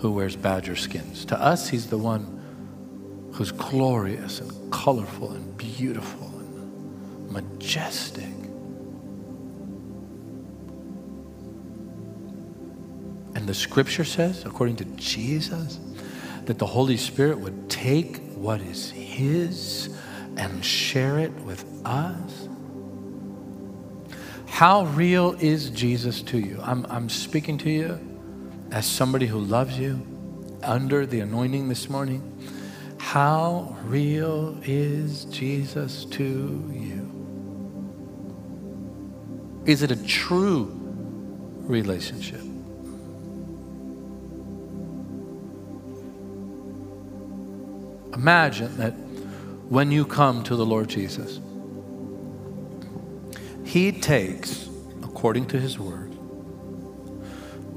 who 0.00 0.12
wears 0.12 0.36
badger 0.36 0.76
skins. 0.76 1.24
To 1.26 1.40
us, 1.40 1.68
he's 1.68 1.88
the 1.88 1.98
one 1.98 3.30
who's 3.32 3.52
glorious 3.52 4.40
and 4.40 4.72
colorful 4.72 5.32
and 5.32 5.56
beautiful 5.56 6.28
and 6.28 7.30
majestic. 7.30 8.45
And 13.46 13.54
the 13.54 13.60
scripture 13.60 14.02
says, 14.02 14.44
according 14.44 14.74
to 14.78 14.84
Jesus, 14.96 15.78
that 16.46 16.58
the 16.58 16.66
Holy 16.66 16.96
Spirit 16.96 17.38
would 17.38 17.70
take 17.70 18.16
what 18.32 18.60
is 18.60 18.90
His 18.90 19.96
and 20.36 20.64
share 20.64 21.20
it 21.20 21.30
with 21.42 21.64
us. 21.86 22.48
How 24.48 24.86
real 24.86 25.36
is 25.38 25.70
Jesus 25.70 26.22
to 26.22 26.40
you? 26.40 26.58
I'm, 26.60 26.86
I'm 26.90 27.08
speaking 27.08 27.56
to 27.58 27.70
you 27.70 28.00
as 28.72 28.84
somebody 28.84 29.26
who 29.28 29.38
loves 29.38 29.78
you 29.78 30.04
under 30.64 31.06
the 31.06 31.20
anointing 31.20 31.68
this 31.68 31.88
morning. 31.88 32.24
How 32.98 33.76
real 33.84 34.58
is 34.64 35.24
Jesus 35.26 36.04
to 36.06 36.24
you? 36.74 37.12
Is 39.66 39.84
it 39.84 39.92
a 39.92 40.04
true 40.04 40.72
relationship? 41.60 42.40
Imagine 48.26 48.76
that 48.78 48.90
when 49.70 49.92
you 49.92 50.04
come 50.04 50.42
to 50.42 50.56
the 50.56 50.66
Lord 50.66 50.88
Jesus, 50.88 51.38
He 53.64 53.92
takes, 53.92 54.68
according 55.04 55.46
to 55.46 55.60
His 55.60 55.78
word, 55.78 56.12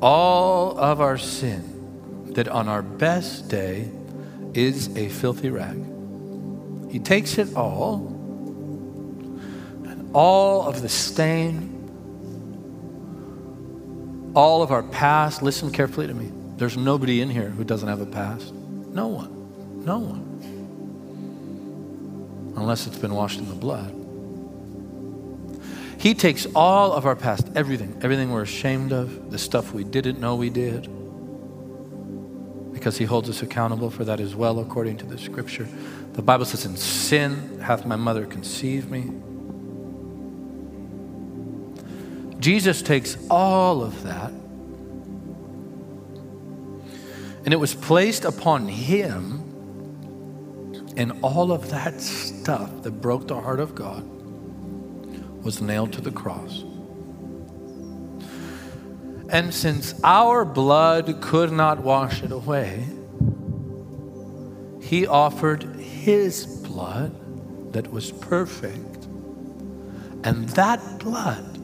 all 0.01 0.75
of 0.79 1.01
our 1.01 1.19
sin 1.19 2.33
that 2.33 2.47
on 2.47 2.67
our 2.67 2.81
best 2.81 3.47
day 3.47 3.91
is 4.55 4.97
a 4.97 5.09
filthy 5.09 5.51
rag. 5.51 5.77
He 6.89 6.97
takes 6.97 7.37
it 7.37 7.55
all, 7.55 8.07
and 9.85 10.09
all 10.15 10.67
of 10.67 10.81
the 10.81 10.89
stain, 10.89 11.91
all 14.35 14.63
of 14.63 14.71
our 14.71 14.81
past. 14.81 15.43
Listen 15.43 15.71
carefully 15.71 16.07
to 16.07 16.13
me. 16.15 16.31
There's 16.57 16.75
nobody 16.75 17.21
in 17.21 17.29
here 17.29 17.51
who 17.51 17.63
doesn't 17.63 17.87
have 17.87 18.01
a 18.01 18.07
past. 18.07 18.51
No 18.51 19.09
one. 19.09 19.85
No 19.85 19.99
one. 19.99 20.28
Unless 22.59 22.87
it's 22.87 22.97
been 22.97 23.13
washed 23.13 23.39
in 23.39 23.47
the 23.47 23.55
blood. 23.55 23.95
He 25.99 26.13
takes 26.13 26.45
all 26.55 26.93
of 26.93 27.05
our 27.05 27.15
past, 27.15 27.47
everything, 27.55 27.99
everything 28.01 28.31
we're 28.31 28.43
ashamed 28.43 28.93
of, 28.93 29.31
the 29.31 29.37
stuff 29.37 29.73
we 29.73 29.83
didn't 29.83 30.19
know 30.19 30.35
we 30.35 30.49
did, 30.49 30.83
because 32.71 32.97
He 32.97 33.05
holds 33.05 33.29
us 33.29 33.41
accountable 33.41 33.89
for 33.89 34.05
that 34.05 34.21
as 34.21 34.35
well, 34.35 34.59
according 34.59 34.97
to 34.97 35.05
the 35.05 35.17
scripture. 35.17 35.67
The 36.13 36.21
Bible 36.21 36.45
says, 36.45 36.65
In 36.65 36.77
sin 36.77 37.59
hath 37.59 37.85
my 37.85 37.97
mother 37.97 38.25
conceived 38.25 38.89
me. 38.89 39.11
Jesus 42.39 42.81
takes 42.81 43.17
all 43.29 43.83
of 43.83 44.03
that, 44.03 44.31
and 47.43 47.53
it 47.53 47.57
was 47.57 47.75
placed 47.75 48.23
upon 48.23 48.69
Him, 48.69 49.48
and 50.99 51.13
all 51.21 51.53
of 51.53 51.69
that 51.69 52.01
stuff 52.01 52.83
that 52.83 52.91
broke 52.91 53.25
the 53.29 53.39
heart 53.39 53.61
of 53.61 53.73
God 53.73 54.03
was 55.41 55.61
nailed 55.61 55.93
to 55.93 56.01
the 56.01 56.11
cross. 56.11 56.65
And 59.29 59.53
since 59.53 59.97
our 60.03 60.43
blood 60.43 61.21
could 61.21 61.53
not 61.53 61.79
wash 61.79 62.21
it 62.21 62.33
away, 62.33 62.85
he 64.81 65.07
offered 65.07 65.63
his 65.77 66.45
blood 66.45 67.15
that 67.71 67.89
was 67.89 68.11
perfect. 68.11 69.05
And 70.25 70.49
that 70.49 70.99
blood 70.99 71.57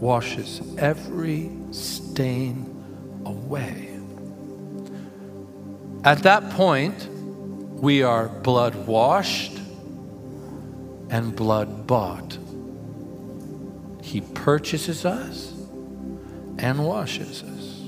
washes 0.00 0.60
every 0.78 1.48
stain 1.70 3.22
away. 3.24 3.96
At 6.02 6.24
that 6.24 6.50
point, 6.50 7.08
we 7.84 8.02
are 8.02 8.28
blood 8.30 8.74
washed 8.86 9.58
and 11.10 11.36
blood 11.36 11.86
bought. 11.86 12.38
He 14.00 14.22
purchases 14.22 15.04
us 15.04 15.52
and 16.58 16.86
washes 16.86 17.42
us. 17.42 17.82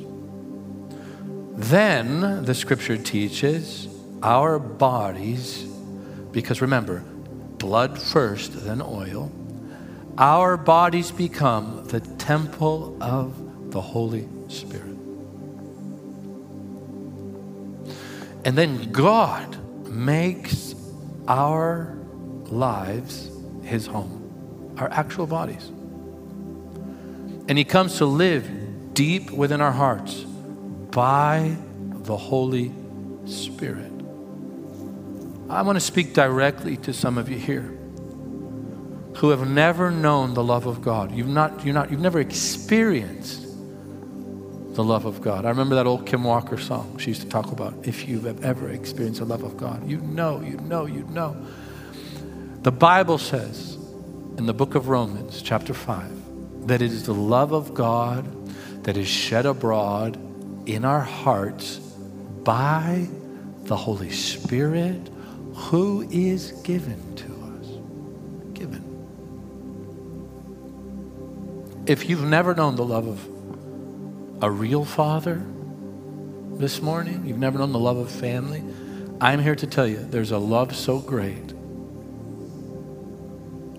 Then 1.55 2.45
the 2.45 2.55
scripture 2.55 2.99
teaches 2.99 3.89
our 4.23 4.59
bodies, 4.59 5.63
because 6.31 6.61
remember, 6.61 7.03
blood 7.57 7.99
first, 7.99 8.67
then 8.67 8.83
oil, 8.83 9.33
our 10.19 10.59
bodies 10.59 11.11
become 11.11 11.87
the 11.87 12.01
temple 12.01 13.03
of 13.03 13.71
the 13.71 13.81
Holy 13.81 14.29
Spirit. 14.49 14.99
And 18.45 18.59
then 18.59 18.93
God 18.93 19.57
makes 19.97 20.75
our 21.27 21.97
lives 22.47 23.31
his 23.63 23.87
home, 23.87 24.75
our 24.79 24.91
actual 24.91 25.27
bodies. 25.27 25.69
And 27.49 27.57
he 27.57 27.65
comes 27.65 27.99
to 27.99 28.07
live 28.07 28.95
deep 28.95 29.31
within 29.31 29.61
our 29.61 29.73
hearts 29.73 30.15
by 30.91 31.57
the 32.03 32.17
Holy 32.17 32.73
Spirit. 33.25 33.93
I 35.49 35.63
want 35.63 35.77
to 35.77 35.81
speak 35.81 36.13
directly 36.13 36.77
to 36.79 36.93
some 36.93 37.19
of 37.19 37.29
you 37.29 37.39
here 37.39 37.73
who 39.17 39.31
have 39.31 39.49
never 39.49 39.91
known 39.91 40.35
the 40.35 40.45
love 40.45 40.67
of 40.67 40.83
God. 40.83 41.13
You've 41.13 41.29
not, 41.29 41.65
you're 41.65 41.75
not, 41.75 41.91
you've 41.91 42.01
never 42.01 42.21
experienced 42.21 43.46
the 44.77 44.85
love 44.85 45.07
of 45.07 45.23
God. 45.23 45.47
I 45.47 45.49
remember 45.49 45.75
that 45.75 45.87
old 45.87 46.07
Kim 46.07 46.23
Walker 46.23 46.59
song 46.59 46.99
she 46.99 47.11
used 47.11 47.23
to 47.23 47.29
talk 47.29 47.51
about. 47.51 47.75
If 47.83 48.07
you've 48.07 48.45
ever 48.45 48.69
experienced 48.69 49.21
the 49.21 49.27
love 49.27 49.43
of 49.43 49.57
God, 49.57 49.89
you 49.89 49.99
know, 50.03 50.41
you 50.43 50.59
know, 50.59 50.85
you 50.85 51.03
know. 51.05 51.35
The 52.63 52.73
Bible 52.73 53.17
says 53.17 53.79
in 54.37 54.45
the 54.45 54.53
book 54.53 54.75
of 54.75 54.89
Romans, 54.89 55.41
chapter 55.41 55.73
5, 55.73 56.69
that 56.69 56.83
it 56.83 56.93
is 56.93 57.07
the 57.07 57.15
love 57.15 57.53
of 57.53 57.73
God 57.73 58.27
that 58.85 58.99
is 58.99 59.09
shed 59.09 59.47
abroad 59.47 60.19
in 60.67 60.85
our 60.85 61.01
hearts 61.01 61.79
by 61.79 63.09
the 63.65 63.77
Holy 63.77 64.11
Spirit 64.11 65.09
who 65.55 66.07
is 66.11 66.53
given 66.63 67.01
to 67.17 67.25
us. 67.25 67.67
Given. 68.53 68.85
If 71.87 72.11
you've 72.11 72.25
never 72.25 72.55
known 72.55 72.77
the 72.77 72.85
love 72.85 73.07
of 73.07 73.36
a 74.43 74.51
real 74.51 74.85
father 74.85 75.43
this 76.59 76.83
morning, 76.83 77.27
you've 77.27 77.39
never 77.39 77.59
known 77.59 77.73
the 77.73 77.79
love 77.79 77.97
of 77.97 78.11
family, 78.11 78.63
I'm 79.21 79.41
here 79.41 79.55
to 79.55 79.67
tell 79.67 79.87
you 79.87 79.99
there's 79.99 80.31
a 80.31 80.39
love 80.39 80.77
so 80.77 80.99
great, 80.99 81.53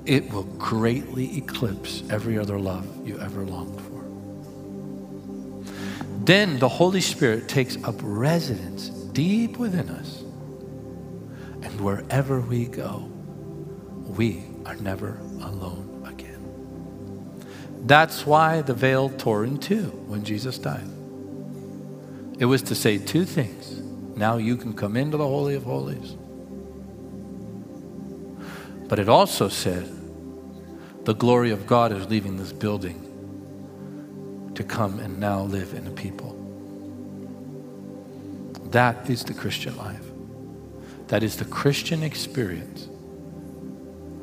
it 0.05 0.31
will 0.31 0.43
greatly 0.43 1.37
eclipse 1.37 2.03
every 2.09 2.39
other 2.39 2.57
love 2.59 3.07
you 3.07 3.19
ever 3.19 3.43
longed 3.43 3.81
for. 3.81 3.97
Then 6.25 6.59
the 6.59 6.69
Holy 6.69 7.01
Spirit 7.01 7.47
takes 7.47 7.81
up 7.83 7.95
residence 8.01 8.89
deep 8.89 9.57
within 9.57 9.89
us. 9.89 10.21
And 11.63 11.81
wherever 11.81 12.39
we 12.39 12.65
go, 12.65 13.09
we 14.05 14.43
are 14.65 14.75
never. 14.75 15.19
That's 17.87 18.25
why 18.25 18.61
the 18.61 18.73
veil 18.73 19.09
tore 19.09 19.45
in 19.45 19.59
two 19.59 19.85
when 20.07 20.25
Jesus 20.25 20.57
died. 20.57 20.89
It 22.37 22.43
was 22.43 22.61
to 22.63 22.75
say 22.75 22.97
two 22.97 23.23
things. 23.23 23.79
Now 24.17 24.35
you 24.35 24.57
can 24.57 24.73
come 24.73 24.97
into 24.97 25.15
the 25.15 25.25
Holy 25.25 25.55
of 25.55 25.63
Holies. 25.63 26.17
But 28.89 28.99
it 28.99 29.07
also 29.07 29.47
said, 29.47 29.89
the 31.05 31.15
glory 31.15 31.51
of 31.51 31.65
God 31.65 31.93
is 31.93 32.09
leaving 32.09 32.35
this 32.35 32.51
building 32.51 34.51
to 34.55 34.65
come 34.65 34.99
and 34.99 35.17
now 35.17 35.43
live 35.43 35.73
in 35.73 35.87
a 35.87 35.91
people. 35.91 36.33
That 38.65 39.09
is 39.09 39.23
the 39.23 39.33
Christian 39.33 39.77
life. 39.77 40.03
That 41.07 41.23
is 41.23 41.37
the 41.37 41.45
Christian 41.45 42.03
experience. 42.03 42.89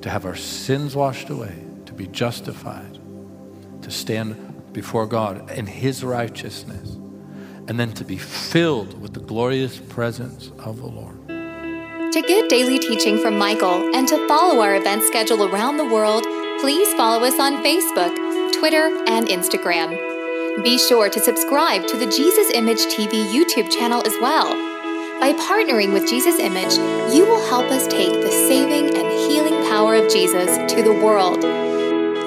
To 0.03 0.11
have 0.11 0.27
our 0.27 0.37
sins 0.37 0.95
washed 0.95 1.31
away, 1.31 1.65
to 1.87 1.95
be 1.95 2.09
justified, 2.09 2.99
to 3.85 3.91
stand 3.91 4.73
before 4.73 5.07
God 5.07 5.51
in 5.53 5.67
His 5.67 6.03
righteousness, 6.03 6.97
and 7.69 7.79
then 7.79 7.93
to 7.93 8.05
be 8.05 8.19
filled 8.19 9.01
with 9.01 9.15
the 9.15 9.21
glorious 9.21 9.79
presence 9.79 10.51
of 10.59 10.79
the 10.79 10.87
Lord. 10.87 11.27
To 11.29 12.23
get 12.27 12.49
daily 12.49 12.79
teaching 12.79 13.19
from 13.19 13.39
Michael 13.39 13.95
and 13.95 14.07
to 14.09 14.29
follow 14.29 14.61
our 14.61 14.77
event 14.77 15.03
schedule 15.03 15.45
around 15.45 15.77
the 15.77 15.85
world, 15.85 16.25
please 16.61 16.93
follow 16.95 17.25
us 17.25 17.39
on 17.41 17.63
Facebook, 17.65 18.15
Twitter, 18.53 18.87
and 19.07 19.27
Instagram. 19.29 20.63
Be 20.63 20.79
sure 20.79 21.09
to 21.09 21.21
subscribe 21.21 21.87
to 21.89 21.97
the 21.97 22.07
Jesus 22.07 22.51
Image 22.53 22.87
TV 22.87 23.27
YouTube 23.33 23.71
channel 23.71 24.03
as 24.07 24.15
well. 24.21 24.55
By 25.21 25.33
partnering 25.33 25.93
with 25.93 26.09
Jesus 26.09 26.39
Image, 26.39 26.75
you 27.15 27.25
will 27.25 27.45
help 27.49 27.67
us 27.67 27.87
take 27.89 28.13
the 28.13 28.31
saving 28.31 28.97
and 28.97 29.09
healing 29.31 29.69
power 29.69 29.97
of 29.97 30.13
Jesus 30.13 30.57
to 30.73 30.83
the 30.83 30.93
world. 30.93 31.64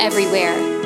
everywhere. 0.00 0.79